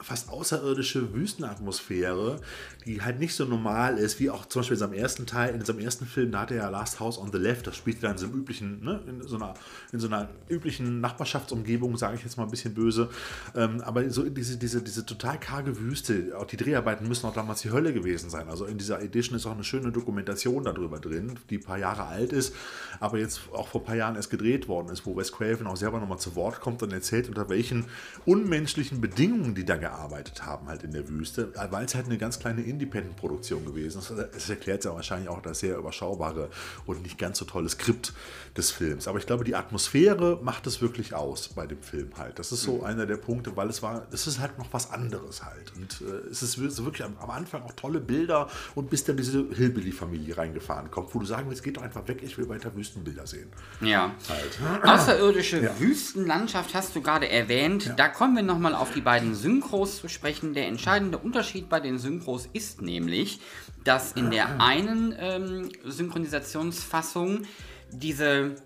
fast 0.00 0.30
außerirdische 0.30 1.12
Wüstenatmosphäre, 1.12 2.40
die 2.86 3.02
halt 3.02 3.18
nicht 3.18 3.34
so 3.34 3.44
normal 3.44 3.98
ist, 3.98 4.20
wie 4.20 4.30
auch 4.30 4.46
zum 4.46 4.60
Beispiel 4.60 4.76
in 4.76 4.80
seinem 4.80 4.92
ersten 4.94 5.26
Teil, 5.26 5.54
in 5.54 5.64
seinem 5.64 5.80
ersten 5.80 6.06
Film, 6.06 6.32
da 6.32 6.40
hatte 6.40 6.54
er 6.54 6.64
ja 6.64 6.68
Last 6.70 7.00
House 7.00 7.18
on 7.18 7.30
the 7.32 7.38
Left, 7.38 7.66
das 7.66 7.76
spielt 7.76 8.02
dann 8.02 8.12
in 8.12 8.18
so 8.18 8.26
einem 8.26 8.36
üblichen, 8.36 8.82
ne, 8.82 9.00
in 9.06 9.22
so 9.22 9.36
einer, 9.36 9.54
in 9.92 10.00
so 10.00 10.06
einer 10.06 10.28
üblichen 10.48 11.00
Nachbarschaftsumgebung, 11.00 11.96
sage 11.96 12.16
ich 12.16 12.22
jetzt 12.22 12.36
mal 12.36 12.44
ein 12.44 12.50
bisschen 12.50 12.74
böse. 12.74 13.10
Ähm, 13.54 13.80
aber 13.82 14.08
so 14.10 14.22
diese, 14.28 14.56
diese, 14.56 14.82
diese 14.82 15.04
total 15.04 15.38
karge 15.38 15.78
Wüste, 15.78 16.32
auch 16.38 16.46
die 16.46 16.56
Dreharbeiten 16.56 17.06
müssen 17.06 17.26
auch 17.26 17.34
damals 17.34 17.60
die 17.60 17.70
Hölle 17.70 17.92
gewesen 17.92 18.30
sein. 18.30 18.48
Also 18.48 18.64
in 18.64 18.78
dieser 18.78 19.02
Edition 19.02 19.36
ist 19.36 19.46
auch 19.46 19.52
eine 19.52 19.64
schöne 19.64 19.92
Dokumentation 19.92 20.64
darüber 20.64 20.98
drin, 20.98 21.38
die 21.50 21.58
ein 21.58 21.64
paar 21.64 21.78
Jahre 21.78 22.04
alt 22.04 22.32
ist, 22.32 22.54
aber 22.98 23.18
jetzt 23.18 23.40
auch 23.52 23.68
vor 23.68 23.82
ein 23.82 23.84
paar 23.84 23.96
Jahren 23.96 24.16
erst 24.16 24.30
gedreht 24.30 24.68
worden 24.68 24.88
ist, 24.88 25.04
wo 25.06 25.16
Wes 25.16 25.32
Craven 25.32 25.66
auch 25.66 25.76
selber 25.76 26.00
nochmal 26.00 26.18
zu 26.18 26.34
Wort 26.34 26.60
kommt 26.60 26.82
und 26.82 26.92
erzählt, 26.92 27.28
unter 27.28 27.48
welchen 27.48 27.84
unmenschlichen 28.24 29.00
Bedingungen 29.00 29.54
die 29.54 29.64
da 29.64 29.76
gearbeitet 29.76 30.46
haben, 30.46 30.68
halt 30.68 30.82
in 30.82 30.92
der 30.92 31.08
Wüste, 31.08 31.52
weil 31.70 31.84
es 31.84 31.94
halt 31.94 32.06
eine 32.06 32.18
ganz 32.18 32.38
kleine 32.38 32.62
Independent-Produktion 32.70 33.64
gewesen. 33.64 34.00
Es 34.36 34.48
erklärt 34.48 34.84
ja 34.84 34.94
wahrscheinlich 34.94 35.28
auch 35.28 35.42
das 35.42 35.60
sehr 35.60 35.76
überschaubare 35.76 36.48
und 36.86 37.02
nicht 37.02 37.18
ganz 37.18 37.38
so 37.38 37.44
tolle 37.44 37.68
Skript 37.68 38.12
des 38.56 38.70
Films. 38.70 39.06
Aber 39.08 39.18
ich 39.18 39.26
glaube, 39.26 39.44
die 39.44 39.54
Atmosphäre 39.54 40.38
macht 40.42 40.66
es 40.66 40.80
wirklich 40.80 41.14
aus 41.14 41.48
bei 41.48 41.66
dem 41.66 41.82
Film 41.82 42.10
halt. 42.18 42.38
Das 42.38 42.52
ist 42.52 42.62
so 42.62 42.78
mhm. 42.78 42.84
einer 42.84 43.06
der 43.06 43.16
Punkte, 43.16 43.56
weil 43.56 43.68
es 43.68 43.82
war, 43.82 44.06
es 44.12 44.26
ist 44.26 44.40
halt 44.40 44.58
noch 44.58 44.72
was 44.72 44.90
anderes 44.90 45.44
halt. 45.44 45.72
Und 45.76 46.00
äh, 46.00 46.28
es 46.30 46.42
ist 46.42 46.58
wirklich 46.58 47.04
am, 47.04 47.16
am, 47.18 47.30
Anfang 47.30 47.62
auch 47.62 47.72
tolle 47.72 48.00
Bilder 48.00 48.48
und 48.74 48.90
bis 48.90 49.04
dann 49.04 49.16
diese 49.16 49.46
Hillbilly-Familie 49.54 50.36
reingefahren 50.36 50.90
kommt, 50.90 51.14
wo 51.14 51.20
du 51.20 51.26
sagen 51.26 51.48
willst, 51.48 51.62
geht 51.62 51.76
doch 51.76 51.82
einfach 51.82 52.06
weg, 52.08 52.22
ich 52.22 52.36
will 52.38 52.48
weiter 52.48 52.74
Wüstenbilder 52.74 53.26
sehen. 53.26 53.48
Ja. 53.80 54.14
Halt. 54.28 54.84
Außerirdische 54.84 55.62
ja. 55.62 55.78
Wüstenlandschaft 55.78 56.74
hast 56.74 56.94
du 56.96 57.02
gerade 57.02 57.28
erwähnt. 57.28 57.86
Ja. 57.86 57.94
Da 57.94 58.08
kommen 58.08 58.36
wir 58.36 58.42
nochmal 58.42 58.74
auf 58.74 58.92
die 58.92 59.00
beiden 59.00 59.34
Synchros 59.34 60.00
zu 60.00 60.08
sprechen. 60.08 60.54
Der 60.54 60.66
entscheidende 60.66 61.18
Unterschied 61.18 61.68
bei 61.68 61.80
den 61.80 61.98
Synchros 61.98 62.48
ist 62.52 62.59
nämlich, 62.80 63.40
dass 63.84 64.12
in 64.12 64.30
der 64.30 64.60
einen 64.60 65.14
ähm, 65.18 65.70
Synchronisationsfassung 65.84 67.42
diese 67.90 68.56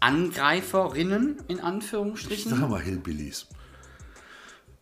Angreiferinnen 0.00 1.38
in 1.48 1.60
Anführungsstrichen. 1.60 2.50
Sag 2.50 2.68
mal 2.68 2.80
Hillbillies. 2.80 3.46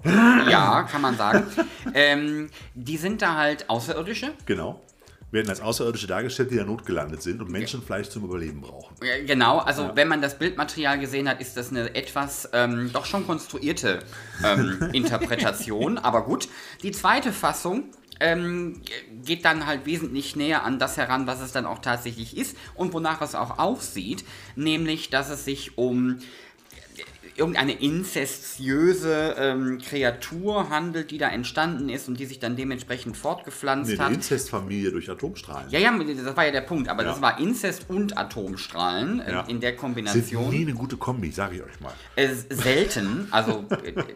Ja, 0.05 0.85
kann 0.85 1.03
man 1.03 1.17
sagen. 1.17 1.45
ähm, 1.95 2.51
die 2.75 2.97
sind 2.97 3.21
da 3.21 3.35
halt 3.35 3.69
Außerirdische. 3.69 4.33
Genau 4.47 4.81
werden 5.31 5.49
als 5.49 5.61
Außerirdische 5.61 6.07
dargestellt, 6.07 6.51
die 6.51 6.57
da 6.57 6.65
notgelandet 6.65 7.23
sind 7.23 7.41
und 7.41 7.51
Menschenfleisch 7.51 8.09
zum 8.09 8.25
Überleben 8.25 8.61
brauchen. 8.61 8.97
Genau, 9.27 9.59
also 9.59 9.83
ja. 9.83 9.97
wenn 9.97 10.09
man 10.09 10.23
das 10.23 10.39
Bildmaterial 10.39 10.99
gesehen 10.99 11.29
hat, 11.29 11.41
ist 11.41 11.57
das 11.57 11.71
eine 11.71 11.95
etwas 11.95 12.49
ähm, 12.53 12.91
doch 12.93 13.05
schon 13.05 13.27
konstruierte 13.27 14.01
ähm, 14.45 14.89
Interpretation. 14.93 15.99
Aber 15.99 16.25
gut, 16.25 16.49
die 16.83 16.93
zweite 16.93 17.33
Fassung 17.33 17.91
ähm, 18.21 18.81
geht 19.25 19.45
dann 19.45 19.67
halt 19.67 19.87
wesentlich 19.87 20.37
näher 20.37 20.65
an 20.65 20.79
das 20.79 20.97
heran, 20.97 21.27
was 21.27 21.41
es 21.41 21.53
dann 21.53 21.67
auch 21.67 21.79
tatsächlich 21.79 22.37
ist 22.37 22.57
und 22.75 22.93
wonach 22.93 23.21
es 23.21 23.35
auch 23.35 23.59
aussieht, 23.59 24.25
nämlich 24.57 25.11
dass 25.11 25.31
es 25.31 25.45
sich 25.45 25.79
um 25.79 26.19
irgendeine 27.39 27.73
inzestiöse 27.73 29.35
ähm, 29.39 29.79
Kreatur 29.79 30.71
handelt, 30.71 31.11
die 31.11 31.19
da 31.19 31.29
entstanden 31.29 31.89
ist 31.89 32.09
und 32.09 32.19
die 32.19 32.27
sich 32.27 32.39
dann 32.39 32.57
dementsprechend 32.57 33.17
fortgepflanzt 33.17 33.91
nee, 33.91 33.99
hat. 33.99 34.07
Eine 34.07 34.17
Inzestfamilie 34.17 34.91
durch 34.91 35.09
Atomstrahlen. 35.09 35.71
Ja, 35.71 35.79
ja, 35.79 35.97
das 35.97 36.37
war 36.37 36.45
ja 36.45 36.51
der 36.51 36.63
Punkt. 36.63 36.89
Aber 36.89 37.03
ja. 37.03 37.11
das 37.11 37.23
war 37.23 37.39
Inzest 37.39 37.87
und 37.89 38.19
Atomstrahlen 38.19 39.21
äh, 39.21 39.33
ja. 39.33 39.41
in 39.43 39.61
der 39.61 39.77
Kombination. 39.77 40.51
Sind 40.51 40.51
nie 40.51 40.63
eine 40.63 40.75
gute 40.75 40.97
Kombi, 40.97 41.31
sage 41.31 41.57
ich 41.57 41.63
euch 41.63 41.81
mal. 41.81 41.93
Äh, 42.17 42.29
selten. 42.51 43.29
Also 43.31 43.65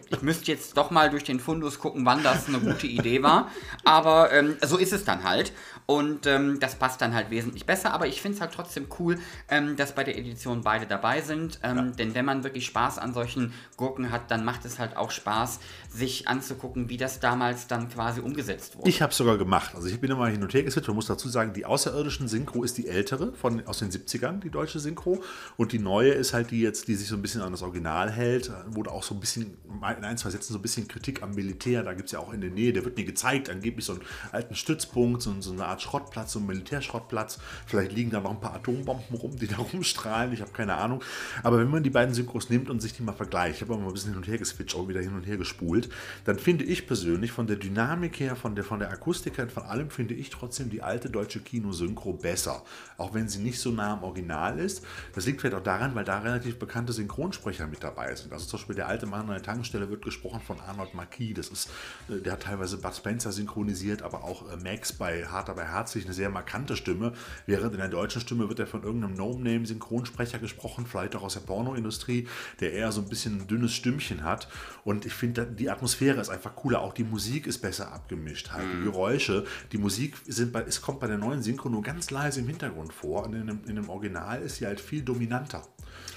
ich 0.09 0.21
müsste 0.21 0.51
jetzt 0.51 0.77
doch 0.77 0.91
mal 0.91 1.09
durch 1.09 1.23
den 1.23 1.39
Fundus 1.39 1.79
gucken, 1.79 2.05
wann 2.05 2.23
das 2.23 2.47
eine 2.47 2.59
gute 2.59 2.87
Idee 2.87 3.23
war. 3.23 3.49
Aber 3.83 4.31
ähm, 4.31 4.55
so 4.61 4.77
ist 4.77 4.93
es 4.93 5.05
dann 5.05 5.23
halt. 5.23 5.53
Und 5.85 6.27
ähm, 6.27 6.59
das 6.59 6.75
passt 6.75 7.01
dann 7.01 7.13
halt 7.13 7.29
wesentlich 7.29 7.65
besser. 7.65 7.93
Aber 7.93 8.07
ich 8.07 8.21
finde 8.21 8.35
es 8.35 8.41
halt 8.41 8.53
trotzdem 8.53 8.87
cool, 8.99 9.17
ähm, 9.49 9.75
dass 9.75 9.95
bei 9.95 10.03
der 10.03 10.17
Edition 10.17 10.61
beide 10.61 10.85
dabei 10.85 11.21
sind. 11.21 11.59
Ähm, 11.63 11.77
ja. 11.77 11.83
Denn 11.83 12.15
wenn 12.15 12.25
man 12.25 12.43
wirklich 12.43 12.65
Spaß 12.65 12.99
an 12.99 13.13
solchen 13.13 13.53
Gurken 13.77 14.11
hat, 14.11 14.31
dann 14.31 14.45
macht 14.45 14.65
es 14.65 14.79
halt 14.79 14.95
auch 14.95 15.11
Spaß, 15.11 15.59
sich 15.89 16.27
anzugucken, 16.27 16.89
wie 16.89 16.97
das 16.97 17.19
damals 17.19 17.67
dann 17.67 17.89
quasi 17.89 18.21
umgesetzt 18.21 18.77
wurde. 18.77 18.89
Ich 18.89 19.01
habe 19.01 19.11
es 19.11 19.17
sogar 19.17 19.37
gemacht. 19.37 19.75
Also 19.75 19.87
ich 19.87 19.99
bin 19.99 20.09
immer 20.11 20.27
hin 20.27 20.41
und 20.41 20.53
her 20.53 20.63
geswitcht. 20.63 20.87
Man 20.87 20.95
muss 20.95 21.07
dazu 21.07 21.27
sagen, 21.29 21.53
die 21.53 21.65
außerirdischen 21.65 22.27
Synchro 22.27 22.63
ist 22.63 22.77
die 22.77 22.87
ältere 22.87 23.33
von, 23.33 23.65
aus 23.67 23.79
den 23.79 23.91
70ern, 23.91 24.39
die 24.39 24.49
deutsche 24.49 24.79
Synchro. 24.79 25.21
Und 25.57 25.71
die 25.71 25.79
neue 25.79 26.11
ist 26.11 26.33
halt 26.33 26.51
die 26.51 26.61
jetzt, 26.61 26.87
die 26.87 26.95
sich 26.95 27.07
so 27.07 27.15
ein 27.15 27.21
bisschen 27.21 27.41
an 27.41 27.51
das 27.51 27.61
Original 27.61 28.09
hält. 28.09 28.51
Wurde 28.67 28.91
auch 28.91 29.03
so 29.03 29.13
ein 29.13 29.19
bisschen, 29.19 29.57
in 29.65 29.83
ein, 29.83 30.17
zwei 30.17 30.29
Sätzen 30.29 30.53
so 30.53 30.59
ein 30.59 30.61
bisschen 30.61 30.87
Kritik 30.87 31.21
am 31.21 31.31
Militär. 31.31 31.83
Da 31.83 31.93
gibt 31.93 32.07
es 32.07 32.13
ja 32.13 32.19
auch 32.19 32.31
in 32.31 32.41
der 32.41 32.51
Nähe, 32.51 32.73
der 32.73 32.85
wird 32.85 32.97
mir 32.97 33.05
gezeigt, 33.05 33.49
angeblich 33.49 33.85
so 33.85 33.93
einen 33.93 34.01
alten 34.31 34.55
Stützpunkt, 34.55 35.21
so, 35.21 35.33
so 35.41 35.51
eine 35.51 35.65
Art 35.65 35.72
Art 35.73 35.81
Schrottplatz, 35.81 36.33
so 36.33 36.39
ein 36.39 36.45
Militärschrottplatz. 36.45 37.39
Vielleicht 37.65 37.91
liegen 37.91 38.11
da 38.11 38.21
noch 38.21 38.31
ein 38.31 38.39
paar 38.39 38.53
Atombomben 38.55 39.17
rum, 39.17 39.35
die 39.37 39.47
da 39.47 39.57
rumstrahlen. 39.73 40.33
Ich 40.33 40.41
habe 40.41 40.51
keine 40.51 40.75
Ahnung. 40.75 41.03
Aber 41.41 41.59
wenn 41.59 41.69
man 41.69 41.83
die 41.83 41.89
beiden 41.89 42.13
Synchros 42.13 42.49
nimmt 42.49 42.69
und 42.69 42.81
sich 42.81 42.93
die 42.93 43.03
mal 43.03 43.13
vergleicht, 43.13 43.55
ich 43.55 43.61
habe 43.61 43.75
mal 43.77 43.87
ein 43.87 43.93
bisschen 43.93 44.11
hin 44.11 44.17
und 44.17 44.27
her 44.27 44.37
geswitcht, 44.37 44.75
auch 44.75 44.87
wieder 44.87 45.01
hin 45.01 45.15
und 45.15 45.23
her 45.23 45.37
gespult, 45.37 45.89
dann 46.25 46.39
finde 46.39 46.63
ich 46.63 46.87
persönlich 46.87 47.31
von 47.31 47.47
der 47.47 47.57
Dynamik 47.57 48.19
her, 48.19 48.35
von 48.35 48.55
der, 48.55 48.63
von 48.63 48.79
der 48.79 48.91
Akustik 48.91 49.37
her, 49.37 49.49
von 49.49 49.63
allem 49.63 49.89
finde 49.89 50.13
ich 50.13 50.29
trotzdem 50.29 50.69
die 50.69 50.81
alte 50.81 51.09
deutsche 51.09 51.39
Kino-Synchro 51.39 52.13
besser. 52.13 52.63
Auch 52.97 53.13
wenn 53.13 53.27
sie 53.27 53.39
nicht 53.39 53.59
so 53.59 53.71
nah 53.71 53.93
am 53.93 54.03
Original 54.03 54.59
ist. 54.59 54.83
Das 55.13 55.25
liegt 55.25 55.41
vielleicht 55.41 55.55
auch 55.55 55.63
daran, 55.63 55.95
weil 55.95 56.05
da 56.05 56.19
relativ 56.19 56.59
bekannte 56.59 56.93
Synchronsprecher 56.93 57.67
mit 57.67 57.83
dabei 57.83 58.13
sind. 58.15 58.31
Also 58.31 58.45
zum 58.45 58.59
Beispiel 58.59 58.75
der 58.75 58.87
alte 58.87 59.05
Mann 59.05 59.21
an 59.21 59.27
der 59.27 59.43
Tankstelle 59.43 59.89
wird 59.89 60.03
gesprochen 60.03 60.41
von 60.41 60.59
Arnold 60.59 60.93
Marquis. 60.93 61.33
Das 61.35 61.47
ist, 61.49 61.69
äh, 62.09 62.21
der 62.21 62.33
hat 62.33 62.43
teilweise 62.43 62.77
Bud 62.77 62.95
Spencer 62.95 63.31
synchronisiert, 63.31 64.01
aber 64.01 64.23
auch 64.23 64.51
äh, 64.51 64.57
Max 64.57 64.93
bei 64.93 65.25
Hart 65.25 65.49
aber 65.63 65.71
herzlich 65.71 66.05
eine 66.05 66.13
sehr 66.13 66.29
markante 66.29 66.75
Stimme, 66.75 67.13
während 67.45 67.73
in 67.73 67.79
der 67.79 67.87
deutschen 67.87 68.21
Stimme 68.21 68.49
wird 68.49 68.59
er 68.59 68.67
von 68.67 68.83
irgendeinem 68.83 69.15
No-Name-Synchronsprecher 69.15 70.39
gesprochen, 70.39 70.85
vielleicht 70.85 71.15
auch 71.15 71.23
aus 71.23 71.33
der 71.33 71.41
Pornoindustrie, 71.41 72.27
der 72.59 72.73
eher 72.73 72.91
so 72.91 73.01
ein 73.01 73.09
bisschen 73.09 73.41
ein 73.41 73.47
dünnes 73.47 73.73
Stimmchen 73.73 74.23
hat. 74.23 74.47
Und 74.83 75.05
ich 75.05 75.13
finde, 75.13 75.45
die 75.45 75.69
Atmosphäre 75.69 76.19
ist 76.19 76.29
einfach 76.29 76.55
cooler. 76.55 76.81
Auch 76.81 76.93
die 76.93 77.03
Musik 77.03 77.47
ist 77.47 77.59
besser 77.59 77.91
abgemischt. 77.91 78.51
Halt. 78.51 78.65
Die 78.71 78.77
mhm. 78.77 78.83
Geräusche, 78.85 79.45
die 79.71 79.77
Musik 79.77 80.17
sind 80.27 80.51
bei, 80.51 80.61
es 80.61 80.81
kommt 80.81 80.99
bei 80.99 81.07
der 81.07 81.17
neuen 81.17 81.41
Synchro 81.41 81.69
nur 81.69 81.81
ganz 81.81 82.11
leise 82.11 82.41
im 82.41 82.47
Hintergrund 82.47 82.93
vor. 82.93 83.25
Und 83.25 83.33
in 83.33 83.47
dem, 83.47 83.59
in 83.65 83.75
dem 83.75 83.89
Original 83.89 84.41
ist 84.41 84.57
sie 84.57 84.65
halt 84.65 84.81
viel 84.81 85.01
dominanter 85.01 85.63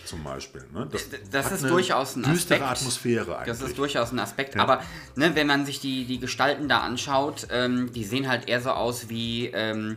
zum 0.06 0.22
Beispiel. 0.24 0.64
Ne? 0.72 0.88
Das, 0.90 1.08
das 1.30 1.52
ist 1.52 1.64
durchaus 1.68 2.16
ein 2.16 2.22
düstere 2.22 2.62
Aspekt. 2.62 2.80
Atmosphäre 2.80 3.38
eigentlich. 3.38 3.58
Das 3.58 3.68
ist 3.68 3.78
durchaus 3.78 4.12
ein 4.12 4.18
Aspekt. 4.18 4.54
Ja. 4.54 4.62
Aber 4.62 4.82
ne, 5.14 5.34
wenn 5.34 5.46
man 5.46 5.66
sich 5.66 5.80
die, 5.80 6.04
die 6.04 6.18
Gestalten 6.18 6.68
da 6.68 6.80
anschaut, 6.80 7.48
ähm, 7.50 7.92
die 7.92 8.04
sehen 8.04 8.28
halt 8.28 8.48
eher 8.48 8.60
so 8.60 8.70
aus 8.70 9.08
wie 9.08 9.46
ähm, 9.46 9.96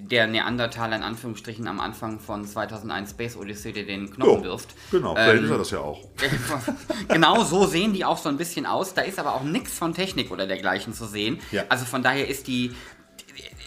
der 0.00 0.26
Neandertaler 0.26 0.96
in 0.96 1.02
Anführungsstrichen 1.02 1.66
am 1.68 1.80
Anfang 1.80 2.20
von 2.20 2.46
2001 2.46 3.10
Space 3.10 3.36
Odyssey, 3.36 3.72
der 3.72 3.84
den 3.84 4.10
Knochen 4.10 4.42
wirft. 4.44 4.74
Genau, 4.90 5.14
vielleicht 5.14 5.38
ähm, 5.38 5.44
ist 5.44 5.50
er 5.50 5.58
das 5.58 5.70
ja 5.70 5.80
auch. 5.80 6.04
genau 7.08 7.44
so 7.44 7.66
sehen 7.66 7.92
die 7.92 8.04
auch 8.04 8.18
so 8.18 8.28
ein 8.28 8.36
bisschen 8.36 8.66
aus. 8.66 8.94
Da 8.94 9.02
ist 9.02 9.18
aber 9.18 9.34
auch 9.34 9.42
nichts 9.42 9.76
von 9.76 9.94
Technik 9.94 10.30
oder 10.30 10.46
dergleichen 10.46 10.94
zu 10.94 11.06
sehen. 11.06 11.40
Ja. 11.52 11.64
Also 11.68 11.84
von 11.84 12.02
daher 12.02 12.28
ist 12.28 12.46
die, 12.46 12.74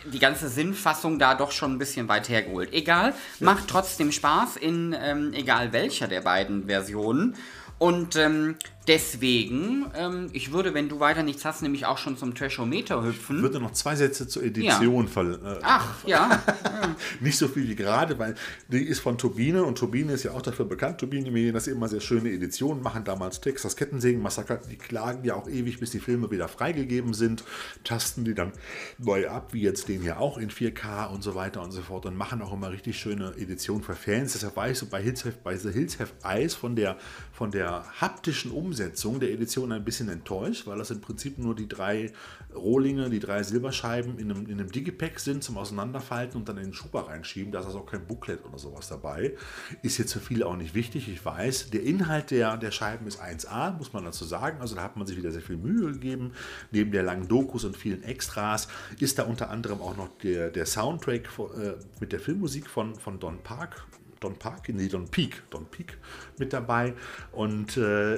die 0.05 0.19
ganze 0.19 0.49
Sinnfassung 0.49 1.19
da 1.19 1.35
doch 1.35 1.51
schon 1.51 1.73
ein 1.73 1.77
bisschen 1.77 2.07
weit 2.07 2.29
hergeholt. 2.29 2.73
Egal, 2.73 3.13
macht 3.39 3.67
trotzdem 3.67 4.11
Spaß 4.11 4.57
in 4.57 4.95
ähm, 4.99 5.33
egal 5.33 5.73
welcher 5.73 6.07
der 6.07 6.21
beiden 6.21 6.67
Versionen. 6.67 7.35
Und 7.77 8.15
ähm, 8.15 8.57
Deswegen, 8.87 9.85
ähm, 9.95 10.29
ich 10.33 10.51
würde, 10.51 10.73
wenn 10.73 10.89
du 10.89 10.99
weiter 10.99 11.21
nichts 11.21 11.45
hast, 11.45 11.61
nämlich 11.61 11.85
auch 11.85 11.99
schon 11.99 12.17
zum 12.17 12.33
Trashometer 12.33 13.03
hüpfen. 13.03 13.35
Ich 13.35 13.41
würde 13.43 13.59
noch 13.59 13.73
zwei 13.73 13.95
Sätze 13.95 14.27
zur 14.27 14.43
Edition 14.43 15.05
ja. 15.05 15.11
verlieren. 15.11 15.45
Äh, 15.45 15.59
Ach, 15.61 16.03
ja. 16.07 16.41
nicht 17.19 17.37
so 17.37 17.47
viel 17.47 17.67
wie 17.69 17.75
gerade, 17.75 18.17
weil 18.17 18.33
die 18.69 18.83
ist 18.83 18.99
von 18.99 19.19
Turbine 19.19 19.63
und 19.63 19.77
Turbine 19.77 20.13
ist 20.13 20.23
ja 20.23 20.31
auch 20.31 20.41
dafür 20.41 20.65
bekannt, 20.65 20.97
Turbine 20.99 21.29
Medien, 21.29 21.53
dass 21.53 21.65
sie 21.65 21.71
immer 21.71 21.87
sehr 21.89 21.99
schöne 21.99 22.31
Editionen 22.31 22.81
machen. 22.81 23.03
Damals 23.03 23.39
Texas 23.39 23.75
Kettensägen 23.75 24.19
Massaker, 24.19 24.57
die 24.57 24.77
klagen 24.77 25.23
ja 25.25 25.35
auch 25.35 25.47
ewig, 25.47 25.79
bis 25.79 25.91
die 25.91 25.99
Filme 25.99 26.31
wieder 26.31 26.47
freigegeben 26.47 27.13
sind, 27.13 27.43
tasten 27.83 28.25
die 28.25 28.33
dann 28.33 28.51
neu 28.97 29.29
ab, 29.29 29.53
wie 29.53 29.61
jetzt 29.61 29.89
den 29.89 30.01
hier 30.01 30.19
auch 30.19 30.39
in 30.39 30.49
4K 30.49 31.07
und 31.13 31.21
so 31.21 31.35
weiter 31.35 31.61
und 31.61 31.71
so 31.71 31.83
fort 31.83 32.07
und 32.07 32.15
machen 32.15 32.41
auch 32.41 32.51
immer 32.51 32.71
richtig 32.71 32.97
schöne 32.97 33.33
Editionen 33.37 33.83
für 33.83 33.93
Fans. 33.93 34.33
Deshalb 34.33 34.57
ich 34.71 34.79
so 34.79 34.87
bei 34.87 35.03
Hills 35.03 35.23
Have, 35.23 35.37
bei 35.43 35.55
The 35.55 35.71
Hills 35.71 35.99
Have 35.99 36.13
Eyes 36.23 36.55
von 36.55 36.75
der, 36.75 36.97
von 37.31 37.51
der 37.51 37.85
haptischen 38.01 38.49
Umsetzung 38.49 38.70
Umsetzung 38.71 39.19
der 39.19 39.31
Edition 39.31 39.73
ein 39.73 39.83
bisschen 39.83 40.07
enttäuscht, 40.07 40.65
weil 40.65 40.77
das 40.77 40.91
im 40.91 41.01
Prinzip 41.01 41.37
nur 41.37 41.53
die 41.53 41.67
drei 41.67 42.13
Rohlinge, 42.55 43.09
die 43.09 43.19
drei 43.19 43.43
Silberscheiben 43.43 44.17
in 44.17 44.31
einem, 44.31 44.45
in 44.45 44.53
einem 44.61 44.71
Digipack 44.71 45.19
sind 45.19 45.43
zum 45.43 45.57
Auseinanderfalten 45.57 46.39
und 46.39 46.47
dann 46.47 46.55
in 46.55 46.65
den 46.65 46.73
Schuber 46.73 47.09
reinschieben. 47.09 47.51
Da 47.51 47.59
ist 47.59 47.65
also 47.65 47.79
auch 47.79 47.85
kein 47.85 48.07
Booklet 48.07 48.45
oder 48.45 48.57
sowas 48.57 48.87
dabei. 48.87 49.35
Ist 49.81 49.97
jetzt 49.97 50.13
für 50.13 50.21
viele 50.21 50.45
auch 50.45 50.55
nicht 50.55 50.73
wichtig, 50.73 51.09
ich 51.09 51.25
weiß. 51.25 51.71
Der 51.71 51.83
Inhalt 51.83 52.31
der, 52.31 52.55
der 52.55 52.71
Scheiben 52.71 53.07
ist 53.07 53.21
1A, 53.21 53.77
muss 53.77 53.91
man 53.91 54.05
dazu 54.05 54.23
sagen. 54.23 54.61
Also 54.61 54.75
da 54.75 54.83
hat 54.83 54.95
man 54.95 55.05
sich 55.05 55.17
wieder 55.17 55.31
sehr 55.31 55.41
viel 55.41 55.57
Mühe 55.57 55.91
gegeben. 55.91 56.31
Neben 56.71 56.93
der 56.93 57.03
langen 57.03 57.27
Dokus 57.27 57.65
und 57.65 57.75
vielen 57.75 58.03
Extras 58.03 58.69
ist 59.01 59.19
da 59.19 59.23
unter 59.23 59.49
anderem 59.49 59.81
auch 59.81 59.97
noch 59.97 60.07
der, 60.19 60.49
der 60.49 60.65
Soundtrack 60.65 61.27
äh, 61.57 61.73
mit 61.99 62.13
der 62.13 62.21
Filmmusik 62.21 62.69
von, 62.69 62.95
von 62.95 63.19
Don 63.19 63.43
Park 63.43 63.85
Don 64.21 64.35
Park, 64.35 64.69
nee, 64.69 64.87
Don 64.87 65.07
Peak, 65.09 65.41
Don 65.49 65.65
Peak 65.65 65.97
mit 66.37 66.53
dabei. 66.53 66.93
Und 67.31 67.75
äh, 67.75 68.13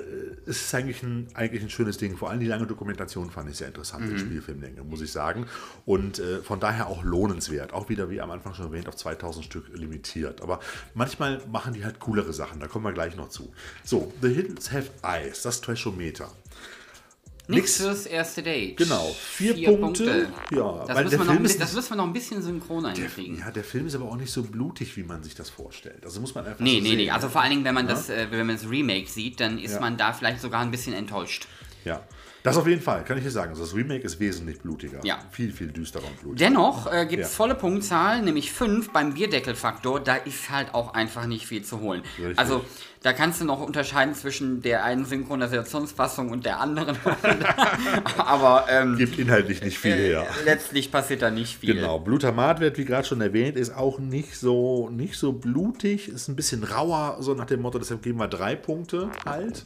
es 0.45 0.65
ist 0.65 0.75
eigentlich 0.75 1.01
ein, 1.01 1.27
eigentlich 1.33 1.63
ein 1.63 1.69
schönes 1.69 1.97
Ding. 1.97 2.17
Vor 2.17 2.29
allem 2.29 2.41
die 2.41 2.45
lange 2.45 2.67
Dokumentation 2.67 3.31
fand 3.31 3.49
ich 3.49 3.55
sehr 3.55 3.69
interessant, 3.69 4.05
mhm. 4.05 4.09
die 4.11 4.19
Spielfilmlänge, 4.19 4.83
muss 4.83 5.01
ich 5.01 5.13
sagen. 5.13 5.47
Und 5.85 6.19
äh, 6.19 6.41
von 6.41 6.59
daher 6.59 6.87
auch 6.87 7.03
lohnenswert. 7.03 7.71
Auch 7.71 7.87
wieder, 7.87 8.09
wie 8.09 8.19
am 8.19 8.31
Anfang 8.31 8.53
schon 8.53 8.65
erwähnt, 8.65 8.89
auf 8.89 8.97
2000 8.97 9.45
Stück 9.45 9.69
limitiert. 9.73 10.41
Aber 10.41 10.59
manchmal 10.93 11.41
machen 11.49 11.73
die 11.73 11.85
halt 11.85 11.99
coolere 11.99 12.33
Sachen, 12.33 12.59
da 12.59 12.67
kommen 12.67 12.83
wir 12.83 12.93
gleich 12.93 13.15
noch 13.15 13.29
zu. 13.29 13.53
So, 13.85 14.13
The 14.21 14.33
Hills 14.33 14.73
Have 14.73 14.91
Eyes, 15.03 15.41
das 15.41 15.61
Trashometer. 15.61 16.29
Nichts 17.47 17.77
fürs 17.77 18.06
erste 18.06 18.41
Date. 18.41 18.77
Genau, 18.77 19.13
vier, 19.19 19.53
vier 19.56 19.77
Punkte. 19.77 20.06
Punkte. 20.06 20.56
Ja, 20.56 20.86
das, 20.88 21.03
müssen 21.03 21.27
wir 21.27 21.41
ist, 21.45 21.62
das 21.62 21.73
müssen 21.73 21.89
wir 21.91 21.95
noch 21.97 22.06
ein 22.06 22.13
bisschen 22.13 22.41
synchron 22.41 22.86
einkriegen. 22.86 23.39
ja, 23.39 23.51
der 23.51 23.63
Film 23.65 23.88
ist 23.88 23.95
aber 23.95 24.06
auch 24.06 24.15
nicht 24.15 24.32
so 24.32 24.43
blutig, 24.43 24.95
wie 24.95 25.03
man 25.03 25.23
sich 25.23 25.36
das 25.36 25.49
vorstellt. 25.49 26.06
Also 26.06 26.21
muss 26.21 26.34
man 26.34 26.45
einfach 26.45 26.60
Nee, 26.62 26.77
so 26.77 26.84
nee, 26.84 26.89
sehen, 26.89 26.97
nee. 26.97 27.12
Also 27.12 27.27
vor 27.27 27.41
allen 27.41 27.51
Dingen, 27.51 27.65
wenn 27.65 27.73
man, 27.75 27.88
ja? 27.88 27.93
das, 27.93 28.10
äh, 28.10 28.27
wenn 28.32 28.47
man 28.47 28.56
das 28.56 28.69
Remake 28.69 29.10
sieht, 29.10 29.39
dann 29.41 29.60
ist 29.60 29.73
ja. 29.73 29.79
man 29.82 29.97
da 29.97 30.13
vielleicht 30.13 30.39
sogar 30.41 30.62
ein 30.62 30.71
bisschen 30.71 30.93
enttäuscht. 30.93 31.47
Ja. 31.84 32.01
Das 32.43 32.58
auf 32.58 32.67
jeden 32.67 32.82
Fall, 32.82 33.06
kann 33.06 33.17
ich 33.17 33.23
dir 33.23 33.32
sagen. 33.32 33.51
Also 33.51 33.63
das 33.63 33.73
Remake 33.73 34.03
ist 34.03 34.19
wesentlich 34.19 34.60
blutiger. 34.60 34.99
Ja. 35.06 35.17
Viel, 35.32 35.53
viel 35.53 35.67
düsterer 35.67 36.06
und 36.06 36.19
blutiger. 36.19 36.49
Dennoch 36.49 36.91
äh, 36.91 37.06
gibt 37.06 37.23
es 37.23 37.29
Ja. 37.32 37.36
volle 37.38 37.56
Punktzahl, 37.56 38.21
nämlich 38.21 38.51
5 38.51 38.89
beim 38.91 39.13
Bierdeckelfaktor. 39.13 40.01
Da 40.01 40.15
ist 40.15 40.49
halt 40.49 40.73
auch 40.73 40.93
einfach 40.93 41.25
nicht 41.25 41.45
viel 41.47 41.63
zu 41.63 41.79
holen. 41.79 42.03
Richtig. 42.17 42.38
Also 42.38 42.65
da 43.03 43.13
kannst 43.13 43.39
du 43.41 43.45
noch 43.45 43.61
unterscheiden 43.61 44.15
zwischen 44.15 44.61
der 44.61 44.83
einen 44.83 45.05
Synchronisationsfassung 45.05 46.29
und 46.31 46.45
der 46.45 46.59
anderen. 46.59 46.97
Aber 48.17 48.65
ähm, 48.69 48.97
Gibt 48.97 49.19
inhaltlich 49.19 49.61
nicht 49.61 49.78
viel 49.78 49.93
her. 49.95 50.25
letztlich 50.45 50.91
passiert 50.91 51.21
da 51.21 51.30
nicht 51.30 51.57
viel. 51.57 51.75
Genau, 51.75 51.99
Blutamatwert, 51.99 52.78
wie 52.78 52.86
gerade 52.86 53.05
schon 53.07 53.21
erwähnt, 53.21 53.57
ist 53.57 53.75
auch 53.75 53.99
nicht 53.99 54.38
so, 54.38 54.89
nicht 54.89 55.15
so 55.15 55.34
blutig, 55.34 56.07
ist 56.09 56.28
ein 56.30 56.36
bisschen 56.36 56.63
rauer, 56.63 57.17
so 57.19 57.34
nach 57.34 57.45
dem 57.45 57.61
Motto, 57.61 57.78
deshalb 57.80 58.01
geben 58.03 58.19
wir 58.19 58.28
drei 58.28 58.55
Punkte 58.55 59.09
halt. 59.25 59.63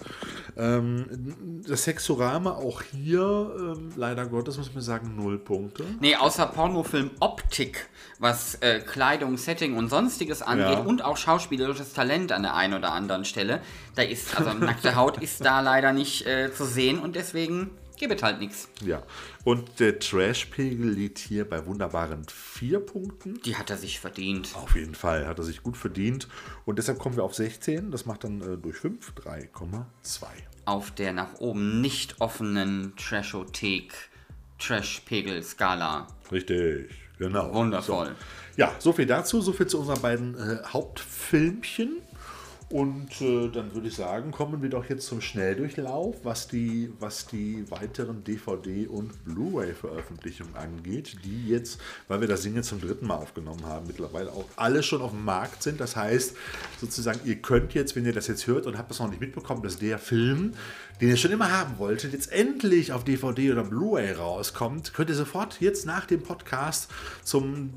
Ähm, 0.57 1.61
das 1.67 1.83
Sexorama 1.83 2.51
auch 2.51 2.81
hier, 2.81 3.51
ähm, 3.77 3.91
leider 3.95 4.25
Gottes, 4.25 4.57
muss 4.57 4.73
man 4.73 4.81
sagen, 4.83 5.15
null 5.15 5.37
Punkte. 5.37 5.83
Nee, 5.99 6.15
außer 6.15 6.47
Pornofilm 6.47 7.11
Optik, 7.19 7.87
was 8.19 8.55
äh, 8.61 8.79
Kleidung, 8.79 9.37
Setting 9.37 9.77
und 9.77 9.89
sonstiges 9.89 10.41
angeht 10.41 10.67
Ja. 10.67 10.79
und 10.79 11.03
auch 11.03 11.17
schauspielerisches 11.17 11.93
Talent 11.93 12.31
an 12.31 12.41
der 12.43 12.55
einen 12.55 12.73
oder 12.73 12.93
anderen 12.93 13.25
Stelle. 13.27 13.61
Da 13.95 14.01
ist, 14.01 14.35
also 14.35 14.53
nackte 14.53 14.95
Haut 14.95 15.17
ist 15.21 15.45
da 15.45 15.61
leider 15.61 15.93
nicht 15.93 16.25
äh, 16.25 16.51
zu 16.51 16.65
sehen 16.65 16.99
und 16.99 17.15
deswegen 17.15 17.69
gibt 17.97 18.23
halt 18.23 18.39
nichts. 18.39 18.69
Ja, 18.85 19.03
und 19.43 19.79
der 19.79 19.99
Trash-Pegel 19.99 20.89
liegt 20.89 21.17
hier 21.17 21.47
bei 21.49 21.65
wunderbaren 21.65 22.25
vier 22.29 22.79
Punkten. 22.79 23.41
Die 23.41 23.55
hat 23.55 23.69
er 23.69 23.77
sich 23.77 23.99
verdient. 23.99 24.49
Auf 24.55 24.75
jeden 24.75 24.95
Fall 24.95 25.27
hat 25.27 25.39
er 25.39 25.43
sich 25.43 25.63
gut 25.63 25.77
verdient. 25.77 26.27
Und 26.65 26.77
deshalb 26.77 26.99
kommen 26.99 27.15
wir 27.15 27.23
auf 27.23 27.35
16. 27.35 27.91
Das 27.91 28.05
macht 28.05 28.23
dann 28.23 28.41
äh, 28.41 28.57
durch 28.57 28.77
5 28.77 29.13
3,2. 29.13 30.25
Auf 30.65 30.91
der 30.91 31.13
nach 31.13 31.35
oben 31.39 31.81
nicht 31.81 32.21
offenen 32.21 32.93
Trashothek 32.95 33.93
Trash-Pegel-Skala. 34.59 36.07
Richtig, 36.31 36.89
genau. 37.17 37.53
Wundervoll. 37.53 38.07
So. 38.07 38.13
Ja, 38.57 38.73
so 38.79 38.91
viel 38.91 39.05
dazu, 39.05 39.39
so 39.41 39.53
viel 39.53 39.67
zu 39.67 39.79
unseren 39.79 40.01
beiden 40.01 40.35
äh, 40.35 40.63
Hauptfilmchen. 40.65 41.97
Und 42.69 43.21
äh, 43.21 43.47
dann 43.47 43.73
würde 43.73 43.87
ich 43.87 43.95
sagen, 43.95 44.31
kommen 44.31 44.61
wir 44.61 44.69
doch 44.69 44.89
jetzt 44.89 45.07
zum 45.07 45.21
Schnelldurchlauf, 45.21 46.17
was 46.23 46.49
die, 46.49 46.91
was 46.99 47.25
die 47.25 47.63
weiteren 47.71 48.25
DVD- 48.25 48.87
und 48.87 49.23
Blu-ray-Veröffentlichungen 49.23 50.53
angeht, 50.55 51.15
die 51.23 51.47
jetzt, 51.47 51.79
weil 52.09 52.19
wir 52.19 52.27
das 52.27 52.41
Ding 52.41 52.55
jetzt 52.55 52.67
zum 52.67 52.81
dritten 52.81 53.07
Mal 53.07 53.15
aufgenommen 53.15 53.65
haben, 53.65 53.87
mittlerweile 53.87 54.31
auch 54.31 54.43
alle 54.57 54.83
schon 54.83 55.01
auf 55.01 55.11
dem 55.11 55.23
Markt 55.23 55.63
sind. 55.63 55.79
Das 55.79 55.95
heißt, 55.95 56.35
sozusagen, 56.81 57.21
ihr 57.23 57.37
könnt 57.37 57.73
jetzt, 57.73 57.95
wenn 57.95 58.05
ihr 58.05 58.11
das 58.11 58.27
jetzt 58.27 58.47
hört 58.47 58.65
und 58.65 58.77
habt 58.77 58.91
das 58.91 58.99
noch 58.99 59.09
nicht 59.09 59.21
mitbekommen, 59.21 59.63
dass 59.63 59.79
der 59.79 59.97
Film, 59.97 60.53
den 60.99 61.09
ihr 61.09 61.17
schon 61.17 61.31
immer 61.31 61.51
haben 61.51 61.77
wolltet, 61.77 62.13
jetzt 62.13 62.31
endlich 62.31 62.91
auf 62.91 63.03
DVD 63.03 63.51
oder 63.51 63.63
Blu-ray 63.63 64.13
rauskommt, 64.13 64.93
könnt 64.93 65.09
ihr 65.09 65.15
sofort 65.15 65.57
jetzt 65.61 65.85
nach 65.85 66.05
dem 66.05 66.23
Podcast 66.23 66.89
zum 67.23 67.71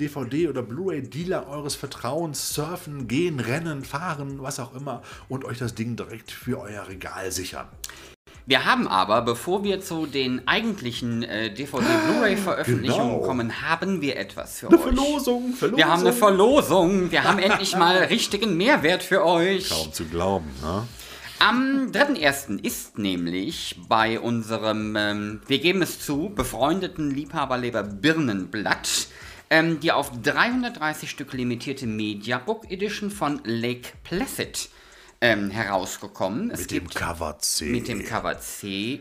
DVD- 0.00 0.48
oder 0.48 0.62
Blu-ray-Dealer 0.62 1.48
eures 1.48 1.76
Vertrauens 1.76 2.54
surfen, 2.54 3.06
gehen, 3.06 3.38
rennen, 3.40 3.84
fahren, 3.84 4.38
was 4.40 4.58
auch 4.58 4.74
immer 4.74 5.02
und 5.28 5.44
euch 5.44 5.58
das 5.58 5.74
Ding 5.74 5.96
direkt 5.96 6.30
für 6.32 6.60
euer 6.60 6.88
Regal 6.88 7.30
sichern. 7.30 7.66
Wir 8.48 8.64
haben 8.64 8.86
aber, 8.86 9.22
bevor 9.22 9.64
wir 9.64 9.80
zu 9.80 10.06
den 10.06 10.46
eigentlichen 10.46 11.24
äh, 11.24 11.52
DVD-Blu-ray-Veröffentlichungen 11.52 13.14
Genau. 13.14 13.26
kommen, 13.26 13.60
haben 13.62 14.00
wir 14.00 14.16
etwas 14.16 14.60
für 14.60 14.68
Eine 14.68 14.76
euch. 14.76 14.82
Verlosung, 14.82 15.52
Verlosung. 15.52 15.76
Wir 15.78 15.86
haben 15.88 16.00
eine 16.00 16.12
Verlosung. 16.12 17.10
Wir 17.10 17.24
haben 17.24 17.38
endlich 17.40 17.76
mal 17.76 17.96
richtigen 18.04 18.56
Mehrwert 18.56 19.02
für 19.02 19.24
euch. 19.24 19.68
Kaum 19.70 19.92
zu 19.92 20.04
glauben, 20.04 20.48
ne? 20.62 20.84
Am 21.38 21.90
3.1. 21.92 22.64
ist 22.64 22.98
nämlich 22.98 23.76
bei 23.88 24.18
unserem, 24.18 24.96
ähm, 24.96 25.40
wir 25.46 25.58
geben 25.58 25.82
es 25.82 26.00
zu, 26.00 26.30
befreundeten 26.34 27.10
Liebhaberleber 27.10 27.82
Birnenblatt 27.82 29.08
ähm, 29.50 29.80
die 29.80 29.92
auf 29.92 30.10
330 30.22 31.10
Stück 31.10 31.32
limitierte 31.32 31.86
Mediabook 31.86 32.70
Edition 32.70 33.10
von 33.10 33.40
Lake 33.44 33.90
Placid 34.02 34.68
ähm, 35.20 35.50
herausgekommen. 35.50 36.50
Es 36.50 36.60
Mit 36.62 36.70
dem 36.70 36.84
gibt 36.84 36.94
Cover 36.96 37.38
C. 37.38 37.66
mit 37.66 37.88
dem 37.88 38.04
Cover 38.04 38.38
C. 38.38 39.00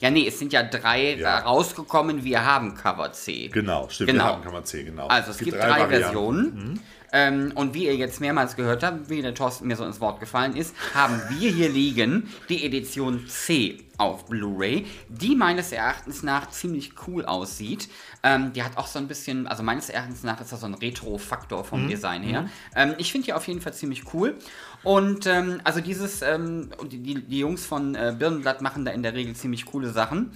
Ja, 0.00 0.10
nee, 0.10 0.26
es 0.26 0.38
sind 0.38 0.52
ja 0.52 0.62
drei 0.62 1.16
Ja. 1.16 1.38
äh, 1.38 1.42
rausgekommen. 1.42 2.24
Wir 2.24 2.44
haben 2.44 2.76
Cover 2.76 3.12
C. 3.12 3.48
Genau, 3.48 3.88
stimmt. 3.88 4.10
Genau. 4.10 4.24
Wir 4.24 4.32
haben 4.32 4.44
Cover 4.44 4.64
C, 4.64 4.84
genau. 4.84 5.08
Also 5.08 5.32
es 5.32 5.38
gibt, 5.38 5.58
drei, 5.58 5.80
Varianten. 5.80 6.72
Mhm. 6.72 6.80
Ähm, 7.12 7.52
und 7.54 7.74
wie 7.74 7.86
ihr 7.86 7.96
jetzt 7.96 8.20
mehrmals 8.20 8.56
gehört 8.56 8.82
habt, 8.82 9.10
wie 9.10 9.22
der 9.22 9.34
Thorsten 9.34 9.66
mir 9.66 9.76
so 9.76 9.84
ins 9.84 10.00
Wort 10.00 10.20
gefallen 10.20 10.56
ist, 10.56 10.74
haben 10.94 11.20
wir 11.30 11.50
hier 11.50 11.68
liegen 11.68 12.28
die 12.48 12.64
Edition 12.64 13.26
C 13.26 13.78
auf 13.98 14.26
Blu-ray, 14.26 14.86
die 15.08 15.34
meines 15.36 15.72
Erachtens 15.72 16.22
nach 16.22 16.50
ziemlich 16.50 16.92
cool 17.06 17.24
aussieht. 17.24 17.88
Ähm, 18.22 18.52
die 18.52 18.62
hat 18.62 18.76
auch 18.78 18.86
so 18.86 18.98
ein 18.98 19.08
bisschen, 19.08 19.46
also 19.46 19.62
meines 19.62 19.90
Erachtens 19.90 20.22
nach 20.22 20.40
ist 20.40 20.52
das 20.52 20.60
so 20.60 20.66
ein 20.66 20.74
Retro-Faktor 20.74 21.60
Mhm. 21.60 21.64
vom 21.64 21.88
Design 21.88 22.22
her. 22.22 22.48
Ähm, 22.74 22.94
ich 22.98 23.12
finde 23.12 23.26
die 23.26 23.32
auf 23.32 23.46
jeden 23.48 23.60
Fall 23.60 23.74
ziemlich 23.74 24.14
cool. 24.14 24.36
Und 24.82 25.26
ähm, 25.26 25.60
also 25.64 25.80
dieses, 25.80 26.22
ähm, 26.22 26.70
die, 26.90 27.22
die 27.22 27.38
Jungs 27.38 27.66
von 27.66 27.94
äh, 27.94 28.14
Birnenblatt 28.18 28.62
machen 28.62 28.84
da 28.84 28.92
in 28.92 29.02
der 29.02 29.14
Regel 29.14 29.34
ziemlich 29.34 29.66
coole 29.66 29.90
Sachen. 29.90 30.30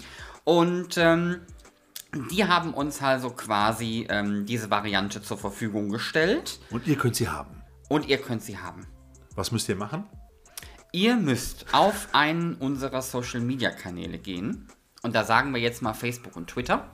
Und 0.45 0.99
ähm, 0.99 1.41
die 2.31 2.45
haben 2.47 2.73
uns 2.75 3.01
also 3.03 3.31
quasi 3.31 4.07
ähm, 4.09 4.47
diese 4.47 4.71
Variante 4.71 5.21
zur 5.23 5.39
Verfügung 5.39 5.89
gestellt 5.91 6.61
Und 6.71 6.87
ihr 6.87 6.97
könnt 6.97 7.17
sie 7.17 7.29
haben. 7.29 7.63
und 7.89 8.09
ihr 8.09 8.19
könnt 8.19 8.43
sie 8.43 8.59
haben. 8.59 8.87
Was 9.35 9.51
müsst 9.53 9.69
ihr 9.69 9.77
machen? 9.77 10.05
Ihr 10.93 11.17
müsst 11.17 11.67
auf 11.73 12.09
einen 12.13 12.55
unserer 12.55 13.03
Social 13.03 13.41
Media 13.41 13.71
Kanäle 13.71 14.19
gehen 14.19 14.69
und 15.03 15.15
da 15.15 15.25
sagen 15.25 15.53
wir 15.53 15.61
jetzt 15.61 15.83
mal 15.83 15.93
Facebook 15.93 16.37
und 16.37 16.49
Twitter. 16.49 16.89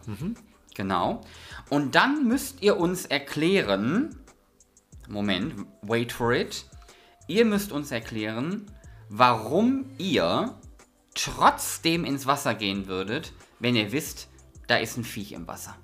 Genau. 0.74 1.20
Und 1.68 1.94
dann 1.94 2.26
müsst 2.26 2.62
ihr 2.62 2.78
uns 2.78 3.04
erklären, 3.04 4.16
Moment, 5.08 5.66
wait 5.82 6.12
for 6.12 6.32
it. 6.32 6.64
Ihr 7.26 7.44
müsst 7.44 7.72
uns 7.72 7.90
erklären, 7.90 8.66
warum 9.10 9.84
ihr 9.98 10.54
trotzdem 11.14 12.04
ins 12.06 12.26
Wasser 12.26 12.54
gehen 12.54 12.86
würdet, 12.86 13.32
wenn 13.58 13.76
ihr 13.76 13.92
wisst, 13.92 14.29
da 14.70 14.76
ist 14.76 14.96
ein 14.96 15.04
Viech 15.04 15.32
im 15.32 15.48
Wasser. 15.48 15.76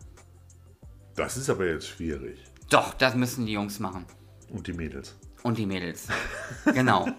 Das 1.17 1.37
ist 1.37 1.51
aber 1.51 1.67
jetzt 1.67 1.89
schwierig. 1.89 2.39
Doch, 2.71 2.95
das 2.95 3.17
müssen 3.17 3.47
die 3.47 3.53
Jungs 3.53 3.81
machen. 3.81 4.05
Und 4.49 4.69
die 4.69 4.73
Mädels. 4.73 5.17
Und 5.43 5.59
die 5.59 5.67
Mädels. 5.67 6.07
Genau. 6.73 7.09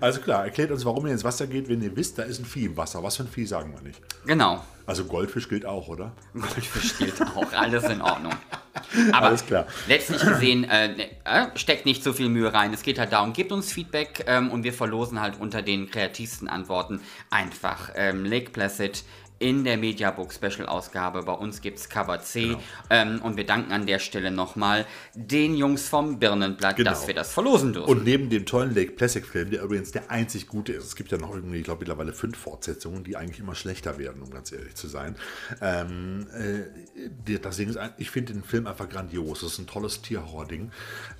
Also 0.00 0.20
klar, 0.20 0.44
erklärt 0.44 0.70
uns, 0.70 0.84
warum 0.86 1.06
ihr 1.06 1.12
ins 1.12 1.24
Wasser 1.24 1.46
geht, 1.46 1.68
wenn 1.68 1.82
ihr 1.82 1.94
wisst, 1.94 2.18
da 2.18 2.22
ist 2.22 2.38
ein 2.38 2.46
Vieh 2.46 2.64
im 2.66 2.76
Wasser. 2.76 3.02
Was 3.02 3.18
für 3.18 3.24
ein 3.24 3.28
Vieh 3.28 3.44
sagen 3.44 3.74
wir 3.74 3.82
nicht. 3.82 4.00
Genau. 4.24 4.64
Also 4.86 5.04
Goldfisch 5.04 5.48
gilt 5.48 5.66
auch, 5.66 5.88
oder? 5.88 6.12
Goldfisch 6.32 6.96
gilt 6.96 7.20
auch. 7.20 7.52
Alles 7.52 7.84
in 7.84 8.00
Ordnung. 8.00 8.32
Aber 9.12 9.26
Alles 9.26 9.44
klar. 9.44 9.66
letztlich 9.88 10.22
gesehen 10.22 10.64
äh, 10.64 10.88
ne, 10.88 11.10
äh, 11.24 11.46
steckt 11.54 11.84
nicht 11.84 12.02
so 12.02 12.14
viel 12.14 12.30
Mühe 12.30 12.52
rein. 12.52 12.72
Es 12.72 12.82
geht 12.82 12.98
halt 12.98 13.12
darum, 13.12 13.34
gebt 13.34 13.52
uns 13.52 13.72
Feedback 13.72 14.24
ähm, 14.26 14.50
und 14.50 14.64
wir 14.64 14.72
verlosen 14.72 15.20
halt 15.20 15.38
unter 15.38 15.60
den 15.60 15.90
kreativsten 15.90 16.48
Antworten 16.48 17.00
einfach 17.30 17.90
ähm, 17.94 18.24
Lake 18.24 18.50
Placid 18.50 19.04
in 19.38 19.64
der 19.64 19.76
Mediabook 19.76 20.32
Special 20.32 20.66
Ausgabe. 20.66 21.22
Bei 21.22 21.32
uns 21.32 21.60
gibt 21.60 21.78
es 21.78 21.88
Cover 21.88 22.20
C. 22.20 22.48
Genau. 22.48 22.60
Ähm, 22.90 23.22
und 23.22 23.36
wir 23.36 23.46
danken 23.46 23.72
an 23.72 23.86
der 23.86 23.98
Stelle 23.98 24.30
nochmal 24.30 24.84
den 25.14 25.56
Jungs 25.56 25.88
vom 25.88 26.18
Birnenblatt, 26.18 26.76
Genau. 26.76 26.90
dass 26.90 27.06
wir 27.06 27.14
das 27.14 27.32
verlosen 27.32 27.72
dürfen. 27.72 27.88
Und 27.88 28.04
neben 28.04 28.30
dem 28.30 28.46
tollen 28.46 28.74
Lake 28.74 28.92
Placid 28.92 29.26
Film, 29.26 29.50
der 29.50 29.62
übrigens 29.62 29.92
der 29.92 30.10
einzig 30.10 30.48
gute 30.48 30.72
ist, 30.72 30.84
es 30.84 30.96
gibt 30.96 31.12
ja 31.12 31.18
noch 31.18 31.34
irgendwie, 31.34 31.58
ich 31.58 31.64
glaube 31.64 31.80
mittlerweile 31.80 32.12
fünf 32.12 32.36
Fortsetzungen, 32.36 33.04
die 33.04 33.16
eigentlich 33.16 33.38
immer 33.38 33.54
schlechter 33.54 33.98
werden, 33.98 34.22
um 34.22 34.30
ganz 34.30 34.50
ehrlich 34.50 34.74
zu 34.74 34.88
sein. 34.88 35.14
Ähm, 35.60 36.26
äh, 36.32 37.38
das 37.38 37.56
Ding 37.56 37.68
ist, 37.68 37.78
ich 37.98 38.10
finde 38.10 38.32
den 38.32 38.42
Film 38.42 38.66
einfach 38.66 38.88
grandios. 38.88 39.40
Das 39.40 39.52
ist 39.52 39.58
ein 39.58 39.66
tolles 39.66 40.02
Tierhorror-Ding. 40.02 40.70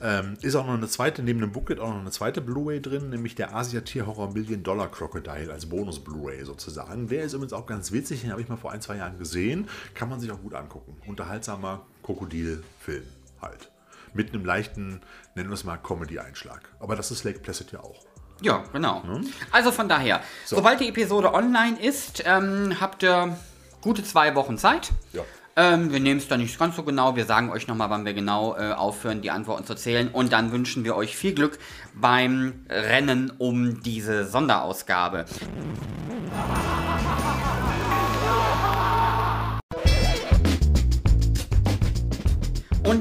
Ähm, 0.01 0.35
ist 0.43 0.57
auch 0.57 0.67
noch 0.67 0.75
eine 0.75 0.89
zweite, 0.89 1.23
neben 1.23 1.41
dem 1.41 1.53
Booklet 1.53 1.79
auch 1.79 1.91
noch 1.91 2.01
eine 2.01 2.11
zweite 2.11 2.41
Blu-ray 2.41 2.81
drin, 2.81 3.11
nämlich 3.11 3.35
der 3.35 3.55
Asia 3.55 3.81
Tierhorror 3.81 4.33
Million 4.33 4.63
Dollar 4.63 4.91
Crocodile 4.91 5.53
als 5.53 5.67
Bonus-Blu-ray 5.67 6.45
sozusagen. 6.45 7.09
Der 7.09 7.23
ist 7.25 7.35
übrigens 7.35 7.53
auch 7.53 7.67
ganz 7.67 7.93
witzig, 7.93 8.08
den 8.17 8.31
habe 8.31 8.41
ich 8.41 8.49
mal 8.49 8.57
vor 8.57 8.73
ein, 8.73 8.81
zwei 8.81 8.97
Jahren 8.97 9.19
gesehen. 9.19 9.69
Kann 9.95 10.09
man 10.09 10.21
sich 10.21 10.31
auch 10.31 10.41
gut 10.41 10.55
angucken. 10.55 10.97
Unterhaltsamer 11.07 11.87
Krokodilfilm 12.03 13.05
halt. 13.41 13.71
Mit 14.15 14.33
einem 14.33 14.45
leichten, 14.45 15.01
nennen 15.35 15.51
wir 15.51 15.55
es 15.55 15.65
mal, 15.65 15.77
Comedy-Einschlag. 15.77 16.63
Aber 16.81 16.97
das 16.97 17.11
ist 17.11 17.25
Lake 17.25 17.41
Placid 17.41 17.73
ja 17.73 17.81
auch. 17.81 18.05
Ja, 18.41 18.65
genau. 18.73 19.03
Also 19.51 19.73
von 19.73 19.89
daher, 19.89 20.21
sobald 20.45 20.81
die 20.81 20.89
Episode 20.89 21.35
online 21.35 21.81
ist, 21.81 22.23
ähm, 22.25 22.81
habt 22.81 23.03
ihr 23.03 23.37
gute 23.81 24.05
zwei 24.05 24.35
Wochen 24.35 24.59
Zeit. 24.59 24.91
Ja. 25.13 25.23
Ähm, 25.57 25.91
wir 25.91 25.99
nehmen 25.99 26.21
es 26.21 26.29
da 26.29 26.37
nicht 26.37 26.57
ganz 26.57 26.77
so 26.77 26.85
genau. 26.85 27.17
Wir 27.17 27.25
sagen 27.25 27.51
euch 27.51 27.67
nochmal, 27.67 27.91
wann 27.91 28.05
wir 28.05 28.15
genau 28.15 28.57
äh, 28.57 28.73
aufhören, 28.73 29.23
die 29.23 29.33
Antworten 29.33 29.67
zu 29.67 29.75
zählen. 29.75 30.07
Und 30.07 30.33
dann 30.33 30.53
wünschen 30.53 30.85
wir 30.85 30.95
euch 30.95 31.17
viel 31.17 31.35
Glück 31.35 31.59
beim 31.95 32.65
Rennen 32.71 33.33
um 33.39 33.83
diese 33.83 34.25
Sonderausgabe. 34.25 35.25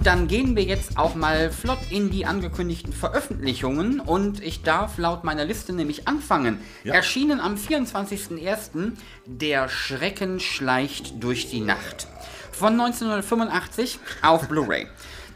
Dann 0.07 0.29
gehen 0.29 0.55
wir 0.55 0.63
jetzt 0.63 0.97
auch 0.97 1.15
mal 1.15 1.51
flott 1.51 1.79
in 1.89 2.09
die 2.09 2.25
angekündigten 2.25 2.93
Veröffentlichungen 2.93 3.99
und 3.99 4.41
ich 4.41 4.61
darf 4.61 4.97
laut 4.97 5.25
meiner 5.25 5.43
Liste 5.43 5.73
nämlich 5.73 6.07
anfangen. 6.07 6.61
Ja. 6.85 6.93
Erschienen 6.93 7.41
am 7.41 7.55
24.01. 7.55 8.93
Der 9.25 9.67
Schrecken 9.67 10.39
schleicht 10.39 11.21
durch 11.21 11.49
die 11.49 11.59
Nacht. 11.59 12.07
Von 12.53 12.79
1985 12.79 13.99
auf 14.21 14.47
Blu-ray. 14.47 14.87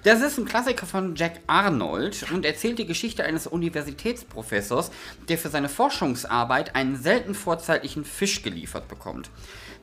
Das 0.03 0.22
ist 0.22 0.39
ein 0.39 0.45
Klassiker 0.45 0.86
von 0.86 1.15
Jack 1.17 1.41
Arnold 1.47 2.32
und 2.32 2.45
erzählt 2.45 2.80
die 2.80 2.88
Geschichte 2.88 3.26
eines 3.26 3.47
Universitätsprofessors, 3.47 4.89
der 5.28 5.38
für 5.38 5.49
seine 5.49 5.67
Forschungsarbeit 5.67 6.78
einen 6.78 6.95
selten 6.95 7.36
vorzeitlichen 7.36 8.05
Fisch 8.05 8.41
geliefert 8.41 8.88
bekommt. 8.88 9.30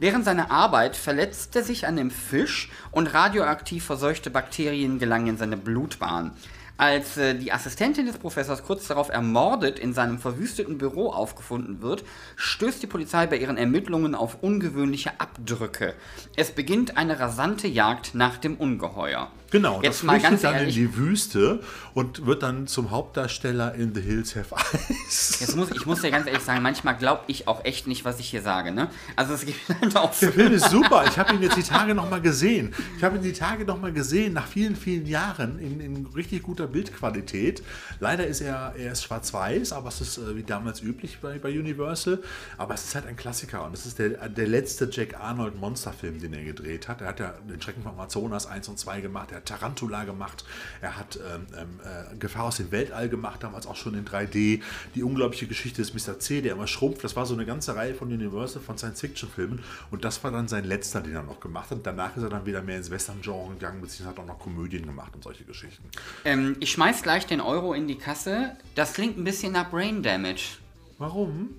Während 0.01 0.25
seiner 0.25 0.51
Arbeit 0.53 0.97
verletzt 0.97 1.57
er 1.57 1.65
sich 1.65 1.87
an 1.87 1.97
dem 1.97 2.13
Fisch 2.13 2.71
und 2.93 3.13
radioaktiv 3.13 3.85
verseuchte 3.85 4.31
Bakterien 4.31 5.01
gelangen 5.01 5.29
in 5.29 5.37
seine 5.37 5.57
Blutbahn. 5.57 6.33
Als 6.77 7.17
äh, 7.17 7.35
die 7.35 7.51
Assistentin 7.51 8.07
des 8.07 8.19
Professors 8.19 8.63
kurz 8.63 8.87
darauf 8.87 9.09
ermordet 9.09 9.81
in 9.81 9.93
seinem 9.93 10.21
verwüsteten 10.21 10.79
Büro 10.79 11.11
aufgefunden 11.11 11.83
wird, 11.83 12.05
stößt 12.37 12.81
die 12.81 12.87
Polizei 12.87 13.27
bei 13.27 13.37
ihren 13.37 13.57
Ermittlungen 13.57 14.15
auf 14.15 14.45
ungewöhnliche 14.45 15.19
Abdrücke. 15.19 15.95
Es 16.37 16.53
beginnt 16.53 16.97
eine 16.97 17.19
rasante 17.19 17.67
Jagd 17.67 18.15
nach 18.15 18.39
dem 18.39 18.55
Ungeheuer. 18.55 19.33
Genau, 19.51 19.81
Jetzt 19.83 20.01
das 20.01 20.03
mal 20.03 20.21
ganz 20.21 20.43
dann 20.43 20.57
ehrlich, 20.57 20.77
in 20.77 20.89
die 20.89 20.97
Wüste 20.97 21.61
und 21.95 22.27
wird 22.27 22.43
dann 22.43 22.67
zum 22.67 22.91
Hauptdarsteller 22.91 23.75
in 23.75 23.95
The 23.95 24.01
Hills 24.03 24.37
Have 24.37 24.55
Eyes. 24.55 25.39
jetzt 25.41 25.57
muss, 25.57 25.71
ich 25.71 25.87
muss 25.87 26.03
dir 26.03 26.11
ganz 26.11 26.27
ehrlich 26.27 26.43
sagen, 26.43 26.63
manchmal 26.63 26.97
glaube 26.99 27.23
ich 27.29 27.49
auch 27.49 27.65
echt 27.65 27.87
nicht, 27.87 28.05
was 28.05 28.21
ich 28.21 28.29
hier 28.29 28.43
sage. 28.43 28.73
Ne? 28.73 28.91
Also 29.17 29.33
es 29.33 29.47
gibt 29.47 29.59
halt 29.81 29.97
auch 29.97 30.15
Der 30.19 30.33
Film 30.33 30.53
ist 30.53 30.69
super. 30.69 31.05
Ich 31.09 31.19
habe 31.19 31.35
ihn 31.35 31.43
jetzt 31.43 31.57
die 31.57 31.63
Tage 31.63 31.95
nochmal 31.95 32.21
gesehen. 32.21 32.75
Ich 32.99 33.05
habe 33.05 33.17
ihn 33.17 33.23
die 33.23 33.33
Tage 33.33 33.65
nochmal 33.65 33.93
gesehen, 33.93 34.35
nach 34.35 34.47
vielen, 34.47 34.77
vielen 34.77 35.07
Jahren, 35.07 35.59
in, 35.59 35.81
in 35.81 36.07
richtig 36.15 36.43
guter 36.43 36.67
Bildqualität. 36.67 37.63
Leider 38.01 38.27
ist 38.27 38.43
er, 38.43 38.75
er 38.77 38.93
ist 38.93 39.05
schwarz-weiß, 39.05 39.73
aber 39.73 39.89
es 39.89 40.03
ist 40.03 40.19
äh, 40.19 40.37
wie 40.37 40.43
damals 40.43 40.83
üblich 40.83 41.21
bei, 41.23 41.39
bei 41.39 41.49
Universal. 41.49 42.23
Aber 42.59 42.75
es 42.75 42.85
ist 42.85 42.95
halt 42.95 43.07
ein 43.07 43.17
Klassiker 43.17 43.65
und 43.65 43.73
es 43.73 43.87
ist 43.87 43.99
der, 43.99 44.29
der 44.29 44.47
letzte 44.47 44.91
Jack 44.93 45.19
Arnold 45.19 45.59
Monsterfilm, 45.59 46.21
den 46.21 46.35
er 46.35 46.45
gedreht 46.45 46.87
hat. 46.87 47.01
Er 47.01 47.09
hat 47.09 47.21
ja 47.21 47.35
den 47.49 47.63
Schrecken 47.63 47.83
von 47.83 47.93
Amazonas 47.93 48.47
1 48.47 48.69
und 48.69 48.79
2 48.79 49.01
gemacht, 49.01 49.33
er 49.33 49.38
hat 49.39 49.47
Tarantula 49.47 50.05
gemacht, 50.05 50.45
er 50.81 50.97
hat 50.97 51.17
ähm, 51.17 51.47
ähm, 51.57 51.81
äh, 51.85 52.17
Gefahr 52.17 52.45
aus 52.45 52.57
dem 52.59 52.71
Weltall 52.71 53.09
gemacht, 53.09 53.43
damals 53.43 53.67
auch 53.67 53.77
schon 53.77 53.95
in 53.95 54.05
3D. 54.05 54.61
Die 54.95 55.03
unglaubliche 55.03 55.47
Geschichte 55.47 55.83
des 55.83 55.95
Mr. 55.95 56.19
C, 56.19 56.41
der 56.41 56.53
immer 56.53 56.67
schrumpft. 56.67 57.05
Das 57.05 57.17
war 57.17 57.27
so 57.27 57.35
eine 57.35 57.47
ganze 57.47 57.75
Reihe 57.75 57.95
von 57.95 58.09
Universal, 58.09 58.63
von 58.63 58.79
Science-Fiction-Filmen. 58.79 59.61
Und 59.91 60.05
das 60.05 60.23
war 60.25 60.31
dann 60.31 60.49
sein 60.49 60.65
letzter, 60.65 61.01
den 61.01 61.15
er 61.15 61.23
noch 61.23 61.41
gemacht 61.41 61.71
hat. 61.71 61.79
Danach 61.85 62.17
ist 62.17 62.23
er 62.23 62.29
dann 62.29 62.47
wieder 62.47 62.63
mehr 62.63 62.77
ins 62.77 62.91
Western-Genre 62.91 63.55
gegangen, 63.55 63.81
beziehungsweise 63.81 64.09
hat 64.11 64.19
auch 64.19 64.27
noch 64.27 64.39
Komödien 64.39 64.87
gemacht 64.87 65.15
und 65.15 65.25
solche 65.25 65.45
Geschichten. 65.45 65.89
Ähm, 66.25 66.57
ich 66.61 66.71
schmeiß 66.73 67.03
gleich 67.03 67.27
den 67.27 67.41
Euro 67.41 67.73
in 67.73 67.89
die 67.89 67.97
Kasse. 67.97 68.57
Das 68.75 68.93
klingt 68.93 69.19
ein 69.19 69.25
bisschen 69.25 69.53
nach 69.53 69.71
Brain 69.71 70.03
Damage. 70.03 70.59
Warum? 70.99 71.51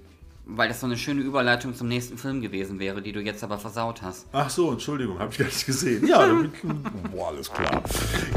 Weil 0.51 0.67
das 0.67 0.79
so 0.79 0.87
eine 0.87 0.97
schöne 0.97 1.21
Überleitung 1.21 1.75
zum 1.75 1.87
nächsten 1.87 2.17
Film 2.17 2.41
gewesen 2.41 2.79
wäre, 2.79 3.01
die 3.01 3.11
du 3.11 3.21
jetzt 3.21 3.43
aber 3.43 3.59
versaut 3.59 4.01
hast. 4.01 4.25
Ach 4.31 4.49
so, 4.49 4.71
Entschuldigung, 4.71 5.19
habe 5.19 5.31
ich 5.31 5.37
gar 5.37 5.45
nicht 5.45 5.65
gesehen. 5.65 6.07
Ja, 6.07 6.25
damit, 6.25 6.51
boah, 7.11 7.27
alles 7.27 7.51
klar. 7.51 7.83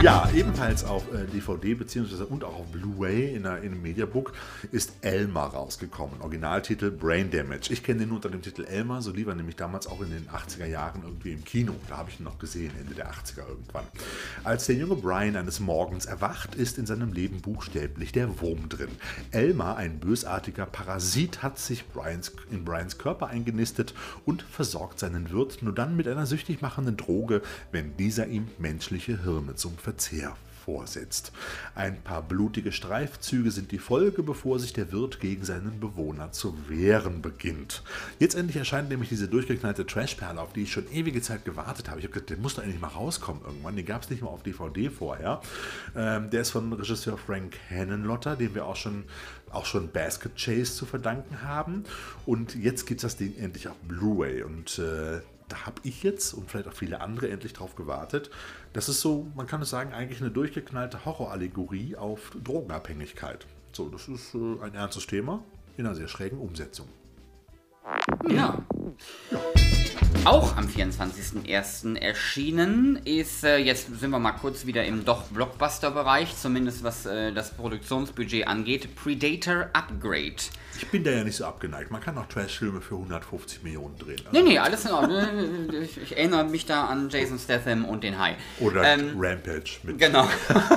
Ja, 0.02 0.28
ebenfalls 0.34 0.84
auf 0.84 1.04
äh, 1.12 1.26
DVD 1.26 1.74
beziehungsweise 1.74 2.26
und 2.26 2.44
auch 2.44 2.56
auf 2.56 2.66
Blu-ray 2.66 3.34
in, 3.34 3.46
einem 3.46 3.80
Mediabook 3.80 4.32
ist 4.70 4.92
Elmer 5.00 5.44
rausgekommen. 5.44 6.20
Originaltitel 6.20 6.90
Brain 6.90 7.30
Damage. 7.30 7.72
Ich 7.72 7.82
kenne 7.82 8.00
den 8.00 8.08
nur 8.08 8.16
unter 8.16 8.30
dem 8.30 8.42
Titel 8.42 8.64
Elmer, 8.64 9.02
so 9.02 9.10
lief 9.10 9.26
er 9.26 9.34
nämlich 9.34 9.56
damals 9.56 9.86
auch 9.86 10.00
in 10.00 10.10
den 10.10 10.28
80er 10.28 10.66
Jahren 10.66 11.02
irgendwie 11.04 11.32
im 11.32 11.44
Kino. 11.44 11.74
Da 11.88 11.98
habe 11.98 12.10
ich 12.10 12.20
ihn 12.20 12.24
noch 12.24 12.38
gesehen, 12.38 12.72
Ende 12.80 12.94
der 12.94 13.10
80er 13.10 13.48
irgendwann. 13.48 13.84
Als 14.44 14.66
der 14.66 14.76
junge 14.76 14.96
Brian 14.96 15.36
eines 15.36 15.60
Morgens 15.60 16.06
erwacht, 16.06 16.54
ist 16.54 16.78
in 16.78 16.86
seinem 16.86 17.12
Leben 17.12 17.40
buchstäblich 17.40 18.12
der 18.12 18.40
Wurm 18.40 18.68
drin. 18.68 18.90
Elmer, 19.30 19.76
ein 19.76 19.98
bösartiger 19.98 20.66
Parasit, 20.66 21.42
hat 21.42 21.58
sich 21.58 21.84
Brians, 22.02 22.32
in 22.50 22.64
Brians 22.64 22.98
Körper 22.98 23.28
eingenistet 23.28 23.94
und 24.26 24.42
versorgt 24.42 24.98
seinen 24.98 25.30
Wirt 25.30 25.62
nur 25.62 25.72
dann 25.74 25.96
mit 25.96 26.08
einer 26.08 26.26
süchtig 26.26 26.60
machenden 26.60 26.96
Droge, 26.96 27.42
wenn 27.70 27.96
dieser 27.96 28.26
ihm 28.26 28.48
menschliche 28.58 29.22
Hirne 29.22 29.54
zum 29.54 29.78
Verzehr 29.78 30.36
vorsetzt. 30.64 31.32
Ein 31.74 32.00
paar 32.02 32.22
blutige 32.22 32.72
Streifzüge 32.72 33.50
sind 33.50 33.72
die 33.72 33.78
Folge, 33.78 34.22
bevor 34.22 34.58
sich 34.58 34.72
der 34.72 34.92
Wirt 34.92 35.20
gegen 35.20 35.44
seinen 35.44 35.80
Bewohner 35.80 36.32
zu 36.32 36.56
wehren 36.68 37.20
beginnt. 37.20 37.82
Jetzt 38.18 38.34
endlich 38.34 38.56
erscheint 38.56 38.88
nämlich 38.88 39.08
diese 39.08 39.28
durchgeknallte 39.28 39.86
Trashperle, 39.86 40.40
auf 40.40 40.52
die 40.52 40.62
ich 40.62 40.72
schon 40.72 40.90
ewige 40.92 41.20
Zeit 41.20 41.44
gewartet 41.44 41.88
habe. 41.88 41.98
Ich 41.98 42.06
habe 42.06 42.14
gedacht, 42.14 42.30
der 42.30 42.36
muss 42.38 42.54
doch 42.54 42.62
endlich 42.62 42.80
mal 42.80 42.88
rauskommen 42.88 43.42
irgendwann. 43.44 43.76
Den 43.76 43.86
gab 43.86 44.02
es 44.02 44.10
nicht 44.10 44.22
mal 44.22 44.28
auf 44.28 44.42
DVD 44.42 44.88
vorher. 44.88 45.40
Ähm, 45.96 46.30
der 46.30 46.42
ist 46.42 46.50
von 46.50 46.72
Regisseur 46.72 47.18
Frank 47.18 47.56
Henenlotter, 47.68 48.36
den 48.36 48.54
wir 48.54 48.66
auch 48.66 48.76
schon 48.76 49.04
auch 49.52 49.66
schon 49.66 49.90
Basket 49.90 50.36
Chase 50.36 50.74
zu 50.74 50.86
verdanken 50.86 51.42
haben. 51.42 51.84
Und 52.26 52.54
jetzt 52.54 52.86
gibt 52.86 52.98
es 53.00 53.02
das 53.02 53.16
Ding 53.16 53.36
endlich 53.38 53.68
auf 53.68 53.76
Blu-ray. 53.88 54.42
Und 54.42 54.78
äh, 54.78 55.20
da 55.48 55.66
habe 55.66 55.80
ich 55.82 56.02
jetzt 56.02 56.32
und 56.32 56.50
vielleicht 56.50 56.68
auch 56.68 56.72
viele 56.72 57.00
andere 57.00 57.28
endlich 57.28 57.52
drauf 57.52 57.76
gewartet. 57.76 58.30
Das 58.72 58.88
ist 58.88 59.00
so, 59.00 59.26
man 59.34 59.46
kann 59.46 59.62
es 59.62 59.70
sagen, 59.70 59.92
eigentlich 59.92 60.20
eine 60.20 60.30
durchgeknallte 60.30 61.04
Horrorallegorie 61.04 61.96
auf 61.96 62.32
Drogenabhängigkeit. 62.42 63.46
So, 63.72 63.88
das 63.88 64.08
ist 64.08 64.34
äh, 64.34 64.62
ein 64.62 64.74
ernstes 64.74 65.06
Thema 65.06 65.42
in 65.76 65.86
einer 65.86 65.94
sehr 65.94 66.08
schrägen 66.08 66.38
Umsetzung. 66.38 66.88
Ja. 68.28 68.62
Auch 70.24 70.56
am 70.56 70.68
24.01. 70.68 71.96
erschienen 71.96 73.00
ist, 73.04 73.42
äh, 73.42 73.56
jetzt 73.56 73.98
sind 73.98 74.10
wir 74.10 74.20
mal 74.20 74.32
kurz 74.32 74.66
wieder 74.66 74.84
im 74.84 75.04
doch 75.04 75.24
Blockbuster-Bereich, 75.24 76.36
zumindest 76.36 76.84
was 76.84 77.06
äh, 77.06 77.32
das 77.32 77.50
Produktionsbudget 77.54 78.46
angeht, 78.46 78.94
Predator 78.94 79.68
Upgrade. 79.72 80.36
Ich 80.76 80.88
bin 80.88 81.04
da 81.04 81.10
ja 81.10 81.22
nicht 81.24 81.36
so 81.36 81.44
abgeneigt. 81.44 81.90
Man 81.90 82.00
kann 82.00 82.16
auch 82.18 82.26
Trash-Filme 82.26 82.80
für 82.80 82.94
150 82.96 83.62
Millionen 83.62 83.96
drehen. 83.98 84.18
Also- 84.26 84.30
Nee, 84.32 84.42
nee, 84.42 84.58
alles 84.58 84.84
in 84.84 84.92
Ordnung. 84.92 85.70
Ich, 85.82 85.96
ich 86.00 86.16
erinnere 86.16 86.44
mich 86.44 86.66
da 86.66 86.86
an 86.86 87.08
Jason 87.10 87.38
Statham 87.38 87.84
und 87.84 88.02
den 88.04 88.18
Hai. 88.18 88.36
Oder 88.60 88.82
Ähm, 88.84 89.12
Rampage 89.18 89.78
mit 89.82 89.98
Genau. 89.98 90.26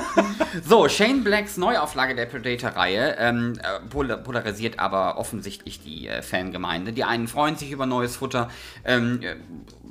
so, 0.64 0.88
Shane 0.88 1.22
Blacks 1.24 1.56
Neuauflage 1.56 2.14
der 2.14 2.26
Predator-Reihe 2.26 3.16
ähm, 3.18 3.54
äh, 3.62 3.80
pol- 3.88 4.16
polarisiert 4.18 4.78
aber 4.78 5.18
offensichtlich 5.18 5.80
die 5.82 6.08
äh, 6.08 6.22
Fangemeinde. 6.22 6.92
Die 6.92 7.04
einen 7.04 7.28
freuen 7.28 7.56
sich 7.56 7.70
über 7.70 7.86
neues 7.86 8.16
Futter 8.16 8.50
ähm, 8.84 9.20
äh, 9.22 9.36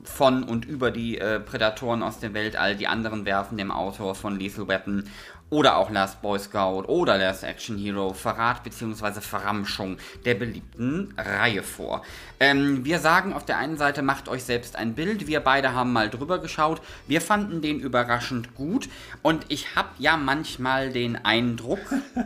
von 0.03 0.43
und 0.43 0.65
über 0.65 0.91
die 0.91 1.17
äh, 1.17 1.39
Prädatoren 1.39 2.03
aus 2.03 2.19
dem 2.19 2.33
Weltall, 2.35 2.75
die 2.75 2.85
anderen 2.87 3.25
werfen 3.25 3.57
dem 3.57 3.71
Autor 3.71 4.13
von 4.13 4.39
Lethal 4.39 4.67
Weapon 4.67 5.05
oder 5.49 5.77
auch 5.77 5.89
Last 5.89 6.21
Boy 6.21 6.39
Scout 6.39 6.85
oder 6.87 7.17
Last 7.17 7.43
Action 7.43 7.77
Hero 7.77 8.13
Verrat 8.13 8.63
bzw. 8.63 9.21
Verramschung 9.21 9.97
der 10.25 10.35
beliebten 10.35 11.13
Reihe 11.17 11.63
vor. 11.63 12.03
Ähm, 12.39 12.83
wir 12.83 12.99
sagen 12.99 13.33
auf 13.33 13.45
der 13.45 13.57
einen 13.57 13.77
Seite, 13.77 14.01
macht 14.01 14.27
euch 14.27 14.43
selbst 14.43 14.75
ein 14.75 14.95
Bild. 14.95 15.27
Wir 15.27 15.39
beide 15.39 15.73
haben 15.73 15.93
mal 15.93 16.09
drüber 16.09 16.39
geschaut. 16.39 16.81
Wir 17.07 17.21
fanden 17.21 17.61
den 17.61 17.79
überraschend 17.79 18.55
gut 18.55 18.89
und 19.21 19.45
ich 19.49 19.75
habe 19.75 19.89
ja 19.99 20.17
manchmal 20.17 20.91
den 20.91 21.23
Eindruck, 21.23 21.79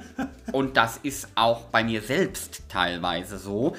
und 0.52 0.78
das 0.78 0.98
ist 0.98 1.28
auch 1.36 1.66
bei 1.66 1.84
mir 1.84 2.02
selbst 2.02 2.64
teilweise 2.70 3.38
so, 3.38 3.76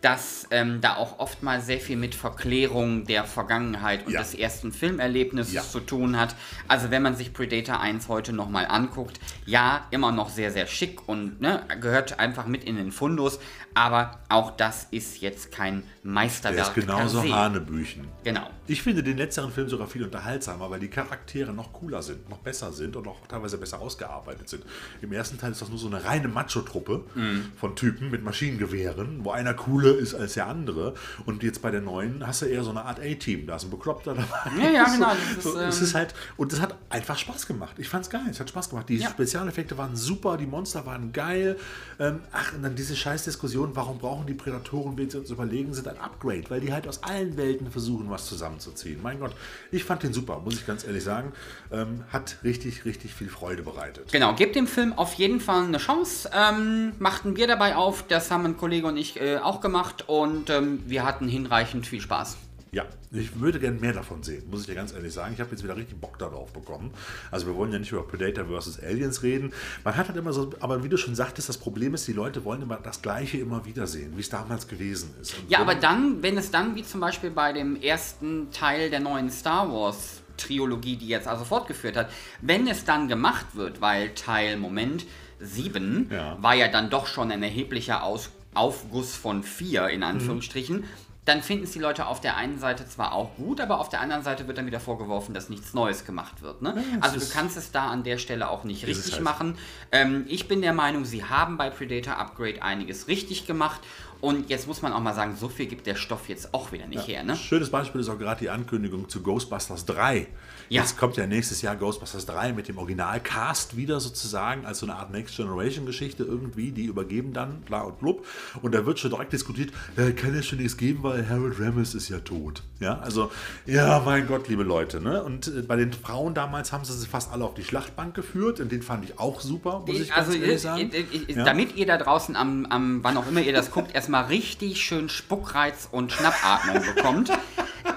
dass 0.00 0.46
ähm, 0.50 0.80
da 0.80 0.96
auch 0.96 1.18
oftmals 1.18 1.66
sehr 1.66 1.80
viel 1.80 1.96
mit 1.96 2.14
Verklärung 2.14 3.04
der 3.06 3.24
Vergangenheit 3.24 4.06
und 4.06 4.12
Ja. 4.12 4.20
des 4.20 4.34
ersten 4.34 4.72
Filmerlebnisses 4.72 5.52
Ja. 5.54 5.62
zu 5.62 5.80
tun 5.80 6.18
hat. 6.18 6.34
Also 6.68 6.90
wenn 6.90 7.02
man 7.02 7.16
sich 7.16 7.32
Predator 7.32 7.80
1 7.80 8.08
heute 8.08 8.32
nochmal 8.32 8.66
anguckt, 8.66 9.18
ja, 9.46 9.86
immer 9.90 10.12
noch 10.12 10.28
sehr, 10.28 10.50
sehr 10.50 10.66
schick 10.66 11.08
und 11.08 11.40
ne, 11.40 11.62
gehört 11.80 12.18
einfach 12.18 12.46
mit 12.46 12.64
in 12.64 12.76
den 12.76 12.92
Fundus, 12.92 13.38
aber 13.74 14.20
auch 14.28 14.50
das 14.56 14.86
ist 14.90 15.20
jetzt 15.20 15.52
kein 15.52 15.82
Der 16.02 16.10
Meisterwerk 16.12 16.68
ist 16.68 16.74
genauso. 16.74 17.22
Hanebüchen. 17.22 18.06
Genau. 18.24 18.48
Ich 18.68 18.82
finde 18.82 19.02
den 19.02 19.16
letzteren 19.16 19.50
Film 19.52 19.68
sogar 19.68 19.86
viel 19.86 20.02
unterhaltsamer, 20.04 20.70
weil 20.70 20.80
die 20.80 20.88
Charaktere 20.88 21.52
noch 21.52 21.72
cooler 21.72 22.02
sind, 22.02 22.28
noch 22.28 22.38
besser 22.38 22.72
sind 22.72 22.96
und 22.96 23.06
auch 23.06 23.26
teilweise 23.28 23.58
besser 23.58 23.80
ausgearbeitet 23.80 24.48
sind. 24.48 24.64
Im 25.02 25.12
ersten 25.12 25.38
Teil 25.38 25.52
ist 25.52 25.62
das 25.62 25.68
nur 25.68 25.78
so 25.78 25.86
eine 25.88 26.04
reine 26.04 26.28
Macho-Truppe 26.28 27.04
Mhm. 27.14 27.52
von 27.56 27.76
Typen 27.76 28.10
mit 28.10 28.22
Maschinengewehren, 28.24 29.24
wo 29.24 29.30
einer 29.30 29.54
cooler 29.86 29.98
ist 29.98 30.14
als 30.14 30.34
der 30.34 30.46
andere. 30.46 30.94
Und 31.24 31.42
jetzt 31.42 31.62
bei 31.62 31.70
der 31.70 31.80
neuen 31.80 32.26
hast 32.26 32.42
du 32.42 32.46
eher 32.46 32.62
so 32.62 32.70
eine 32.70 32.84
Art 32.84 33.00
A-Team. 33.00 33.46
Da 33.46 33.56
ist 33.56 33.64
ein 33.64 33.70
Bekloppter 33.70 34.14
dabei. 34.14 34.62
Ja, 34.62 34.70
ja, 34.70 34.84
genau, 34.84 35.08
das 35.34 35.42
So, 35.44 35.50
ist, 35.50 35.54
so, 35.54 35.60
es 35.60 35.78
ähm, 35.78 35.84
ist 35.84 35.94
halt, 35.94 36.14
und 36.36 36.52
es 36.52 36.60
hat 36.60 36.76
einfach 36.90 37.18
Spaß 37.18 37.46
gemacht. 37.46 37.76
Ich 37.78 37.88
fand's 37.88 38.10
geil. 38.10 38.22
Es 38.30 38.40
hat 38.40 38.48
Spaß 38.48 38.70
gemacht. 38.70 38.88
Die 38.88 38.96
Ja. 38.96 39.10
Spezialeffekte 39.10 39.76
waren 39.78 39.96
super, 39.96 40.36
die 40.36 40.46
Monster 40.46 40.86
waren 40.86 41.12
geil. 41.12 41.56
Ähm, 41.98 42.20
ach, 42.32 42.52
und 42.54 42.62
dann 42.62 42.74
diese 42.74 42.96
scheiß 42.96 43.24
Diskussion, 43.24 43.70
warum 43.74 43.98
brauchen 43.98 44.26
die 44.26 44.34
Prädatoren, 44.34 44.96
wenn 44.98 45.10
sie 45.10 45.18
uns 45.18 45.30
überlegen, 45.30 45.74
sind 45.74 45.88
ein 45.88 45.98
Upgrade, 45.98 46.44
weil 46.48 46.60
die 46.60 46.72
halt 46.72 46.86
aus 46.88 47.02
allen 47.02 47.36
Welten 47.36 47.70
versuchen, 47.70 48.10
was 48.10 48.26
zusammenzuziehen. 48.26 49.00
Mein 49.02 49.20
Gott, 49.20 49.32
ich 49.70 49.84
fand 49.84 50.02
den 50.02 50.12
super, 50.12 50.40
muss 50.44 50.54
ich 50.54 50.66
ganz 50.66 50.84
ehrlich 50.86 51.04
sagen. 51.04 51.32
Ähm, 51.72 52.04
hat 52.12 52.36
richtig, 52.44 52.84
richtig 52.84 53.14
viel 53.14 53.28
Freude 53.28 53.62
bereitet. 53.62 54.12
Genau, 54.12 54.34
gebt 54.34 54.56
dem 54.56 54.66
Film 54.66 54.92
auf 54.92 55.14
jeden 55.14 55.40
Fall 55.40 55.64
eine 55.64 55.78
Chance. 55.78 56.30
Ähm, 56.34 56.92
machten 56.98 57.36
wir 57.36 57.46
dabei 57.46 57.76
auf, 57.76 58.04
das 58.06 58.30
haben 58.30 58.44
ein 58.46 58.56
Kollege 58.56 58.86
und 58.86 58.96
ich 58.96 59.20
äh, 59.20 59.38
auch 59.38 59.60
gemacht 59.60 59.75
und 60.08 60.50
ähm, 60.50 60.82
wir 60.86 61.04
hatten 61.04 61.28
hinreichend 61.28 61.86
viel 61.86 62.00
Spaß. 62.00 62.36
Ja, 62.72 62.84
ich 63.10 63.40
würde 63.40 63.58
gerne 63.58 63.78
mehr 63.78 63.92
davon 63.92 64.22
sehen, 64.22 64.50
muss 64.50 64.60
ich 64.60 64.66
dir 64.66 64.74
ganz 64.74 64.92
ehrlich 64.92 65.12
sagen. 65.12 65.32
Ich 65.32 65.40
habe 65.40 65.50
jetzt 65.50 65.62
wieder 65.62 65.76
richtig 65.76 65.98
Bock 65.98 66.18
darauf 66.18 66.52
bekommen. 66.52 66.90
Also 67.30 67.46
wir 67.46 67.54
wollen 67.54 67.72
ja 67.72 67.78
nicht 67.78 67.92
über 67.92 68.02
Predator 68.02 68.44
vs. 68.44 68.80
Aliens 68.80 69.22
reden. 69.22 69.52
Man 69.82 69.96
hat 69.96 70.08
halt 70.08 70.18
immer 70.18 70.32
so, 70.32 70.50
aber 70.60 70.84
wie 70.84 70.88
du 70.88 70.98
schon 70.98 71.14
sagtest, 71.14 71.48
das 71.48 71.56
Problem 71.56 71.94
ist, 71.94 72.06
die 72.06 72.12
Leute 72.12 72.44
wollen 72.44 72.60
immer 72.60 72.76
das 72.76 73.00
Gleiche 73.00 73.38
immer 73.38 73.64
wieder 73.64 73.86
sehen, 73.86 74.12
wie 74.16 74.20
es 74.20 74.28
damals 74.28 74.68
gewesen 74.68 75.14
ist. 75.22 75.38
Und 75.38 75.50
ja, 75.50 75.60
aber 75.60 75.74
dann, 75.74 76.22
wenn 76.22 76.36
es 76.36 76.50
dann 76.50 76.74
wie 76.74 76.82
zum 76.82 77.00
Beispiel 77.00 77.30
bei 77.30 77.52
dem 77.52 77.80
ersten 77.80 78.50
Teil 78.50 78.90
der 78.90 79.00
neuen 79.00 79.30
Star 79.30 79.72
Wars 79.72 80.20
Trilogie, 80.36 80.96
die 80.96 81.08
jetzt 81.08 81.28
also 81.28 81.44
fortgeführt 81.44 81.96
hat, 81.96 82.10
wenn 82.42 82.66
es 82.66 82.84
dann 82.84 83.08
gemacht 83.08 83.46
wird, 83.54 83.80
weil 83.80 84.10
Teil, 84.14 84.58
Moment, 84.58 85.06
7 85.40 86.10
ja. 86.10 86.36
war 86.42 86.54
ja 86.54 86.68
dann 86.68 86.90
doch 86.90 87.06
schon 87.06 87.30
ein 87.30 87.42
erheblicher 87.42 88.02
Aus 88.02 88.30
Aufguss 88.56 89.14
von 89.14 89.42
4 89.42 89.88
in 89.88 90.02
Anführungsstrichen. 90.02 90.78
Mhm 90.78 90.84
dann 91.26 91.42
finden 91.42 91.64
es 91.64 91.72
die 91.72 91.80
Leute 91.80 92.06
auf 92.06 92.20
der 92.20 92.36
einen 92.36 92.58
Seite 92.58 92.88
zwar 92.88 93.12
auch 93.12 93.34
gut, 93.34 93.60
aber 93.60 93.80
auf 93.80 93.88
der 93.88 94.00
anderen 94.00 94.22
Seite 94.22 94.46
wird 94.46 94.58
dann 94.58 94.66
wieder 94.66 94.78
vorgeworfen, 94.78 95.34
dass 95.34 95.48
nichts 95.48 95.74
Neues 95.74 96.04
gemacht 96.04 96.40
wird. 96.40 96.62
Ne? 96.62 96.74
Ja, 96.76 97.00
also 97.00 97.18
du 97.18 97.26
kannst 97.28 97.56
es 97.56 97.72
da 97.72 97.88
an 97.88 98.04
der 98.04 98.16
Stelle 98.18 98.48
auch 98.48 98.62
nicht 98.62 98.86
richtig 98.86 99.14
halt 99.14 99.24
machen. 99.24 99.58
Ähm, 99.90 100.24
ich 100.28 100.46
bin 100.46 100.62
der 100.62 100.72
Meinung, 100.72 101.04
sie 101.04 101.24
haben 101.24 101.56
bei 101.56 101.68
Predator 101.68 102.16
Upgrade 102.16 102.62
einiges 102.62 103.08
richtig 103.08 103.44
gemacht 103.44 103.80
und 104.20 104.48
jetzt 104.50 104.68
muss 104.68 104.82
man 104.82 104.92
auch 104.92 105.00
mal 105.00 105.14
sagen, 105.14 105.34
so 105.36 105.48
viel 105.48 105.66
gibt 105.66 105.88
der 105.88 105.96
Stoff 105.96 106.28
jetzt 106.28 106.54
auch 106.54 106.70
wieder 106.70 106.86
nicht 106.86 107.08
ja. 107.08 107.16
her. 107.16 107.24
Ne? 107.24 107.34
Schönes 107.34 107.70
Beispiel 107.70 108.00
ist 108.00 108.08
auch 108.08 108.18
gerade 108.18 108.38
die 108.38 108.50
Ankündigung 108.50 109.08
zu 109.08 109.20
Ghostbusters 109.20 109.84
3. 109.84 110.28
Ja. 110.68 110.82
Jetzt 110.82 110.98
kommt 110.98 111.16
ja 111.16 111.26
nächstes 111.26 111.62
Jahr 111.62 111.76
Ghostbusters 111.76 112.26
3 112.26 112.52
mit 112.52 112.68
dem 112.68 112.78
Originalcast 112.78 113.76
wieder 113.76 114.00
sozusagen, 114.00 114.66
als 114.66 114.80
so 114.80 114.86
eine 114.86 114.96
Art 114.96 115.10
Next 115.12 115.36
Generation 115.36 115.86
Geschichte 115.86 116.24
irgendwie. 116.24 116.72
Die 116.72 116.84
übergeben 116.84 117.32
dann, 117.32 117.60
bla 117.62 117.82
und 117.82 117.98
blub. 117.98 118.26
Und 118.62 118.74
da 118.74 118.84
wird 118.84 118.98
schon 118.98 119.10
direkt 119.10 119.32
diskutiert, 119.32 119.72
äh, 119.96 120.12
kann 120.12 120.34
ja 120.34 120.42
schon 120.42 120.58
nichts 120.58 120.76
geben, 120.76 121.02
weil 121.02 121.28
Harold 121.28 121.60
Ramis 121.60 121.94
ist 121.94 122.08
ja 122.08 122.18
tot. 122.18 122.62
Ja, 122.80 122.98
also, 122.98 123.30
ja, 123.64 124.02
mein 124.04 124.26
Gott, 124.26 124.48
liebe 124.48 124.62
Leute. 124.62 125.00
Ne? 125.00 125.22
Und 125.22 125.48
äh, 125.48 125.62
bei 125.62 125.76
den 125.76 125.92
Frauen 125.92 126.34
damals 126.34 126.72
haben 126.72 126.84
sie 126.84 126.92
sie 126.92 127.06
fast 127.06 127.32
alle 127.32 127.44
auf 127.44 127.54
die 127.54 127.64
Schlachtbank 127.64 128.14
geführt. 128.14 128.60
Und 128.60 128.72
den 128.72 128.82
fand 128.82 129.04
ich 129.04 129.18
auch 129.18 129.40
super, 129.40 129.84
muss 129.86 130.00
ich 130.00 130.12
also, 130.12 130.32
ganz 130.32 130.42
ehrlich 130.42 130.60
sagen. 130.60 130.90
Ja. 131.28 131.44
Damit 131.44 131.76
ihr 131.76 131.86
da 131.86 131.96
draußen 131.96 132.34
am, 132.36 132.66
am, 132.66 133.04
wann 133.04 133.16
auch 133.16 133.28
immer 133.28 133.40
ihr 133.40 133.52
das 133.52 133.70
guckt, 133.70 133.94
erstmal 133.94 134.24
richtig 134.26 134.82
schön 134.82 135.08
Spuckreiz 135.08 135.88
und 135.90 136.12
Schnappatmung 136.12 136.82
bekommt. 136.94 137.30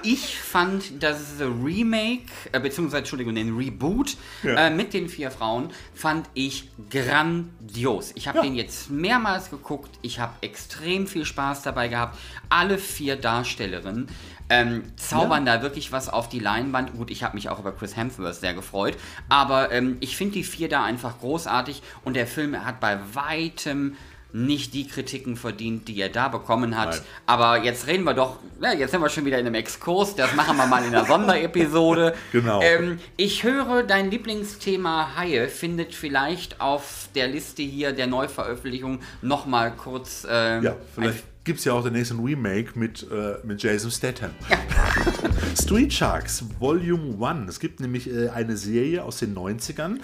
Ich 0.02 0.38
fand 0.38 1.02
das 1.02 1.18
Remake, 1.40 2.22
äh, 2.52 2.59
beziehungsweise, 2.60 2.98
Entschuldigung, 2.98 3.34
den 3.34 3.56
Reboot 3.56 4.16
ja. 4.42 4.66
äh, 4.66 4.70
mit 4.70 4.94
den 4.94 5.08
vier 5.08 5.30
Frauen, 5.30 5.70
fand 5.94 6.28
ich 6.34 6.70
grandios. 6.90 8.12
Ich 8.14 8.28
habe 8.28 8.38
ja. 8.38 8.44
den 8.44 8.54
jetzt 8.54 8.90
mehrmals 8.90 9.50
geguckt. 9.50 9.90
Ich 10.02 10.18
habe 10.18 10.32
extrem 10.40 11.06
viel 11.06 11.24
Spaß 11.24 11.62
dabei 11.62 11.88
gehabt. 11.88 12.18
Alle 12.48 12.78
vier 12.78 13.16
Darstellerinnen 13.16 14.08
ähm, 14.50 14.82
zaubern 14.96 15.46
ja. 15.46 15.56
da 15.56 15.62
wirklich 15.62 15.92
was 15.92 16.08
auf 16.08 16.28
die 16.28 16.40
Leinwand. 16.40 16.92
Gut, 16.96 17.10
ich 17.10 17.22
habe 17.22 17.36
mich 17.36 17.48
auch 17.48 17.60
über 17.60 17.72
Chris 17.72 17.96
Hemsworth 17.96 18.34
sehr 18.34 18.52
gefreut. 18.52 18.96
Aber 19.28 19.70
ähm, 19.70 19.96
ich 20.00 20.16
finde 20.16 20.34
die 20.34 20.44
vier 20.44 20.68
da 20.68 20.84
einfach 20.84 21.20
großartig. 21.20 21.82
Und 22.04 22.14
der 22.14 22.26
Film 22.26 22.64
hat 22.64 22.80
bei 22.80 22.98
weitem 23.14 23.96
nicht 24.32 24.74
die 24.74 24.86
Kritiken 24.86 25.36
verdient, 25.36 25.88
die 25.88 26.00
er 26.00 26.08
da 26.08 26.28
bekommen 26.28 26.76
hat. 26.76 26.90
Nein. 26.90 27.00
Aber 27.26 27.62
jetzt 27.62 27.86
reden 27.86 28.04
wir 28.04 28.14
doch, 28.14 28.38
ja, 28.62 28.72
jetzt 28.72 28.90
sind 28.92 29.00
wir 29.00 29.08
schon 29.08 29.24
wieder 29.24 29.38
in 29.38 29.46
einem 29.46 29.54
Exkurs, 29.54 30.14
das 30.14 30.34
machen 30.34 30.56
wir 30.56 30.66
mal 30.66 30.84
in 30.84 30.94
einer 30.94 31.04
Sonderepisode. 31.06 32.14
genau. 32.32 32.60
Ähm, 32.62 32.98
ich 33.16 33.42
höre, 33.42 33.82
dein 33.82 34.10
Lieblingsthema 34.10 35.16
Haie 35.16 35.48
findet 35.48 35.94
vielleicht 35.94 36.60
auf 36.60 37.08
der 37.14 37.28
Liste 37.28 37.62
hier 37.62 37.92
der 37.92 38.06
Neuveröffentlichung 38.06 39.00
nochmal 39.22 39.72
kurz. 39.72 40.26
Äh, 40.28 40.60
ja, 40.62 40.76
vielleicht 40.94 41.24
gibt 41.44 41.58
es 41.58 41.64
ja 41.64 41.72
auch 41.72 41.82
den 41.82 41.94
nächsten 41.94 42.20
Remake 42.20 42.78
mit, 42.78 43.06
äh, 43.10 43.36
mit 43.44 43.62
Jason 43.62 43.90
Statham. 43.90 44.30
Ja. 44.48 44.58
Street 45.60 45.92
Sharks 45.92 46.44
Volume 46.58 47.26
1. 47.26 47.48
Es 47.48 47.60
gibt 47.60 47.80
nämlich 47.80 48.12
äh, 48.12 48.28
eine 48.28 48.56
Serie 48.56 49.04
aus 49.04 49.18
den 49.18 49.34
90ern. 49.34 49.98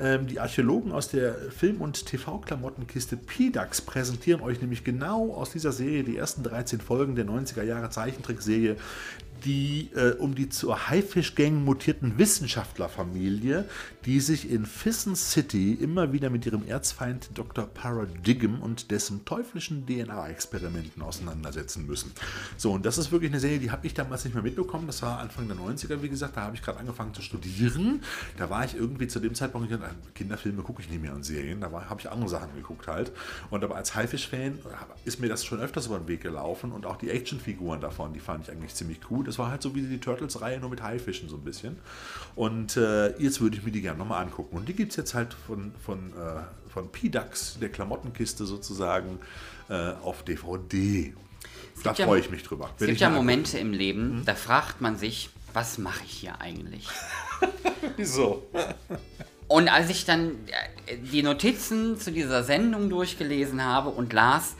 Ähm, 0.00 0.26
die 0.26 0.38
Archäologen 0.38 0.92
aus 0.92 1.08
der 1.08 1.34
Film- 1.50 1.80
und 1.80 2.06
TV-Klamottenkiste 2.06 3.16
PDAX 3.16 3.80
präsentieren 3.80 4.42
euch 4.42 4.60
nämlich 4.60 4.84
genau 4.84 5.32
aus 5.34 5.50
dieser 5.50 5.72
Serie 5.72 6.04
die 6.04 6.16
ersten 6.16 6.42
13 6.42 6.80
Folgen 6.80 7.14
der 7.16 7.26
90er 7.26 7.62
Jahre 7.62 7.90
Zeichentrickserie, 7.90 8.76
die 9.44 9.90
äh, 9.94 10.12
um 10.18 10.34
die 10.34 10.48
zur 10.48 10.88
Haifischgang 10.88 11.64
mutierten 11.64 12.18
Wissenschaftlerfamilie, 12.18 13.64
die 14.04 14.20
sich 14.20 14.50
in 14.50 14.66
Fissen 14.66 15.16
City 15.16 15.72
immer 15.74 16.12
wieder 16.12 16.30
mit 16.30 16.46
ihrem 16.46 16.66
Erzfeind 16.66 17.30
Dr. 17.34 17.66
Paradigm 17.66 18.60
und 18.60 18.90
dessen 18.90 19.24
teuflischen 19.24 19.86
DNA-Experimenten 19.86 21.02
auseinandersetzen 21.02 21.86
müssen. 21.86 22.12
So, 22.56 22.72
und 22.72 22.86
das 22.86 22.98
ist 22.98 23.12
wirklich 23.12 23.30
eine 23.30 23.40
Serie, 23.40 23.58
die 23.58 23.70
habe 23.70 23.86
ich 23.86 23.94
damals 23.94 24.24
nicht 24.24 24.34
mehr 24.34 24.42
mitbekommen. 24.42 24.86
Das 24.86 25.02
war 25.02 25.18
Anfang 25.18 25.48
der 25.48 25.56
90er, 25.56 26.02
wie 26.02 26.08
gesagt. 26.08 26.36
Da 26.36 26.42
habe 26.42 26.56
ich 26.56 26.62
gerade 26.62 26.78
angefangen 26.78 27.14
zu 27.14 27.22
studieren. 27.22 28.02
Da 28.36 28.50
war 28.50 28.64
ich 28.64 28.74
irgendwie 28.74 29.08
zu 29.08 29.20
dem 29.20 29.34
Zeitpunkt, 29.34 29.72
Kinderfilme 30.14 30.62
gucke 30.62 30.82
ich 30.82 30.90
nicht 30.90 31.02
mehr 31.02 31.14
und 31.14 31.24
Serien. 31.24 31.60
Da 31.60 31.70
habe 31.70 32.00
ich 32.00 32.10
andere 32.10 32.28
Sachen 32.28 32.54
geguckt 32.54 32.86
halt. 32.86 33.12
Und 33.50 33.64
aber 33.64 33.76
als 33.76 33.94
Haifisch-Fan 33.94 34.58
ist 35.04 35.20
mir 35.20 35.28
das 35.28 35.44
schon 35.44 35.60
öfters 35.60 35.86
über 35.86 35.98
den 35.98 36.08
Weg 36.08 36.20
gelaufen. 36.22 36.72
Und 36.72 36.86
auch 36.86 36.96
die 36.96 37.10
Actionfiguren 37.10 37.80
davon, 37.80 38.12
die 38.12 38.20
fand 38.20 38.46
ich 38.46 38.52
eigentlich 38.52 38.74
ziemlich 38.74 39.00
cool. 39.10 39.21
Das 39.24 39.38
war 39.38 39.50
halt 39.50 39.62
so 39.62 39.74
wie 39.74 39.82
die 39.82 39.98
Turtles-Reihe, 39.98 40.60
nur 40.60 40.70
mit 40.70 40.82
Haifischen 40.82 41.28
so 41.28 41.36
ein 41.36 41.44
bisschen. 41.44 41.78
Und 42.34 42.76
äh, 42.76 43.16
jetzt 43.18 43.40
würde 43.40 43.56
ich 43.56 43.62
mir 43.62 43.72
die 43.72 43.82
gerne 43.82 43.98
nochmal 43.98 44.22
angucken. 44.22 44.56
Und 44.56 44.68
die 44.68 44.74
gibt 44.74 44.90
es 44.90 44.96
jetzt 44.96 45.14
halt 45.14 45.34
von, 45.34 45.72
von, 45.84 46.10
äh, 46.10 46.70
von 46.72 46.90
P-Dax, 46.90 47.58
der 47.60 47.68
Klamottenkiste 47.68 48.44
sozusagen, 48.46 49.18
äh, 49.68 49.92
auf 50.02 50.22
DVD. 50.24 51.14
Da 51.82 51.94
freue 51.94 52.20
ich 52.20 52.30
mich 52.30 52.42
drüber. 52.42 52.70
Es 52.78 52.86
gibt 52.86 53.00
ja 53.00 53.10
Momente 53.10 53.58
im 53.58 53.72
Leben, 53.72 54.20
mhm. 54.20 54.24
da 54.24 54.34
fragt 54.34 54.80
man 54.80 54.96
sich, 54.96 55.30
was 55.52 55.78
mache 55.78 56.04
ich 56.04 56.12
hier 56.12 56.40
eigentlich? 56.40 56.88
Wieso? 57.96 58.46
Und 59.48 59.68
als 59.68 59.90
ich 59.90 60.04
dann 60.04 60.30
äh, 60.86 60.96
die 60.96 61.22
Notizen 61.22 61.98
zu 61.98 62.12
dieser 62.12 62.42
Sendung 62.44 62.88
durchgelesen 62.88 63.64
habe 63.64 63.90
und 63.90 64.12
las, 64.12 64.56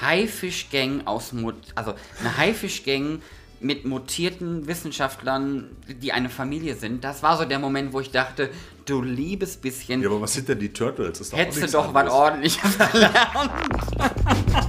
Haifischgang 0.00 1.06
aus 1.06 1.32
Mut, 1.32 1.54
also 1.74 1.94
eine 2.20 2.36
Haifischgang 2.36 3.22
mit 3.60 3.84
mutierten 3.84 4.66
Wissenschaftlern, 4.66 5.70
die 6.02 6.12
eine 6.12 6.28
Familie 6.28 6.76
sind. 6.76 7.04
Das 7.04 7.22
war 7.22 7.36
so 7.36 7.44
der 7.44 7.58
Moment, 7.58 7.92
wo 7.92 8.00
ich 8.00 8.10
dachte, 8.10 8.50
du 8.84 9.02
liebes 9.02 9.56
bisschen. 9.56 10.02
Ja, 10.02 10.08
aber 10.08 10.20
was 10.20 10.34
sind 10.34 10.48
denn 10.48 10.58
die 10.58 10.72
Turtles? 10.72 11.18
Das 11.18 11.32
hättest 11.32 11.62
du 11.62 11.78
doch 11.78 11.92
was 11.92 12.10
ordentliches 12.10 12.76
verlernt. 12.76 13.16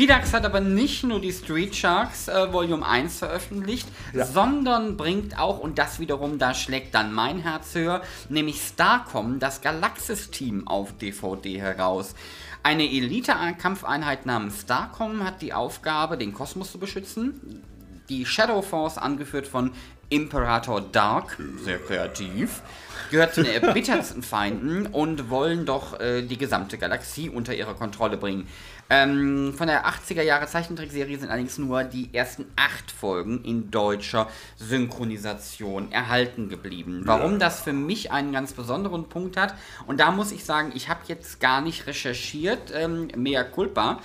Pidax 0.00 0.32
hat 0.32 0.46
aber 0.46 0.60
nicht 0.60 1.04
nur 1.04 1.20
die 1.20 1.32
Street 1.32 1.76
Sharks 1.76 2.28
äh, 2.28 2.50
Volume 2.50 2.86
1 2.86 3.18
veröffentlicht, 3.18 3.86
ja. 4.14 4.24
sondern 4.24 4.96
bringt 4.96 5.38
auch, 5.38 5.58
und 5.58 5.78
das 5.78 6.00
wiederum, 6.00 6.38
da 6.38 6.54
schlägt 6.54 6.94
dann 6.94 7.12
mein 7.12 7.40
Herz 7.40 7.74
höher, 7.74 8.00
nämlich 8.30 8.62
Starcom, 8.62 9.40
das 9.40 9.60
Galaxis-Team 9.60 10.66
auf 10.66 10.96
DVD 10.96 11.60
heraus. 11.60 12.14
Eine 12.62 12.84
Elite-Kampfeinheit 12.84 14.24
namens 14.24 14.62
Starcom 14.62 15.22
hat 15.22 15.42
die 15.42 15.52
Aufgabe, 15.52 16.16
den 16.16 16.32
Kosmos 16.32 16.72
zu 16.72 16.78
beschützen 16.78 17.62
die 18.10 18.26
Shadow 18.26 18.60
Force, 18.60 18.98
angeführt 18.98 19.46
von 19.46 19.70
Imperator 20.10 20.80
Dark, 20.80 21.38
sehr 21.64 21.78
kreativ, 21.78 22.62
gehört 23.10 23.32
zu 23.32 23.44
den 23.44 23.52
erbittertsten 23.62 24.22
Feinden 24.22 24.86
und 24.86 25.30
wollen 25.30 25.64
doch 25.64 25.98
äh, 26.00 26.22
die 26.22 26.36
gesamte 26.36 26.78
Galaxie 26.78 27.30
unter 27.30 27.54
ihre 27.54 27.74
Kontrolle 27.74 28.16
bringen. 28.16 28.48
Ähm, 28.92 29.54
von 29.56 29.68
der 29.68 29.86
80er 29.86 30.22
Jahre 30.22 30.48
Zeichentrickserie 30.48 31.16
sind 31.16 31.28
allerdings 31.30 31.58
nur 31.58 31.84
die 31.84 32.12
ersten 32.12 32.46
acht 32.56 32.90
Folgen 32.90 33.44
in 33.44 33.70
deutscher 33.70 34.26
Synchronisation 34.56 35.92
erhalten 35.92 36.48
geblieben. 36.48 37.02
Warum 37.04 37.38
das 37.38 37.60
für 37.60 37.72
mich 37.72 38.10
einen 38.10 38.32
ganz 38.32 38.52
besonderen 38.52 39.08
Punkt 39.08 39.36
hat, 39.36 39.54
und 39.86 40.00
da 40.00 40.10
muss 40.10 40.32
ich 40.32 40.44
sagen, 40.44 40.72
ich 40.74 40.88
habe 40.88 41.00
jetzt 41.06 41.38
gar 41.38 41.60
nicht 41.60 41.86
recherchiert, 41.86 42.72
ähm, 42.74 43.08
mea 43.14 43.44
culpa. 43.44 44.00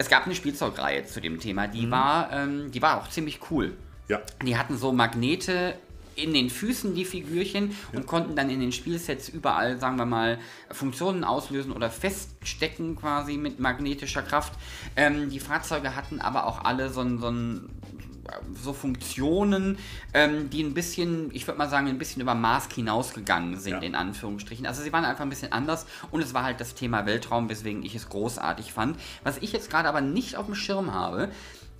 Es 0.00 0.08
gab 0.08 0.24
eine 0.24 0.34
Spielzeugreihe 0.34 1.04
zu 1.04 1.20
dem 1.20 1.40
Thema, 1.40 1.68
die, 1.68 1.84
mhm. 1.84 1.90
war, 1.90 2.32
ähm, 2.32 2.70
die 2.70 2.80
war 2.80 2.98
auch 3.02 3.10
ziemlich 3.10 3.38
cool. 3.50 3.76
Ja. 4.08 4.22
Die 4.42 4.56
hatten 4.56 4.78
so 4.78 4.92
Magnete 4.92 5.74
in 6.14 6.32
den 6.32 6.48
Füßen, 6.48 6.94
die 6.94 7.04
Figürchen, 7.04 7.72
ja. 7.92 7.98
und 7.98 8.06
konnten 8.06 8.34
dann 8.34 8.48
in 8.48 8.60
den 8.60 8.72
Spielsets 8.72 9.28
überall, 9.28 9.78
sagen 9.78 9.98
wir 9.98 10.06
mal, 10.06 10.38
Funktionen 10.70 11.22
auslösen 11.22 11.70
oder 11.70 11.90
feststecken 11.90 12.96
quasi 12.96 13.36
mit 13.36 13.60
magnetischer 13.60 14.22
Kraft. 14.22 14.54
Ähm, 14.96 15.28
die 15.28 15.38
Fahrzeuge 15.38 15.94
hatten 15.94 16.18
aber 16.18 16.46
auch 16.46 16.64
alle 16.64 16.88
so 16.88 17.02
ein, 17.02 17.18
so 17.18 17.28
ein 17.28 17.68
so 18.62 18.72
Funktionen, 18.72 19.78
ähm, 20.14 20.50
die 20.50 20.62
ein 20.62 20.74
bisschen, 20.74 21.30
ich 21.32 21.46
würde 21.46 21.58
mal 21.58 21.68
sagen, 21.68 21.88
ein 21.88 21.98
bisschen 21.98 22.22
über 22.22 22.34
Maß 22.34 22.68
hinausgegangen 22.74 23.58
sind, 23.58 23.72
ja. 23.72 23.78
in 23.80 23.94
Anführungsstrichen. 23.94 24.66
Also 24.66 24.82
sie 24.82 24.92
waren 24.92 25.04
einfach 25.04 25.24
ein 25.24 25.30
bisschen 25.30 25.52
anders 25.52 25.86
und 26.10 26.20
es 26.20 26.34
war 26.34 26.44
halt 26.44 26.60
das 26.60 26.74
Thema 26.74 27.06
Weltraum, 27.06 27.48
weswegen 27.48 27.82
ich 27.82 27.94
es 27.94 28.08
großartig 28.08 28.72
fand. 28.72 28.98
Was 29.24 29.38
ich 29.38 29.52
jetzt 29.52 29.70
gerade 29.70 29.88
aber 29.88 30.00
nicht 30.00 30.36
auf 30.36 30.46
dem 30.46 30.54
Schirm 30.54 30.92
habe, 30.92 31.30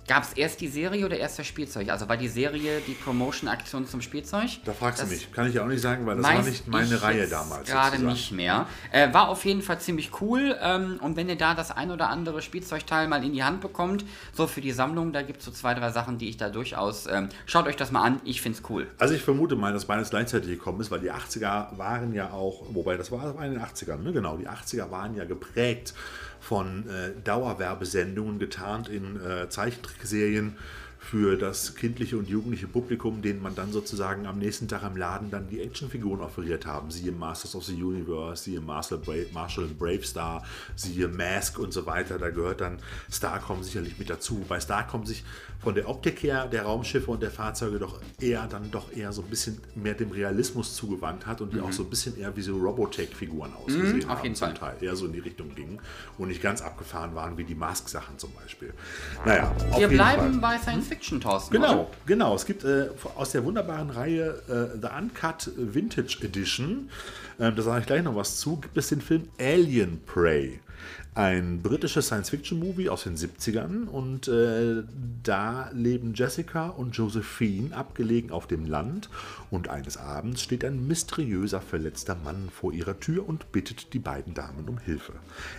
Gab 0.07 0.23
es 0.23 0.33
erst 0.33 0.59
die 0.61 0.67
Serie 0.67 1.05
oder 1.05 1.17
erst 1.17 1.39
das 1.39 1.47
Spielzeug? 1.47 1.89
Also 1.89 2.09
war 2.09 2.17
die 2.17 2.27
Serie 2.27 2.81
die 2.85 2.93
Promotion-Aktion 2.93 3.85
zum 3.85 4.01
Spielzeug? 4.01 4.49
Da 4.65 4.73
fragst 4.73 5.03
du 5.03 5.07
mich. 5.07 5.31
Kann 5.31 5.47
ich 5.47 5.53
ja 5.53 5.63
auch 5.63 5.67
nicht 5.67 5.81
sagen, 5.81 6.05
weil 6.05 6.17
das 6.17 6.25
war 6.25 6.41
nicht 6.41 6.67
meine 6.67 7.01
Reihe 7.01 7.27
damals. 7.27 7.69
Gerade 7.69 8.03
nicht 8.03 8.31
mehr. 8.31 8.65
Äh, 8.91 9.13
war 9.13 9.29
auf 9.29 9.45
jeden 9.45 9.61
Fall 9.61 9.79
ziemlich 9.79 10.19
cool. 10.19 10.57
Ähm, 10.61 10.99
und 11.01 11.15
wenn 11.15 11.29
ihr 11.29 11.37
da 11.37 11.53
das 11.53 11.71
ein 11.71 11.91
oder 11.91 12.09
andere 12.09 12.41
Spielzeugteil 12.41 13.07
mal 13.07 13.23
in 13.23 13.33
die 13.33 13.43
Hand 13.43 13.61
bekommt, 13.61 14.03
so 14.33 14.47
für 14.47 14.61
die 14.61 14.71
Sammlung, 14.71 15.13
da 15.13 15.21
gibt 15.21 15.39
es 15.39 15.45
so 15.45 15.51
zwei, 15.51 15.73
drei 15.75 15.91
Sachen, 15.91 16.17
die 16.17 16.29
ich 16.29 16.37
da 16.37 16.49
durchaus. 16.49 17.07
Ähm, 17.07 17.29
schaut 17.45 17.67
euch 17.67 17.75
das 17.75 17.91
mal 17.91 18.01
an. 18.01 18.21
Ich 18.23 18.41
finde 18.41 18.57
es 18.57 18.69
cool. 18.69 18.87
Also 18.97 19.13
ich 19.13 19.21
vermute 19.21 19.55
mal, 19.55 19.71
dass 19.71 19.85
beides 19.85 20.09
gleichzeitig 20.09 20.49
gekommen 20.49 20.81
ist, 20.81 20.89
weil 20.89 20.99
die 20.99 21.11
80er 21.11 21.77
waren 21.77 22.13
ja 22.13 22.31
auch, 22.31 22.63
wobei 22.69 22.97
das 22.97 23.11
war, 23.11 23.23
das 23.23 23.35
war 23.35 23.45
in 23.45 23.53
den 23.53 23.61
80ern, 23.61 23.97
ne? 23.97 24.11
genau, 24.11 24.35
die 24.35 24.49
80er 24.49 24.89
waren 24.89 25.15
ja 25.15 25.25
geprägt 25.25 25.93
von 26.51 26.85
äh, 26.89 27.13
Dauerwerbesendungen 27.23 28.37
getarnt 28.37 28.89
in 28.89 29.15
äh, 29.21 29.47
Zeichentrickserien 29.47 30.57
für 30.99 31.37
das 31.37 31.75
kindliche 31.75 32.17
und 32.17 32.27
jugendliche 32.27 32.67
Publikum, 32.67 33.21
denen 33.21 33.41
man 33.41 33.55
dann 33.55 33.71
sozusagen 33.71 34.25
am 34.25 34.37
nächsten 34.37 34.67
Tag 34.67 34.83
im 34.83 34.97
Laden 34.97 35.31
dann 35.31 35.47
die 35.47 35.61
Actionfiguren 35.61 36.19
offeriert 36.19 36.65
haben. 36.65 36.91
Siehe 36.91 37.13
Masters 37.13 37.55
of 37.55 37.63
the 37.63 37.81
Universe, 37.81 38.43
siehe 38.43 38.59
Marshall, 38.59 38.97
Brave, 38.97 39.27
Marshall 39.31 39.67
Brave 39.67 40.03
Star, 40.03 40.43
siehe 40.75 41.07
Mask 41.07 41.57
und 41.57 41.71
so 41.71 41.85
weiter. 41.85 42.19
Da 42.19 42.31
gehört 42.31 42.59
dann 42.59 42.79
Starcom 43.09 43.63
sicherlich 43.63 43.97
mit 43.97 44.09
dazu. 44.09 44.43
Bei 44.45 44.59
Starcom 44.59 45.05
sich 45.05 45.23
von 45.61 45.75
der 45.75 45.87
Optik 45.87 46.23
her 46.23 46.47
der 46.51 46.63
Raumschiffe 46.63 47.11
und 47.11 47.21
der 47.21 47.29
Fahrzeuge 47.29 47.77
doch 47.77 47.99
eher 48.19 48.47
dann 48.47 48.71
doch 48.71 48.91
eher 48.91 49.11
so 49.11 49.21
ein 49.21 49.27
bisschen 49.27 49.59
mehr 49.75 49.93
dem 49.93 50.11
Realismus 50.11 50.75
zugewandt 50.75 51.27
hat 51.27 51.41
und 51.41 51.53
die 51.53 51.57
mhm. 51.57 51.65
auch 51.65 51.71
so 51.71 51.83
ein 51.83 51.89
bisschen 51.89 52.17
eher 52.17 52.35
wie 52.35 52.41
so 52.41 52.57
Robotech-Figuren 52.57 53.53
ausgesehen 53.53 53.97
mhm, 53.97 54.03
auf 54.03 54.09
haben 54.09 54.23
jeden 54.23 54.35
zum 54.35 54.47
Fall. 54.55 54.57
Teil. 54.57 54.77
Eher 54.81 54.95
so 54.95 55.05
in 55.05 55.13
die 55.13 55.19
Richtung 55.19 55.53
gingen 55.53 55.79
und 56.17 56.29
nicht 56.29 56.41
ganz 56.41 56.61
abgefahren 56.61 57.13
waren 57.13 57.37
wie 57.37 57.43
die 57.43 57.55
Mask-Sachen 57.55 58.17
zum 58.17 58.31
Beispiel. 58.33 58.73
Naja, 59.25 59.53
Wir 59.77 59.87
bleiben 59.87 60.39
Fall. 60.39 60.41
bei 60.41 60.57
Science 60.57 60.87
Fiction, 60.87 61.21
Thorsten. 61.21 61.53
Genau, 61.53 61.73
oder? 61.73 61.87
genau. 62.05 62.35
Es 62.35 62.45
gibt 62.45 62.63
äh, 62.63 62.89
aus 63.15 63.31
der 63.31 63.45
wunderbaren 63.45 63.91
Reihe 63.91 64.41
äh, 64.47 64.79
The 64.81 64.87
Uncut 64.97 65.51
Vintage 65.55 66.17
Edition, 66.23 66.89
äh, 67.37 67.51
da 67.51 67.61
sage 67.61 67.81
ich 67.81 67.85
gleich 67.85 68.03
noch 68.03 68.15
was 68.15 68.37
zu, 68.37 68.57
gibt 68.57 68.77
es 68.77 68.89
den 68.89 69.01
Film 69.01 69.29
Alien 69.39 70.01
Prey 70.05 70.59
ein 71.13 71.61
britisches 71.61 72.05
Science-Fiction-Movie 72.05 72.89
aus 72.89 73.03
den 73.03 73.17
70ern 73.17 73.87
und 73.87 74.29
äh, 74.29 74.83
da 75.23 75.69
leben 75.73 76.13
Jessica 76.13 76.69
und 76.69 76.95
Josephine 76.95 77.75
abgelegen 77.75 78.31
auf 78.31 78.47
dem 78.47 78.65
Land 78.65 79.09
und 79.49 79.67
eines 79.67 79.97
Abends 79.97 80.41
steht 80.41 80.63
ein 80.63 80.87
mysteriöser 80.87 81.59
verletzter 81.59 82.15
Mann 82.15 82.49
vor 82.49 82.71
ihrer 82.71 82.97
Tür 82.97 83.27
und 83.27 83.51
bittet 83.51 83.93
die 83.93 83.99
beiden 83.99 84.33
Damen 84.33 84.69
um 84.69 84.77
Hilfe. 84.77 85.11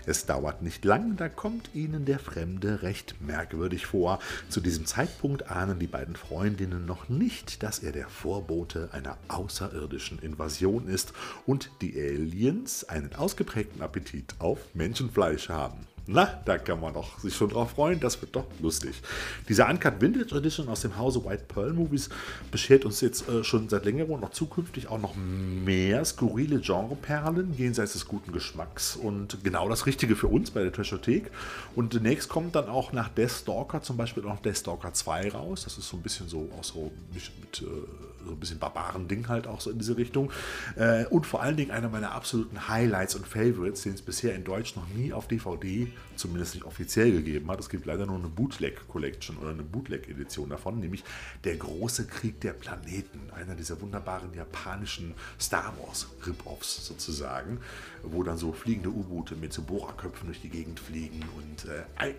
Es 0.07 0.25
dauert 0.25 0.63
nicht 0.63 0.87
lang, 0.87 1.17
da 1.17 1.29
kommt 1.29 1.75
ihnen 1.75 2.07
der 2.07 2.19
Fremde 2.19 2.81
recht 2.81 3.17
merkwürdig 3.21 3.85
vor. 3.85 4.21
Zu 4.49 4.63
diesem 4.63 4.87
Zeitpunkt 4.87 5.51
ahnen 5.51 5.79
die 5.79 5.87
beiden 5.87 6.17
Freundinnen 6.17 6.87
noch 6.87 7.11
nicht, 7.11 7.63
dass 7.63 7.81
er 7.81 7.93
der 7.93 8.09
Vorbote 8.09 8.89
einer 8.93 9.19
außerirdischen 9.29 10.19
Invasion 10.21 10.89
ist 10.89 11.13
und 11.45 11.71
die 11.83 11.93
Aliens 12.01 12.85
einen 12.85 13.15
ausgeprägten 13.15 13.83
Appetit 13.83 14.35
auf 14.39 14.59
Menschenfleisch 14.73 15.42
Fleisch 15.43 15.49
haben. 15.49 15.87
Na, 16.05 16.41
da 16.45 16.59
kann 16.59 16.81
man 16.81 16.95
doch 16.95 17.21
sich 17.21 17.33
schon 17.33 17.51
drauf 17.51 17.71
freuen, 17.71 18.01
das 18.01 18.21
wird 18.21 18.35
doch 18.35 18.47
lustig. 18.61 19.01
Diese 19.49 19.65
Uncut 19.65 20.01
Vintage 20.01 20.35
Edition 20.35 20.69
aus 20.69 20.81
dem 20.81 20.99
Hause 20.99 21.25
White 21.25 21.45
Pearl 21.47 21.73
Movies 21.73 22.09
beschert 22.51 22.85
uns 22.85 23.01
jetzt 23.03 23.29
äh, 23.29 23.45
schon 23.45 23.69
seit 23.69 23.85
längerem 23.85 24.11
und 24.11 24.21
noch 24.21 24.31
zukünftig 24.31 24.89
auch 24.89 24.99
noch 24.99 25.15
mehr 25.15 26.05
skurrile 26.05 26.59
Genreperlen 26.59 27.55
jenseits 27.57 27.93
des 27.93 28.09
guten 28.09 28.33
Geschmacks 28.33 28.97
und 28.97 29.45
genau 29.45 29.69
das 29.69 29.87
Richtige 29.87 30.17
für 30.17 30.27
uns 30.27 30.51
bei 30.51 30.65
der 30.65 30.73
Trashothek. 30.73 31.31
Und 31.77 31.95
demnächst 31.95 32.29
kommt 32.29 32.57
dann 32.57 32.69
auch 32.69 32.93
nach 32.93 33.09
Death 33.09 33.31
Stalker 33.31 33.81
zum 33.83 33.97
Beispiel 33.97 34.27
auch 34.27 34.41
Death 34.41 34.59
Stalker 34.59 34.93
2 34.93 35.31
raus. 35.31 35.63
Das 35.63 35.79
ist 35.79 35.89
so 35.89 35.97
ein 35.97 36.03
bisschen 36.03 36.29
so 36.29 36.49
auch 36.59 36.65
so 36.65 36.91
mit, 37.15 37.31
mit 37.41 37.63
äh, 37.63 38.12
so 38.25 38.33
ein 38.33 38.39
bisschen 38.39 38.59
barbaren 38.59 39.09
Ding 39.09 39.29
halt 39.29 39.47
auch 39.47 39.61
so 39.61 39.71
in 39.71 39.79
diese 39.79 39.97
Richtung. 39.97 40.31
Äh, 40.77 41.07
und 41.07 41.27
vor 41.27 41.43
allen 41.43 41.57
Dingen 41.57 41.71
einer 41.71 41.89
meiner 41.89 42.13
absoluten 42.13 42.69
Highlights 42.69 43.15
und 43.15 43.27
Favorites, 43.27 43.83
den 43.83 43.95
es 43.95 44.03
bisher 44.03 44.35
in 44.35 44.45
Deutsch 44.45 44.77
noch 44.77 44.89
nie 44.89 45.13
auf 45.13 45.29
DVD, 45.29 45.89
zumindest 46.23 46.55
nicht 46.55 46.65
offiziell 46.65 47.13
gegeben 47.13 47.51
hat. 47.51 47.61
Es 47.61 47.69
gibt 47.69 47.85
leider 47.85 48.07
nur 48.07 48.17
eine 48.17 48.29
Bootleg 48.29 48.89
Collection 48.89 49.37
oder 49.39 49.51
eine 49.51 49.63
Bootleg 49.63 50.09
Edition 50.09 50.49
davon, 50.49 50.81
nämlich 50.81 51.05
Der 51.45 51.57
große 51.57 52.07
Krieg 52.07 52.41
der 52.41 52.53
Planeten. 52.53 53.21
Einer 53.35 53.55
dieser 53.55 53.81
wunderbaren 53.81 54.33
japanischen 54.35 55.15
Star 55.41 55.75
Wars 55.81 56.07
Rip-Offs 56.27 56.87
sozusagen, 56.87 57.59
wo 58.03 58.23
dann 58.23 58.39
so 58.39 58.53
fliegende 58.53 58.91
U-Boote 58.91 59.35
mit 59.35 59.53
so 59.53 59.63
Bohrerköpfen 59.63 60.29
durch 60.29 60.41
die 60.41 60.49
Gegend 60.49 60.79
fliegen 60.79 61.25
und 61.37 61.69
äh, 61.69 62.15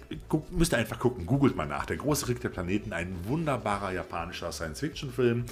müsst 0.52 0.74
ihr 0.74 0.78
einfach 0.78 1.00
gucken, 1.00 1.26
googelt 1.26 1.56
mal 1.56 1.66
nach. 1.66 1.86
Der 1.86 1.98
große 1.98 2.26
Krieg 2.26 2.42
der 2.42 2.50
Planeten, 2.50 2.94
ein 2.94 3.16
wunderbarer 3.26 3.94
japanischer 3.94 4.52
Science-Fiction-Film. 4.52 5.46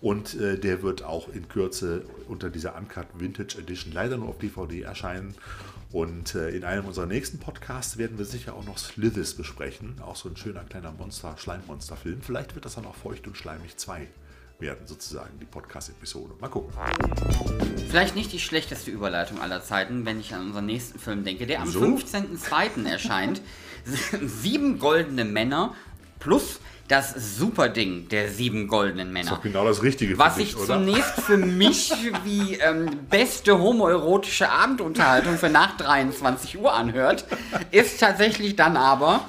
Und 0.00 0.34
äh, 0.36 0.56
der 0.58 0.82
wird 0.82 1.02
auch 1.02 1.28
in 1.28 1.48
Kürze 1.48 2.04
unter 2.28 2.50
dieser 2.50 2.76
Uncut 2.76 3.06
Vintage 3.14 3.58
Edition 3.58 3.92
leider 3.92 4.16
nur 4.16 4.28
auf 4.28 4.38
DVD 4.38 4.82
erscheinen. 4.82 5.34
Und 5.90 6.34
äh, 6.34 6.50
in 6.50 6.64
einem 6.64 6.84
unserer 6.84 7.06
nächsten 7.06 7.38
Podcasts 7.38 7.96
werden 7.96 8.18
wir 8.18 8.26
sicher 8.26 8.54
auch 8.54 8.64
noch 8.64 8.76
Slithis 8.76 9.34
besprechen. 9.34 9.96
Auch 10.02 10.16
so 10.16 10.28
ein 10.28 10.36
schöner 10.36 10.64
kleiner 10.64 10.92
Monster, 10.92 11.34
Schleimmonster-Film. 11.38 12.20
Vielleicht 12.20 12.54
wird 12.54 12.66
das 12.66 12.74
dann 12.74 12.84
auch 12.84 12.94
Feucht 12.94 13.26
und 13.26 13.36
Schleimig 13.36 13.76
2 13.78 14.06
werden, 14.58 14.86
sozusagen, 14.86 15.38
die 15.40 15.46
Podcast-Episode. 15.46 16.34
Mal 16.40 16.48
gucken. 16.48 16.74
Vielleicht 17.88 18.16
nicht 18.16 18.32
die 18.32 18.40
schlechteste 18.40 18.90
Überleitung 18.90 19.40
aller 19.40 19.62
Zeiten, 19.62 20.04
wenn 20.04 20.20
ich 20.20 20.34
an 20.34 20.48
unseren 20.48 20.66
nächsten 20.66 20.98
Film 20.98 21.24
denke, 21.24 21.46
der 21.46 21.62
am 21.62 21.68
so? 21.68 21.80
15.02. 21.80 22.86
erscheint. 22.86 23.40
Sieben 24.22 24.78
goldene 24.78 25.24
Männer 25.24 25.74
plus 26.18 26.60
das 26.88 27.36
Superding 27.36 28.08
der 28.08 28.30
sieben 28.30 28.66
goldenen 28.66 29.12
Männer. 29.12 29.26
Das 29.26 29.32
ist 29.32 29.36
doch 29.38 29.42
genau 29.42 29.64
das 29.64 29.82
Richtige 29.82 30.14
für 30.14 30.18
Was 30.18 30.36
sich 30.36 30.56
zunächst 30.56 31.20
für 31.20 31.36
mich 31.36 31.92
wie 32.24 32.54
ähm, 32.54 32.88
beste 33.10 33.58
homoerotische 33.58 34.50
Abendunterhaltung 34.50 35.36
für 35.36 35.50
nach 35.50 35.76
23 35.76 36.58
Uhr 36.58 36.72
anhört, 36.72 37.26
ist 37.70 38.00
tatsächlich 38.00 38.56
dann 38.56 38.76
aber 38.76 39.20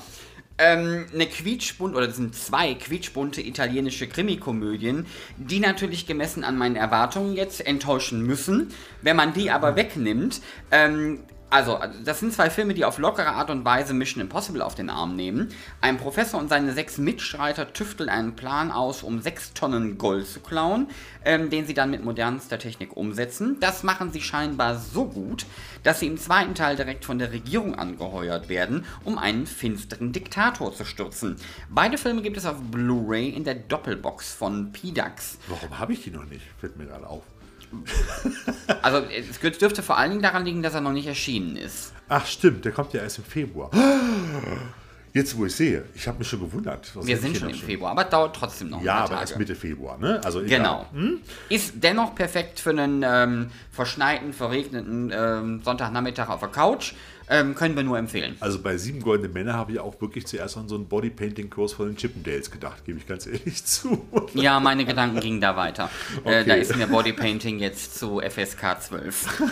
ähm, 0.58 1.06
eine 1.14 1.26
quietschbunt 1.26 1.96
oder 1.96 2.08
das 2.08 2.16
sind 2.16 2.36
zwei 2.36 2.76
quietschbunte 2.76 3.42
italienische 3.42 4.08
Krimikomödien, 4.08 5.06
die 5.38 5.60
natürlich 5.60 6.08
gemessen 6.08 6.44
an 6.44 6.58
meinen 6.58 6.76
Erwartungen 6.78 7.36
jetzt 7.36 7.66
enttäuschen 7.66 8.22
müssen. 8.22 8.74
Wenn 9.02 9.16
man 9.16 9.34
die 9.34 9.52
aber 9.52 9.76
wegnimmt, 9.76 10.42
ähm, 10.72 11.20
also, 11.50 11.80
das 12.06 12.20
sind 12.20 12.32
zwei 12.32 12.50
Filme, 12.50 12.76
die 12.76 12.86
auf 12.86 13.00
lockere 13.00 13.30
Art 13.30 13.50
und 13.50 13.66
Weise 13.66 13.94
Mission 13.94 14.22
Impossible 14.22 14.62
auf 14.62 14.76
den 14.76 14.90
Arm 14.90 15.16
nehmen. 15.16 15.50
Ein 15.82 15.98
Professor 15.98 16.40
und 16.40 16.48
seine 16.48 16.74
sechs 16.74 17.00
Mitstreiter 17.00 17.74
tüfteln 17.74 18.10
einen 18.10 18.36
Plan 18.36 18.72
aus, 18.72 19.02
um 19.02 19.22
sechs 19.22 19.54
Tonnen 19.54 19.98
Gold 19.98 20.28
zu 20.28 20.42
klauen, 20.42 20.88
ähm, 21.26 21.50
den 21.50 21.66
sie 21.66 21.74
dann 21.74 21.90
mit 21.90 22.06
modernster 22.06 22.60
Technik 22.60 22.96
umsetzen. 22.96 23.58
Das 23.60 23.82
machen 23.82 24.12
sie 24.12 24.22
scheinbar 24.22 24.78
so 24.78 25.06
gut, 25.06 25.48
dass 25.84 26.00
sie 26.00 26.08
im 26.08 26.18
zweiten 26.18 26.54
Teil 26.54 26.76
direkt 26.76 27.04
von 27.04 27.18
der 27.18 27.32
Regierung 27.32 27.74
angeheuert 27.76 28.48
werden, 28.48 28.86
um 29.04 29.18
einen 29.18 29.48
finsteren 29.48 30.12
Diktator 30.12 30.74
zu 30.74 30.86
stürzen. 30.86 31.38
Beide 31.70 31.98
Filme 31.98 32.22
gibt 32.22 32.38
es 32.38 32.46
auf 32.46 32.58
Blu-ray 32.62 33.30
in 33.30 33.44
der 33.44 33.56
Doppelbox 33.56 34.34
von 34.34 34.72
PDAX. 34.72 35.40
Warum 35.48 35.80
habe 35.80 35.94
ich 35.94 36.04
die 36.04 36.12
noch 36.12 36.26
nicht? 36.26 36.46
Fällt 36.60 36.78
mir 36.78 36.86
gerade 36.86 37.08
auf. 37.08 37.24
Also 38.82 39.00
es 39.10 39.40
dürfte 39.58 39.84
vor 39.84 39.98
allen 39.98 40.12
Dingen 40.12 40.22
daran 40.22 40.46
liegen, 40.46 40.62
dass 40.64 40.74
er 40.74 40.82
noch 40.82 40.94
nicht 40.94 41.08
erschienen 41.08 41.58
ist. 41.58 41.92
Ach 42.08 42.26
stimmt, 42.26 42.66
der 42.66 42.72
kommt 42.72 42.94
ja 42.94 43.02
erst 43.02 43.18
im 43.18 43.24
Februar. 43.24 43.72
Jetzt, 45.14 45.36
wo 45.36 45.46
ich 45.46 45.56
sehe, 45.56 45.86
ich 45.96 46.08
habe 46.08 46.20
mich 46.20 46.28
schon 46.28 46.40
gewundert. 46.40 46.92
Wir 47.04 47.18
sind 47.18 47.36
schon 47.36 47.50
im 47.50 47.56
schon? 47.56 47.66
Februar, 47.66 47.92
aber 47.92 48.04
dauert 48.04 48.36
trotzdem 48.36 48.70
noch. 48.70 48.84
Ja, 48.84 48.98
aber 48.98 49.10
Tage. 49.10 49.22
erst 49.22 49.38
Mitte 49.40 49.56
Februar, 49.56 49.98
ne? 49.98 50.22
Also 50.24 50.44
genau. 50.44 50.86
Hm? 50.94 51.20
Ist 51.50 51.74
dennoch 51.76 52.14
perfekt 52.14 52.60
für 52.60 52.70
einen 52.70 53.04
ähm, 53.04 53.50
verschneiten, 53.72 54.34
verregneten 54.34 55.12
ähm, 55.12 55.62
Sonntagnachmittag 55.64 56.30
auf 56.30 56.42
der 56.42 56.50
Couch. 56.50 56.94
Ähm, 57.32 57.54
können 57.54 57.76
wir 57.76 57.84
nur 57.84 57.98
empfehlen. 57.98 58.36
Also 58.40 58.60
bei 58.60 58.76
Sieben 58.78 59.02
Goldene 59.02 59.30
Männer 59.30 59.54
habe 59.54 59.74
ich 59.74 59.80
auch 59.80 60.02
wirklich 60.02 60.26
zuerst 60.26 60.58
an 60.58 60.68
so 60.68 60.74
einen 60.74 60.88
Bodypainting-Kurs 60.88 61.74
von 61.74 61.88
den 61.88 61.96
Chippendales 61.96 62.50
gedacht, 62.50 62.84
gebe 62.86 62.98
ich 62.98 63.06
ganz 63.06 63.28
ehrlich 63.28 63.64
zu. 63.66 64.04
Ja, 64.34 64.60
meine 64.60 64.84
Gedanken 64.84 65.20
gingen 65.20 65.40
da 65.40 65.56
weiter. 65.56 65.92
Okay. 66.24 66.42
Äh, 66.42 66.46
da 66.46 66.56
ist 66.56 66.76
mir 66.76 66.88
Bodypainting 66.88 67.60
jetzt 67.60 68.00
zu 68.00 68.20
FSK 68.20 68.82
12. 68.82 69.44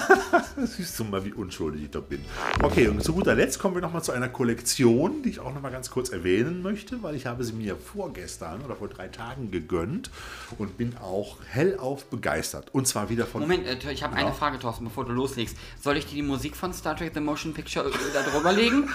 Siehst 0.64 1.00
du 1.00 1.04
mal, 1.04 1.24
wie 1.24 1.34
unschuldig 1.34 1.84
ich 1.84 1.92
da 1.92 2.00
bin. 2.00 2.26
Okay, 2.64 2.88
und 2.88 3.04
zu 3.04 3.14
guter 3.14 3.36
Letzt 3.36 3.60
kommen 3.60 3.76
wir 3.76 3.82
nochmal 3.82 4.04
zu 4.04 4.12
einer 4.12 4.30
Kollektion, 4.30 5.22
die 5.22 5.30
ich 5.30 5.40
auch 5.40 5.54
nochmal 5.54 5.72
ganz 5.72 5.92
kurz 5.92 6.10
erwähnen 6.10 6.64
möchte, 6.64 7.04
weil 7.04 7.14
ich 7.14 7.28
habe 7.28 7.44
sie 7.44 7.54
mir 7.54 7.76
vorgestern 7.76 8.64
oder 8.64 8.76
vor 8.76 8.88
drei 8.88 9.08
Tagen 9.08 9.52
gegönnt 9.52 10.10
und 10.58 10.80
bin 10.80 10.98
auch 10.98 11.38
hellauf 11.48 12.06
begeistert. 12.06 12.74
Und 12.74 12.88
zwar 12.88 13.10
wieder 13.10 13.28
von... 13.28 13.42
Moment, 13.42 13.68
äh, 13.68 13.92
ich 13.92 14.02
habe 14.02 14.16
ja. 14.16 14.26
eine 14.26 14.34
Frage, 14.34 14.58
Thorsten, 14.58 14.86
bevor 14.86 15.06
du 15.06 15.12
loslegst. 15.12 15.56
Soll 15.80 15.98
ich 15.98 16.08
dir 16.08 16.16
die 16.16 16.24
Musik 16.24 16.56
von 16.56 16.74
Star 16.74 16.96
Trek 16.96 17.12
The 17.14 17.20
Motion 17.20 17.54
Picture 17.54 17.66
Picture 17.68 17.91
darüber 18.13 18.53
legen? 18.53 18.89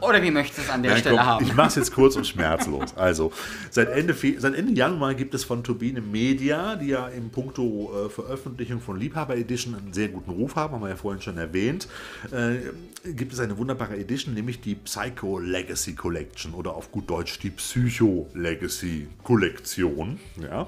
Oder 0.00 0.22
wie 0.22 0.30
möchtest 0.30 0.60
du 0.60 0.62
es 0.62 0.70
an 0.70 0.82
der 0.82 0.92
Nein, 0.92 1.00
Stelle 1.02 1.16
komm, 1.18 1.26
haben? 1.26 1.44
Ich 1.44 1.54
mache 1.54 1.68
es 1.68 1.74
jetzt 1.74 1.92
kurz 1.92 2.16
und 2.16 2.26
schmerzlos. 2.26 2.96
Also, 2.96 3.32
seit 3.68 3.90
Ende, 3.90 4.16
seit 4.38 4.54
Ende 4.54 4.72
Januar 4.72 5.12
gibt 5.12 5.34
es 5.34 5.44
von 5.44 5.62
Turbine 5.62 6.00
Media, 6.00 6.74
die 6.76 6.86
ja 6.86 7.08
im 7.08 7.28
Punkto 7.28 8.06
äh, 8.06 8.08
Veröffentlichung 8.08 8.80
von 8.80 8.98
Liebhaber 8.98 9.36
Edition 9.36 9.74
einen 9.74 9.92
sehr 9.92 10.08
guten 10.08 10.30
Ruf 10.30 10.56
haben, 10.56 10.72
haben 10.72 10.80
wir 10.80 10.88
ja 10.88 10.96
vorhin 10.96 11.20
schon 11.20 11.36
erwähnt, 11.36 11.86
äh, 12.32 13.10
gibt 13.12 13.34
es 13.34 13.40
eine 13.40 13.58
wunderbare 13.58 13.98
Edition, 13.98 14.32
nämlich 14.32 14.62
die 14.62 14.74
Psycho 14.74 15.38
Legacy 15.38 15.94
Collection 15.94 16.54
oder 16.54 16.74
auf 16.74 16.90
gut 16.90 17.10
Deutsch 17.10 17.38
die 17.40 17.50
Psycho 17.50 18.26
Legacy 18.32 19.06
Kollektion. 19.22 20.18
Ja. 20.42 20.66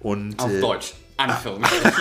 Und, 0.00 0.42
Auf 0.42 0.50
äh, 0.50 0.60
Deutsch. 0.60 0.94
Anführungsstrichen. 1.30 1.92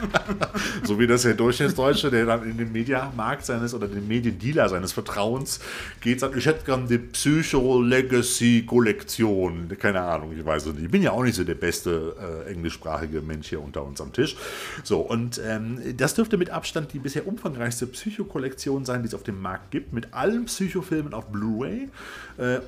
so 0.84 0.98
wie 0.98 1.06
das 1.06 1.22
der 1.22 1.34
Durchschnittsdeutsche, 1.34 2.10
der 2.10 2.26
dann 2.26 2.42
in 2.48 2.56
den 2.56 2.72
Mediamarkt 2.72 3.46
seines 3.46 3.74
oder 3.74 3.86
den 3.88 4.08
Mediendealer 4.08 4.68
seines 4.68 4.92
Vertrauens 4.92 5.60
geht, 6.00 6.20
sagt, 6.20 6.36
ich 6.36 6.46
hätte 6.46 6.64
gern 6.64 6.86
die 6.86 6.98
Psycho-Legacy-Kollektion. 6.98 9.76
Keine 9.78 10.00
Ahnung, 10.00 10.32
ich 10.36 10.44
weiß 10.44 10.66
es 10.66 10.74
nicht. 10.74 10.84
Ich 10.84 10.90
bin 10.90 11.02
ja 11.02 11.12
auch 11.12 11.22
nicht 11.22 11.36
so 11.36 11.44
der 11.44 11.54
beste 11.54 12.44
äh, 12.46 12.50
englischsprachige 12.50 13.22
Mensch 13.22 13.48
hier 13.48 13.62
unter 13.62 13.82
uns 13.84 14.00
am 14.00 14.12
Tisch. 14.12 14.36
So, 14.82 14.98
und 15.00 15.40
ähm, 15.44 15.78
das 15.96 16.14
dürfte 16.14 16.36
mit 16.36 16.50
Abstand 16.50 16.92
die 16.92 16.98
bisher 16.98 17.24
umfangreichste 17.26 17.86
Psycho-Kollektion 17.86 18.84
sein, 18.84 19.02
die 19.02 19.08
es 19.08 19.14
auf 19.14 19.22
dem 19.22 19.40
Markt 19.40 19.70
gibt, 19.70 19.92
mit 19.92 20.12
allen 20.12 20.46
Psycho-Filmen 20.46 21.14
auf 21.14 21.26
Blu-ray 21.26 21.88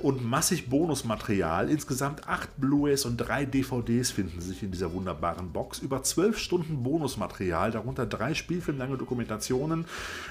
und 0.02 0.22
massig 0.22 0.68
Bonusmaterial. 0.68 1.70
Insgesamt 1.70 2.28
acht 2.28 2.50
Blu-rays 2.58 3.06
und 3.06 3.16
drei 3.16 3.46
DVDs 3.46 4.10
finden 4.10 4.40
sich 4.42 4.62
in 4.62 4.70
dieser 4.70 4.92
wunderbaren 4.92 5.50
Box. 5.50 5.78
Über 5.78 6.02
zwölf 6.02 6.38
Stunden 6.38 6.82
Bonusmaterial, 6.82 7.70
darunter 7.70 8.04
drei 8.04 8.34
spielfilmlange 8.34 8.98
Dokumentationen, 8.98 9.86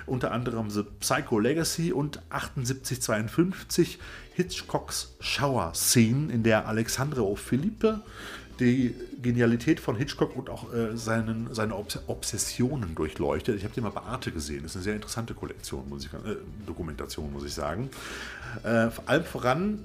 unter 0.05 0.31
anderem 0.31 0.69
The 0.69 0.83
Psycho 0.99 1.39
Legacy 1.39 1.91
und 1.91 2.19
7852 2.29 3.97
Hitchcocks 4.35 5.15
Shower 5.19 5.73
Scene, 5.73 6.31
in 6.31 6.43
der 6.43 6.67
Alexandre 6.67 7.35
Philippe 7.35 8.01
die 8.61 8.95
Genialität 9.21 9.79
von 9.79 9.95
Hitchcock 9.95 10.35
und 10.37 10.49
auch 10.49 10.71
äh, 10.73 10.95
seinen, 10.95 11.53
seine 11.53 11.75
Obs 11.75 11.99
Obsessionen 12.07 12.95
durchleuchtet. 12.95 13.57
Ich 13.57 13.63
habe 13.63 13.73
die 13.73 13.81
mal 13.81 13.89
bei 13.89 14.01
Arte 14.01 14.31
gesehen. 14.31 14.63
Das 14.63 14.71
ist 14.71 14.77
eine 14.77 14.83
sehr 14.83 14.95
interessante 14.95 15.33
Kollektion, 15.33 15.89
muss 15.89 16.05
ich, 16.05 16.13
äh, 16.13 16.37
Dokumentation, 16.65 17.33
muss 17.33 17.43
ich 17.43 17.53
sagen. 17.53 17.89
Äh, 18.63 18.89
vor 18.89 19.09
allem 19.09 19.23
voran 19.25 19.79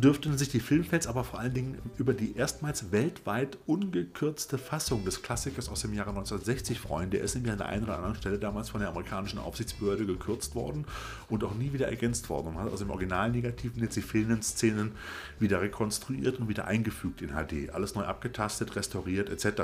dürften 0.00 0.36
sich 0.36 0.48
die 0.48 0.60
Filmfans 0.60 1.06
aber 1.06 1.24
vor 1.24 1.38
allen 1.40 1.54
Dingen 1.54 1.78
über 1.98 2.14
die 2.14 2.36
erstmals 2.36 2.92
weltweit 2.92 3.58
ungekürzte 3.66 4.58
Fassung 4.58 5.04
des 5.04 5.22
Klassikers 5.22 5.68
aus 5.68 5.82
dem 5.82 5.94
Jahre 5.94 6.10
1960 6.10 6.80
freuen. 6.80 7.10
Der 7.10 7.22
ist 7.22 7.34
nämlich 7.34 7.52
an 7.52 7.58
der 7.58 7.68
einen 7.68 7.84
oder 7.84 7.96
anderen 7.96 8.14
Stelle 8.14 8.38
damals 8.38 8.70
von 8.70 8.80
der 8.80 8.90
amerikanischen 8.90 9.38
Aufsichtsbehörde 9.38 10.06
gekürzt 10.06 10.54
worden 10.54 10.84
und 11.28 11.42
auch 11.44 11.54
nie 11.54 11.72
wieder 11.72 11.88
ergänzt 11.88 12.28
worden. 12.28 12.54
Man 12.54 12.64
hat 12.64 12.70
also 12.70 12.84
im 12.84 12.90
Original 12.90 13.30
Negativen 13.30 13.82
jetzt 13.82 13.96
die 13.96 14.02
fehlenden 14.02 14.42
Szenen 14.42 14.92
wieder 15.38 15.60
rekonstruiert 15.60 16.38
und 16.38 16.48
wieder 16.48 16.66
eingefügt 16.66 17.22
in 17.22 17.30
HD. 17.30 17.70
Alles 17.72 17.94
neu 17.94 18.04
abgetastet, 18.04 18.76
restauriert 18.76 19.30
etc. 19.30 19.62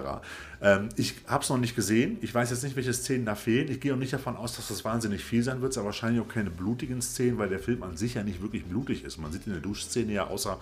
Ähm, 0.61 0.89
ich 0.97 1.14
habe 1.26 1.43
es 1.43 1.51
noch 1.51 1.59
nicht 1.59 1.76
gesehen. 1.76 2.18
Ich 2.20 2.35
weiß 2.35 2.51
jetzt 2.51 2.64
nicht, 2.64 2.76
welche 2.76 2.93
Szenen 2.93 3.26
da 3.26 3.35
fehlen. 3.35 3.70
Ich 3.70 3.80
gehe 3.80 3.95
auch 3.95 3.99
nicht 3.99 4.12
davon 4.12 4.37
aus, 4.37 4.57
dass 4.57 4.68
das 4.68 4.85
wahnsinnig 4.85 5.24
viel 5.24 5.43
sein 5.43 5.61
wird. 5.61 5.72
Es 5.72 5.76
ist 5.76 5.85
wahrscheinlich 5.85 6.22
auch 6.22 6.28
keine 6.28 6.51
blutigen 6.51 7.03
Szenen, 7.03 7.39
weil 7.39 7.49
der 7.49 7.61
Film 7.61 7.82
an 7.82 7.97
sich 7.97 8.14
ja 8.14 8.22
nicht 8.22 8.43
wirklich 8.43 8.64
blutig 8.64 9.05
ist. 9.05 9.18
Man 9.18 9.32
sieht 9.32 9.47
in 9.47 9.53
der 9.53 9.61
Duschszene 9.61 10.12
ja 10.12 10.24
außer 10.25 10.59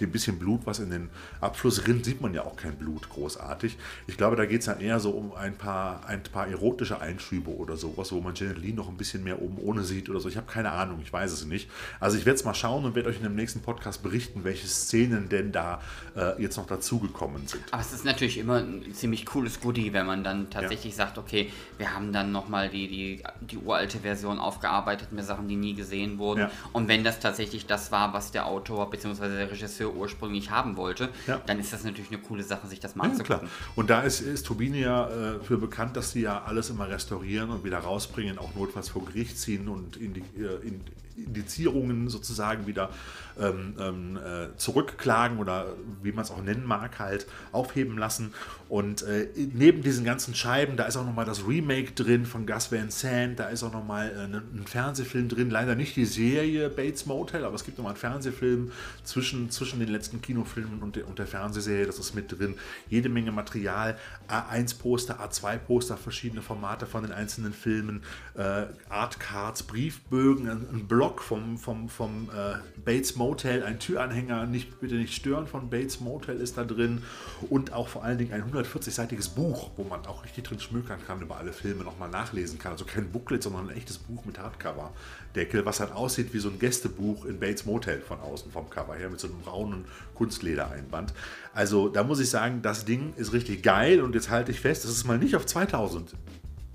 dem 0.00 0.10
bisschen 0.10 0.38
Blut, 0.38 0.62
was 0.64 0.78
in 0.78 0.90
den 0.90 1.10
Abfluss 1.40 1.86
rinnt, 1.86 2.04
sieht 2.04 2.20
man 2.20 2.34
ja 2.34 2.44
auch 2.44 2.56
kein 2.56 2.76
Blut 2.76 3.08
großartig. 3.08 3.76
Ich 4.06 4.16
glaube, 4.16 4.36
da 4.36 4.44
geht 4.44 4.60
es 4.60 4.66
dann 4.66 4.80
eher 4.80 5.00
so 5.00 5.10
um 5.10 5.34
ein 5.34 5.56
paar, 5.56 6.06
ein 6.06 6.22
paar 6.22 6.46
erotische 6.48 7.00
Einschübe 7.00 7.50
oder 7.50 7.76
sowas, 7.76 8.12
wo 8.12 8.20
man 8.20 8.34
Janet 8.34 8.58
Lee 8.58 8.72
noch 8.72 8.88
ein 8.88 8.96
bisschen 8.96 9.24
mehr 9.24 9.40
oben 9.40 9.58
ohne 9.58 9.84
sieht 9.84 10.08
oder 10.08 10.20
so. 10.20 10.28
Ich 10.28 10.36
habe 10.36 10.50
keine 10.50 10.72
Ahnung, 10.72 11.00
ich 11.02 11.12
weiß 11.12 11.32
es 11.32 11.44
nicht. 11.44 11.70
Also 12.00 12.18
ich 12.18 12.26
werde 12.26 12.36
es 12.36 12.44
mal 12.44 12.54
schauen 12.54 12.84
und 12.84 12.94
werde 12.94 13.08
euch 13.08 13.16
in 13.16 13.22
dem 13.22 13.34
nächsten 13.34 13.60
Podcast 13.60 14.02
berichten, 14.02 14.44
welche 14.44 14.66
Szenen 14.66 15.28
denn 15.28 15.52
da 15.52 15.80
äh, 16.14 16.40
jetzt 16.42 16.56
noch 16.56 16.66
dazugekommen 16.66 17.46
sind. 17.46 17.62
Aber 17.70 17.82
es 17.82 17.92
ist 17.92 18.04
natürlich 18.04 18.38
immer 18.38 18.56
ein 18.56 18.92
ziemlich 18.92 19.26
cooles 19.26 19.60
Goodie, 19.60 19.92
wenn 19.92 20.06
man 20.06 20.24
dann 20.24 20.50
tatsächlich 20.50 20.94
sagt, 20.94 21.18
okay, 21.18 21.50
wir 21.78 21.94
haben 21.94 22.12
dann 22.12 22.32
nochmal 22.32 22.68
die, 22.68 22.88
die, 22.88 23.22
die 23.40 23.58
uralte 23.58 24.00
Version 24.00 24.38
aufgearbeitet 24.38 25.12
mit 25.12 25.24
Sachen, 25.24 25.48
die 25.48 25.56
nie 25.56 25.74
gesehen 25.74 26.18
wurden. 26.18 26.40
Ja. 26.40 26.50
Und 26.72 26.88
wenn 26.88 27.04
das 27.04 27.20
tatsächlich 27.20 27.66
das 27.66 27.92
war, 27.92 28.12
was 28.12 28.32
der 28.32 28.46
Autor 28.46 28.90
bzw. 28.90 29.05
der 29.14 29.50
Regisseur 29.50 29.94
ursprünglich 29.94 30.50
haben 30.50 30.76
wollte, 30.76 31.08
Ja. 31.26 31.40
dann 31.46 31.58
ist 31.60 31.72
das 31.72 31.84
natürlich 31.84 32.10
eine 32.10 32.20
coole 32.20 32.42
Sache, 32.42 32.66
sich 32.66 32.80
das 32.80 32.94
mal 32.96 33.10
Ja, 33.16 33.22
klar. 33.24 33.42
Und 33.74 33.90
da 33.90 34.00
ist, 34.02 34.20
ist 34.20 34.46
Turbine 34.46 34.78
ja 34.78 35.08
äh, 35.08 35.40
für 35.40 35.58
bekannt, 35.58 35.96
dass 35.96 36.12
sie 36.12 36.22
ja 36.22 36.42
alles 36.44 36.70
immer 36.70 36.88
restaurieren 36.88 37.50
und 37.50 37.64
wieder 37.64 37.78
rausbringen, 37.78 38.38
auch 38.38 38.54
notfalls 38.54 38.88
vor 38.88 39.04
Gericht 39.04 39.38
ziehen 39.38 39.68
und 39.68 39.96
Indi 39.96 40.22
äh, 40.38 40.66
in- 40.66 40.80
Indizierungen 41.16 42.08
sozusagen 42.08 42.66
wieder 42.66 42.90
ähm, 43.38 43.74
ähm, 43.78 44.16
äh, 44.16 44.56
zurückklagen 44.56 45.38
oder 45.38 45.74
wie 46.02 46.12
man 46.12 46.24
es 46.24 46.30
auch 46.30 46.42
nennen 46.42 46.64
mag, 46.64 46.98
halt 46.98 47.26
aufheben 47.52 47.98
lassen. 47.98 48.32
Und 48.68 49.02
äh, 49.02 49.28
neben 49.52 49.82
diesen 49.82 50.04
ganzen 50.04 50.34
Scheiben, 50.34 50.76
da 50.76 50.84
ist 50.84 50.96
auch 50.96 51.04
nochmal 51.04 51.26
das 51.26 51.46
Remake 51.46 51.92
drin 51.92 52.26
von 52.26 52.46
Gus 52.46 52.72
Van 52.72 52.90
Sant, 52.90 53.38
da 53.38 53.48
ist 53.48 53.62
auch 53.62 53.72
nochmal 53.72 54.10
äh, 54.10 54.24
ein 54.24 54.66
ein 54.66 54.66
Fernsehfilm 54.66 55.28
drin, 55.28 55.50
leider 55.50 55.74
nicht 55.74 55.96
die 55.96 56.04
Serie 56.04 56.68
Bates 56.68 57.06
Motel, 57.06 57.44
aber 57.44 57.54
es 57.54 57.64
gibt 57.64 57.78
nochmal 57.78 57.92
einen 57.92 58.00
Fernsehfilm 58.00 58.72
zwischen, 59.04 59.50
zwischen 59.50 59.78
den 59.78 59.88
letzten 59.88 60.20
Kinofilmen 60.20 60.82
und 60.82 60.96
der, 60.96 61.06
und 61.06 61.18
der 61.18 61.26
Fernsehserie, 61.26 61.86
das 61.86 61.98
ist 61.98 62.14
mit 62.14 62.38
drin. 62.38 62.54
Jede 62.88 63.08
Menge 63.08 63.32
Material, 63.32 63.96
A1-Poster, 64.28 65.20
A2-Poster, 65.20 65.96
verschiedene 65.96 66.42
Formate 66.42 66.86
von 66.86 67.02
den 67.02 67.12
einzelnen 67.12 67.52
Filmen, 67.52 68.02
äh, 68.34 68.64
Artcards, 68.88 69.62
Briefbögen, 69.64 70.48
ein 70.48 70.86
Blog 70.88 71.05
vom, 71.14 71.58
vom, 71.58 71.88
vom 71.88 72.28
äh, 72.30 72.58
Bates 72.84 73.16
Motel, 73.16 73.62
ein 73.62 73.78
Türanhänger, 73.78 74.46
nicht, 74.46 74.80
bitte 74.80 74.94
nicht 74.96 75.14
stören 75.14 75.46
von 75.46 75.70
Bates 75.70 76.00
Motel 76.00 76.40
ist 76.40 76.58
da 76.58 76.64
drin 76.64 77.02
und 77.50 77.72
auch 77.72 77.88
vor 77.88 78.04
allen 78.04 78.18
Dingen 78.18 78.32
ein 78.32 78.52
140-seitiges 78.52 79.30
Buch, 79.30 79.70
wo 79.76 79.84
man 79.84 80.04
auch 80.06 80.24
richtig 80.24 80.44
drin 80.44 80.60
schmökern 80.60 80.98
kann, 81.06 81.20
über 81.20 81.36
alle 81.38 81.52
Filme 81.52 81.84
nochmal 81.84 82.10
nachlesen 82.10 82.58
kann. 82.58 82.72
Also 82.72 82.84
kein 82.84 83.10
Booklet, 83.10 83.42
sondern 83.42 83.68
ein 83.68 83.76
echtes 83.76 83.98
Buch 83.98 84.24
mit 84.24 84.38
Hardcover-Deckel, 84.38 85.64
was 85.64 85.80
halt 85.80 85.92
aussieht 85.92 86.34
wie 86.34 86.38
so 86.38 86.48
ein 86.48 86.58
Gästebuch 86.58 87.24
in 87.24 87.40
Bates 87.40 87.64
Motel 87.64 88.00
von 88.00 88.20
außen 88.20 88.52
vom 88.52 88.68
Cover 88.68 88.94
her 88.94 89.08
mit 89.08 89.20
so 89.20 89.28
einem 89.28 89.40
braunen 89.40 89.84
Kunstledereinband. 90.14 91.14
Also 91.54 91.88
da 91.88 92.04
muss 92.04 92.20
ich 92.20 92.30
sagen, 92.30 92.60
das 92.62 92.84
Ding 92.84 93.14
ist 93.16 93.32
richtig 93.32 93.62
geil 93.62 94.00
und 94.00 94.14
jetzt 94.14 94.30
halte 94.30 94.50
ich 94.50 94.60
fest, 94.60 94.84
es 94.84 94.90
ist 94.90 95.04
mal 95.04 95.18
nicht 95.18 95.36
auf 95.36 95.46
2000 95.46 96.14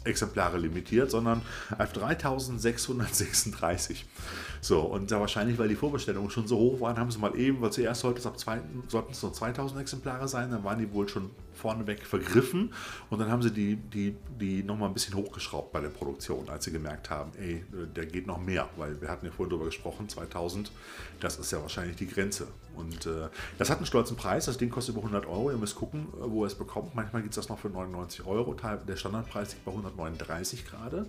Exemplare 0.03 0.57
limitiert, 0.57 1.11
sondern 1.11 1.41
auf 1.77 1.93
3636. 1.93 4.05
So, 4.61 4.81
und 4.81 5.11
da 5.11 5.19
wahrscheinlich, 5.19 5.57
weil 5.57 5.69
die 5.69 5.75
Vorbestellungen 5.75 6.29
schon 6.29 6.47
so 6.47 6.57
hoch 6.57 6.81
waren, 6.81 6.97
haben 6.97 7.11
sie 7.11 7.19
mal 7.19 7.35
eben, 7.35 7.61
weil 7.61 7.71
zuerst 7.71 8.01
sollte 8.01 8.19
es 8.19 8.25
ab 8.25 8.39
zwei, 8.39 8.61
sollten 8.87 9.11
es 9.11 9.21
nur 9.21 9.33
2000 9.33 9.81
Exemplare 9.81 10.27
sein, 10.27 10.51
dann 10.51 10.63
waren 10.63 10.79
die 10.79 10.91
wohl 10.91 11.07
schon 11.07 11.29
vorneweg 11.61 12.05
vergriffen 12.05 12.73
und 13.09 13.19
dann 13.19 13.29
haben 13.29 13.41
sie 13.41 13.51
die, 13.51 13.75
die, 13.75 14.15
die 14.39 14.63
nochmal 14.63 14.89
ein 14.89 14.93
bisschen 14.93 15.15
hochgeschraubt 15.15 15.71
bei 15.71 15.79
der 15.79 15.89
Produktion, 15.89 16.49
als 16.49 16.65
sie 16.65 16.71
gemerkt 16.71 17.09
haben, 17.09 17.31
ey, 17.39 17.63
der 17.95 18.05
geht 18.05 18.25
noch 18.27 18.39
mehr, 18.39 18.69
weil 18.77 18.99
wir 18.99 19.09
hatten 19.09 19.25
ja 19.25 19.31
vorhin 19.31 19.51
drüber 19.51 19.65
gesprochen, 19.65 20.09
2000, 20.09 20.71
das 21.19 21.37
ist 21.37 21.51
ja 21.51 21.61
wahrscheinlich 21.61 21.95
die 21.95 22.07
Grenze. 22.07 22.47
Und 22.75 23.05
äh, 23.05 23.27
das 23.57 23.69
hat 23.69 23.77
einen 23.77 23.85
stolzen 23.85 24.17
Preis, 24.17 24.45
das 24.45 24.57
Ding 24.57 24.69
kostet 24.69 24.95
über 24.95 25.03
100 25.03 25.27
Euro, 25.27 25.51
ihr 25.51 25.57
müsst 25.57 25.75
gucken, 25.75 26.07
äh, 26.13 26.29
wo 26.29 26.43
ihr 26.43 26.47
es 26.47 26.55
bekommt. 26.55 26.95
Manchmal 26.95 27.21
gibt 27.21 27.33
es 27.33 27.35
das 27.35 27.49
noch 27.49 27.59
für 27.59 27.69
99 27.69 28.25
Euro, 28.25 28.55
der 28.87 28.95
Standardpreis 28.95 29.51
liegt 29.51 29.65
bei 29.65 29.71
139 29.71 30.65
gerade. 30.65 31.05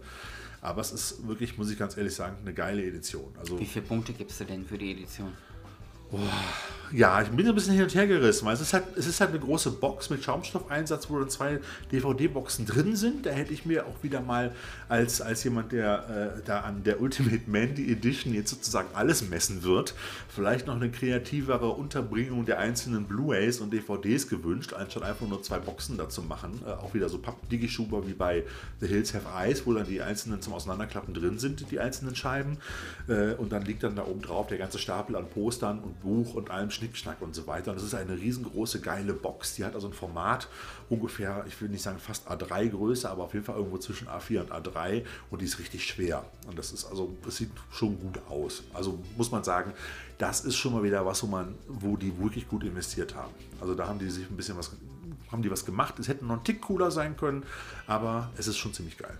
Aber 0.60 0.80
es 0.80 0.92
ist 0.92 1.26
wirklich, 1.26 1.58
muss 1.58 1.70
ich 1.70 1.78
ganz 1.78 1.96
ehrlich 1.96 2.14
sagen, 2.14 2.36
eine 2.40 2.54
geile 2.54 2.84
Edition. 2.84 3.34
Also 3.38 3.58
Wie 3.58 3.66
viele 3.66 3.84
Punkte 3.84 4.12
gibst 4.12 4.40
du 4.40 4.44
denn 4.44 4.64
für 4.64 4.78
die 4.78 4.92
Edition? 4.92 5.32
Ja, 6.92 7.22
ich 7.22 7.28
bin 7.28 7.46
so 7.46 7.52
ein 7.52 7.54
bisschen 7.54 7.72
hin 7.72 7.84
und 7.84 7.94
her 7.94 8.06
gerissen, 8.06 8.44
weil 8.44 8.54
es 8.54 8.60
ist 8.60 8.74
halt, 8.74 8.84
es 8.96 9.06
ist 9.06 9.20
halt 9.20 9.30
eine 9.30 9.38
große 9.38 9.70
Box 9.70 10.10
mit 10.10 10.22
Schaumstoffeinsatz, 10.22 11.08
wo 11.08 11.18
dann 11.18 11.30
zwei 11.30 11.58
DVD-Boxen 11.90 12.66
drin 12.66 12.96
sind. 12.96 13.24
Da 13.24 13.30
hätte 13.30 13.54
ich 13.54 13.64
mir 13.64 13.86
auch 13.86 14.02
wieder 14.02 14.20
mal 14.20 14.52
als, 14.90 15.22
als 15.22 15.42
jemand, 15.44 15.72
der 15.72 16.34
äh, 16.36 16.42
da 16.44 16.60
an 16.60 16.84
der 16.84 17.00
Ultimate 17.00 17.42
Mandy 17.46 17.90
Edition 17.90 18.34
jetzt 18.34 18.50
sozusagen 18.50 18.88
alles 18.94 19.28
messen 19.28 19.62
wird, 19.62 19.94
vielleicht 20.28 20.66
noch 20.66 20.76
eine 20.76 20.90
kreativere 20.90 21.70
Unterbringung 21.70 22.44
der 22.44 22.58
einzelnen 22.58 23.04
Blu-rays 23.04 23.60
und 23.60 23.72
DVDs 23.72 24.28
gewünscht, 24.28 24.74
anstatt 24.74 25.02
einfach 25.02 25.26
nur 25.26 25.42
zwei 25.42 25.58
Boxen 25.60 25.96
dazu 25.96 26.20
machen. 26.22 26.60
Äh, 26.66 26.72
auch 26.72 26.92
wieder 26.92 27.08
so 27.08 27.18
Papp-Digischuber 27.18 28.06
wie 28.06 28.14
bei 28.14 28.44
The 28.80 28.86
Hills 28.86 29.14
Have 29.14 29.28
Eyes, 29.34 29.64
wo 29.66 29.72
dann 29.72 29.86
die 29.86 30.02
einzelnen 30.02 30.42
zum 30.42 30.52
Auseinanderklappen 30.52 31.14
drin 31.14 31.38
sind, 31.38 31.70
die 31.70 31.80
einzelnen 31.80 32.14
Scheiben. 32.14 32.58
Äh, 33.08 33.32
und 33.34 33.50
dann 33.50 33.62
liegt 33.62 33.82
dann 33.82 33.96
da 33.96 34.04
oben 34.04 34.20
drauf 34.20 34.48
der 34.48 34.58
ganze 34.58 34.78
Stapel 34.78 35.16
an 35.16 35.26
Postern 35.30 35.78
und 35.78 36.01
Buch 36.02 36.34
und 36.34 36.50
allem 36.50 36.70
Schnickschnack 36.70 37.22
und 37.22 37.34
so 37.34 37.46
weiter. 37.46 37.70
Und 37.70 37.76
das 37.76 37.84
ist 37.84 37.94
eine 37.94 38.16
riesengroße, 38.16 38.80
geile 38.80 39.14
Box. 39.14 39.54
Die 39.54 39.64
hat 39.64 39.74
also 39.74 39.88
ein 39.88 39.92
Format 39.92 40.48
ungefähr, 40.88 41.44
ich 41.48 41.60
will 41.60 41.68
nicht 41.68 41.82
sagen 41.82 41.98
fast 41.98 42.30
A3 42.30 42.68
Größe, 42.70 43.08
aber 43.08 43.24
auf 43.24 43.34
jeden 43.34 43.44
Fall 43.44 43.56
irgendwo 43.56 43.78
zwischen 43.78 44.08
A4 44.08 44.40
und 44.40 44.52
A3 44.52 45.04
und 45.30 45.40
die 45.40 45.46
ist 45.46 45.58
richtig 45.58 45.84
schwer. 45.84 46.24
Und 46.46 46.58
das 46.58 46.72
ist 46.72 46.84
also, 46.84 47.16
das 47.24 47.36
sieht 47.36 47.50
schon 47.70 47.98
gut 47.98 48.18
aus. 48.28 48.62
Also 48.74 48.98
muss 49.16 49.30
man 49.30 49.44
sagen, 49.44 49.72
das 50.18 50.44
ist 50.44 50.56
schon 50.56 50.72
mal 50.72 50.82
wieder 50.82 51.04
was, 51.06 51.22
wo 51.22 51.26
man, 51.26 51.54
wo 51.68 51.96
die 51.96 52.16
wirklich 52.18 52.48
gut 52.48 52.64
investiert 52.64 53.14
haben. 53.14 53.32
Also 53.60 53.74
da 53.74 53.88
haben 53.88 53.98
die 53.98 54.10
sich 54.10 54.28
ein 54.28 54.36
bisschen 54.36 54.56
was, 54.56 54.72
haben 55.30 55.42
die 55.42 55.50
was 55.50 55.64
gemacht. 55.64 55.98
Es 55.98 56.08
hätte 56.08 56.24
noch 56.24 56.38
ein 56.38 56.44
Tick 56.44 56.60
cooler 56.60 56.90
sein 56.90 57.16
können, 57.16 57.44
aber 57.86 58.30
es 58.36 58.46
ist 58.46 58.58
schon 58.58 58.72
ziemlich 58.72 58.98
geil. 58.98 59.16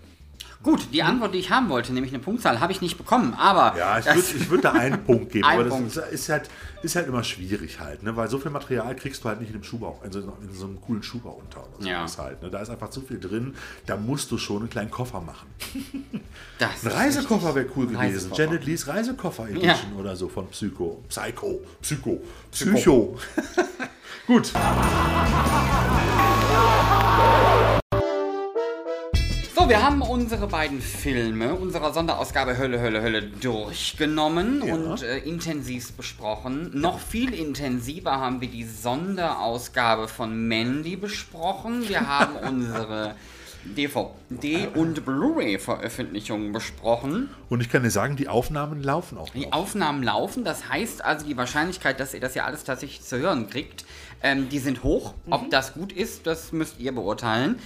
Gut, 0.63 0.87
die 0.93 1.03
Antwort, 1.03 1.33
die 1.33 1.39
ich 1.39 1.49
haben 1.51 1.67
wollte, 1.67 1.91
nämlich 1.91 2.13
eine 2.13 2.23
Punktzahl, 2.23 2.61
habe 2.61 2.71
ich 2.71 2.79
nicht 2.79 2.97
bekommen, 2.97 3.33
aber. 3.33 3.77
Ja, 3.77 3.99
ich 3.99 4.05
würde 4.05 4.49
würd 4.49 4.63
da 4.63 4.71
einen 4.71 5.03
Punkt 5.03 5.33
geben, 5.33 5.43
Ein 5.47 5.55
aber 5.55 5.63
das 5.65 5.73
Punkt. 5.73 5.97
ist, 6.13 6.29
halt, 6.29 6.49
ist 6.81 6.95
halt 6.95 7.07
immer 7.07 7.21
schwierig 7.25 7.81
halt, 7.81 8.01
ne? 8.01 8.15
weil 8.15 8.29
so 8.29 8.39
viel 8.39 8.49
Material 8.49 8.95
kriegst 8.95 9.23
du 9.23 9.27
halt 9.27 9.41
nicht 9.41 9.49
in 9.49 9.55
einem 9.55 9.63
Schuhbau, 9.65 9.99
also 10.01 10.19
in 10.19 10.53
so 10.53 10.65
einem 10.65 10.79
coolen 10.79 11.03
Schuhbau 11.03 11.41
unter. 11.43 11.65
Oder 11.77 11.85
Ja. 11.85 12.05
halt, 12.17 12.41
ne? 12.41 12.49
Da 12.49 12.61
ist 12.61 12.69
einfach 12.69 12.89
zu 12.91 13.01
viel 13.01 13.19
drin, 13.19 13.55
da 13.85 13.97
musst 13.97 14.31
du 14.31 14.37
schon 14.37 14.59
einen 14.59 14.69
kleinen 14.69 14.89
Koffer 14.89 15.19
machen. 15.19 15.49
das 16.59 16.85
Ein 16.85 16.91
Reisekoffer 16.93 17.55
wäre 17.55 17.67
cool 17.75 17.87
gewesen. 17.87 18.31
Janet 18.33 18.63
Lees 18.65 18.87
Reisekoffer 18.87 19.49
Edition 19.49 19.67
Ja. 19.93 19.99
oder 19.99 20.15
so 20.15 20.29
von 20.29 20.47
Psycho. 20.47 21.03
Psycho. 21.09 21.59
Psycho. 21.81 22.21
Psycho. 22.51 23.17
Gut. 24.27 24.53
So, 29.63 29.69
wir 29.69 29.81
haben 29.81 30.01
unsere 30.01 30.47
beiden 30.47 30.81
Filme 30.81 31.55
unserer 31.55 31.93
Sonderausgabe 31.93 32.57
Hölle, 32.57 32.81
Hölle, 32.81 33.01
Hölle 33.01 33.21
durchgenommen 33.23 34.61
Ja. 34.65 34.73
und 34.73 35.01
äh, 35.03 35.19
intensiv 35.19 35.93
besprochen. 35.93 36.69
Noch 36.73 36.99
viel 36.99 37.33
intensiver 37.33 38.19
haben 38.19 38.41
wir 38.41 38.49
die 38.49 38.65
Sonderausgabe 38.65 40.09
von 40.09 40.49
Mandy 40.49 40.97
besprochen. 40.97 41.87
Wir 41.87 42.05
haben 42.09 42.35
unsere 42.45 43.15
DVD- 43.77 44.67
und 44.75 45.05
Blu-ray-Veröffentlichungen 45.05 46.51
besprochen. 46.51 47.29
Und 47.47 47.61
ich 47.61 47.69
kann 47.69 47.83
dir 47.83 47.91
sagen, 47.91 48.17
die 48.17 48.27
Aufnahmen 48.27 48.83
laufen 48.83 49.17
auch 49.17 49.29
Die 49.29 49.45
noch. 49.45 49.53
Aufnahmen 49.53 50.03
laufen, 50.03 50.43
das 50.43 50.67
heißt 50.67 51.05
also 51.05 51.25
die 51.25 51.37
Wahrscheinlichkeit, 51.37 52.01
dass 52.01 52.13
ihr 52.13 52.19
das 52.19 52.35
ja 52.35 52.43
alles 52.43 52.65
tatsächlich 52.65 53.01
zu 53.03 53.17
hören 53.17 53.49
kriegt, 53.49 53.85
ähm, 54.23 54.49
die 54.49 54.59
sind 54.59 54.83
hoch. 54.83 55.13
Ob 55.29 55.49
das 55.51 55.73
gut 55.73 55.93
ist, 55.93 56.27
das 56.27 56.51
müsst 56.51 56.81
ihr 56.81 56.91
beurteilen. 56.93 57.59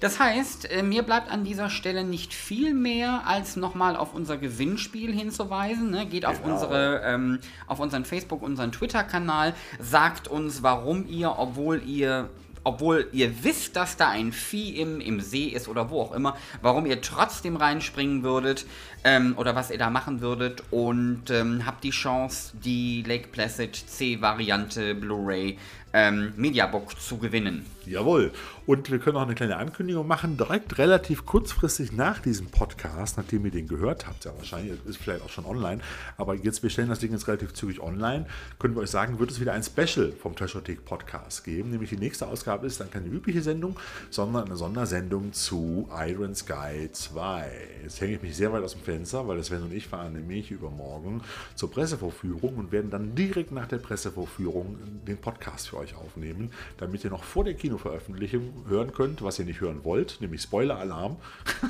Das 0.00 0.20
heißt, 0.20 0.70
äh, 0.70 0.82
mir 0.82 1.02
bleibt 1.02 1.30
an 1.30 1.44
dieser 1.44 1.70
Stelle 1.70 2.04
nicht 2.04 2.34
viel 2.34 2.74
mehr, 2.74 3.26
als 3.26 3.56
nochmal 3.56 3.96
auf 3.96 4.14
unser 4.14 4.36
Gewinnspiel 4.36 5.12
hinzuweisen. 5.12 5.90
Ne? 5.90 6.06
Geht 6.06 6.26
auf, 6.26 6.42
Genau. 6.42 6.54
unsere, 6.54 7.02
ähm, 7.04 7.38
auf 7.66 7.80
unseren 7.80 8.04
Facebook, 8.04 8.42
unseren 8.42 8.72
Twitter-Kanal, 8.72 9.54
sagt 9.80 10.28
uns, 10.28 10.62
warum 10.62 11.06
ihr, 11.08 11.38
obwohl 11.38 11.82
ihr 11.84 12.28
obwohl 12.66 13.08
ihr 13.12 13.44
wisst, 13.44 13.76
dass 13.76 13.96
da 13.96 14.08
ein 14.08 14.32
Vieh 14.32 14.70
im, 14.80 15.00
im 15.00 15.20
See 15.20 15.44
ist 15.44 15.68
oder 15.68 15.88
wo 15.88 16.00
auch 16.00 16.12
immer, 16.12 16.36
warum 16.62 16.84
ihr 16.86 17.00
trotzdem 17.00 17.54
reinspringen 17.54 18.24
würdet 18.24 18.66
ähm, 19.04 19.34
oder 19.36 19.54
was 19.54 19.70
ihr 19.70 19.78
da 19.78 19.88
machen 19.88 20.20
würdet 20.20 20.64
und 20.72 21.30
ähm, 21.30 21.64
habt 21.64 21.84
die 21.84 21.90
Chance, 21.90 22.56
die 22.56 23.04
Lake 23.06 23.28
Placid 23.28 23.76
C-Variante 23.76 24.96
Blu-ray 24.96 25.58
ähm, 25.92 26.32
Mediabook 26.36 27.00
zu 27.00 27.18
gewinnen. 27.18 27.64
Jawohl. 27.86 28.32
Und 28.66 28.90
wir 28.90 28.98
können 28.98 29.16
auch 29.16 29.22
eine 29.22 29.36
kleine 29.36 29.56
Ankündigung 29.58 30.08
machen, 30.08 30.36
direkt 30.36 30.78
relativ 30.78 31.24
kurzfristig 31.24 31.92
nach 31.92 32.18
diesem 32.18 32.48
Podcast, 32.48 33.16
nachdem 33.16 33.44
ihr 33.44 33.52
den 33.52 33.68
gehört 33.68 34.08
habt, 34.08 34.24
ja 34.24 34.32
wahrscheinlich, 34.36 34.74
ist 34.86 34.96
vielleicht 34.96 35.22
auch 35.22 35.30
schon 35.30 35.46
online, 35.46 35.80
aber 36.16 36.34
jetzt, 36.34 36.64
wir 36.64 36.70
stellen 36.70 36.88
das 36.88 36.98
Ding 36.98 37.12
jetzt 37.12 37.28
relativ 37.28 37.54
zügig 37.54 37.80
online, 37.80 38.26
können 38.58 38.74
wir 38.74 38.82
euch 38.82 38.90
sagen, 38.90 39.20
wird 39.20 39.30
es 39.30 39.40
wieder 39.40 39.52
ein 39.52 39.62
Special 39.62 40.12
vom 40.20 40.34
Trashothek 40.34 40.84
Podcast 40.84 41.44
geben, 41.44 41.70
nämlich 41.70 41.90
die 41.90 41.96
nächste 41.96 42.26
Ausgabe 42.26 42.66
ist 42.66 42.80
dann 42.80 42.90
keine 42.90 43.06
übliche 43.06 43.40
Sendung, 43.40 43.78
sondern 44.10 44.46
eine 44.46 44.56
Sondersendung 44.56 45.32
zu 45.32 45.88
Iron 45.96 46.34
Sky 46.34 46.90
2. 46.90 47.50
Jetzt 47.84 48.00
hänge 48.00 48.16
ich 48.16 48.22
mich 48.22 48.36
sehr 48.36 48.52
weit 48.52 48.64
aus 48.64 48.72
dem 48.72 48.82
Fenster, 48.82 49.28
weil 49.28 49.42
Sven 49.44 49.62
und 49.62 49.72
ich 49.72 49.86
fahren 49.86 50.14
nämlich 50.14 50.50
übermorgen 50.50 51.22
zur 51.54 51.70
Pressevorführung 51.70 52.56
und 52.56 52.72
werden 52.72 52.90
dann 52.90 53.14
direkt 53.14 53.52
nach 53.52 53.68
der 53.68 53.78
Pressevorführung 53.78 54.76
den 55.06 55.18
Podcast 55.18 55.68
für 55.68 55.76
euch 55.76 55.85
aufnehmen, 55.94 56.50
damit 56.78 57.04
ihr 57.04 57.10
noch 57.10 57.24
vor 57.24 57.44
der 57.44 57.54
Kinoveröffentlichung 57.54 58.64
hören 58.68 58.92
könnt, 58.92 59.22
was 59.22 59.38
ihr 59.38 59.44
nicht 59.44 59.60
hören 59.60 59.84
wollt, 59.84 60.18
nämlich 60.20 60.42
Spoiler-Alarm, 60.42 61.16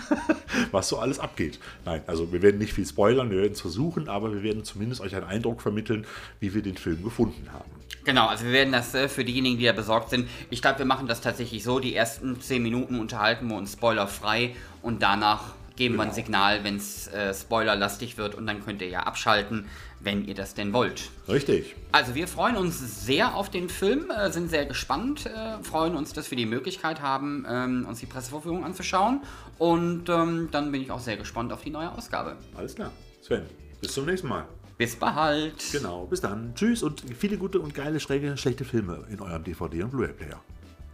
was 0.71 0.89
so 0.89 0.99
alles 0.99 1.19
abgeht. 1.19 1.59
Nein, 1.85 2.03
also 2.07 2.33
wir 2.33 2.43
werden 2.43 2.59
nicht 2.59 2.73
viel 2.73 2.87
spoilern, 2.87 3.31
wir 3.31 3.39
werden 3.39 3.53
es 3.53 3.61
versuchen, 3.61 4.09
aber 4.09 4.33
wir 4.33 4.43
werden 4.43 4.65
zumindest 4.65 5.01
euch 5.01 5.15
einen 5.15 5.27
Eindruck 5.27 5.61
vermitteln, 5.61 6.07
wie 6.41 6.55
wir 6.55 6.63
den 6.63 6.77
Film 6.77 7.03
gefunden 7.03 7.53
haben. 7.53 7.71
Genau, 8.05 8.29
also 8.29 8.45
wir 8.45 8.53
werden 8.53 8.73
das 8.73 8.95
äh, 8.95 9.09
für 9.09 9.25
diejenigen, 9.25 9.59
die 9.59 9.65
da 9.65 9.73
besorgt 9.73 10.11
sind, 10.11 10.29
ich 10.51 10.63
glaube, 10.63 10.79
wir 10.79 10.87
machen 10.87 11.09
das 11.09 11.21
tatsächlich 11.21 11.65
so, 11.65 11.81
die 11.81 11.95
ersten 11.95 12.41
10 12.41 12.63
Minuten 12.63 13.01
unterhalten 13.01 13.49
wir 13.49 13.57
uns 13.57 13.73
spoilerfrei 13.73 14.55
und 14.81 15.03
danach 15.03 15.55
geben 15.77 15.97
wir 15.97 16.03
ein 16.03 16.09
Genau. 16.09 16.15
Signal, 16.15 16.65
wenn 16.65 16.77
es 16.77 17.09
äh, 17.09 17.35
spoilerlastig 17.35 18.17
wird 18.17 18.35
und 18.35 18.47
dann 18.47 18.65
könnt 18.65 18.81
ihr 18.81 18.89
ja 18.89 19.01
abschalten, 19.01 19.67
wenn 20.07 20.25
ihr 20.25 20.35
das 20.35 20.55
denn 20.55 20.73
wollt. 20.73 21.11
Richtig. 21.29 21.75
Also 21.93 22.15
wir 22.15 22.29
freuen 22.29 22.57
uns 22.57 23.05
sehr 23.05 23.35
auf 23.35 23.51
den 23.51 23.69
Film, 23.69 24.11
äh, 24.11 24.31
sind 24.31 24.49
sehr 24.49 24.65
gespannt, 24.65 25.27
äh, 25.27 25.63
freuen 25.63 25.97
uns, 25.97 26.15
dass 26.15 26.31
wir 26.31 26.39
die 26.39 26.47
Möglichkeit 26.47 27.03
haben, 27.03 27.45
ähm, 27.47 27.85
uns 27.87 28.01
die 28.01 28.07
Pressevorführung 28.07 28.65
anzuschauen 28.65 29.21
und 29.59 30.09
ähm, 30.09 30.49
dann 30.53 30.73
bin 30.73 30.81
ich 30.81 30.91
auch 30.91 31.01
sehr 31.01 31.17
gespannt 31.17 31.53
auf 31.53 31.63
die 31.63 31.71
neue 31.71 31.93
Ausgabe. 31.93 32.37
Alles 32.55 32.77
klar. 32.77 32.93
Sven, 33.21 33.43
bis 33.81 33.93
zum 33.93 34.07
nächsten 34.07 34.29
Mal. 34.29 34.47
Bis 34.79 34.95
bald. 34.95 35.73
Genau, 35.73 36.07
bis 36.07 36.21
dann. 36.21 36.55
Tschüss 36.55 36.83
und 36.83 37.03
viele 37.19 37.37
gute 37.37 37.61
und 37.61 37.75
geile, 37.75 37.99
schräge, 37.99 38.37
schlechte 38.37 38.65
Filme 38.65 39.05
in 39.11 39.21
eurem 39.21 39.43
DVD- 39.43 39.83
und 39.83 39.91
Blu-ray-Player. 39.91 40.41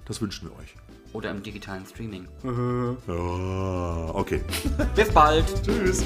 Das 0.07 0.21
wünschen 0.23 0.49
wir 0.49 0.59
euch. 0.59 0.75
Oder 1.13 1.31
im 1.31 1.43
digitalen 1.43 1.85
Streaming. 1.85 2.27
Ja, 3.07 4.15
okay. 4.15 4.41
Bis 4.95 5.11
bald. 5.11 5.45
Tschüss. 5.63 6.03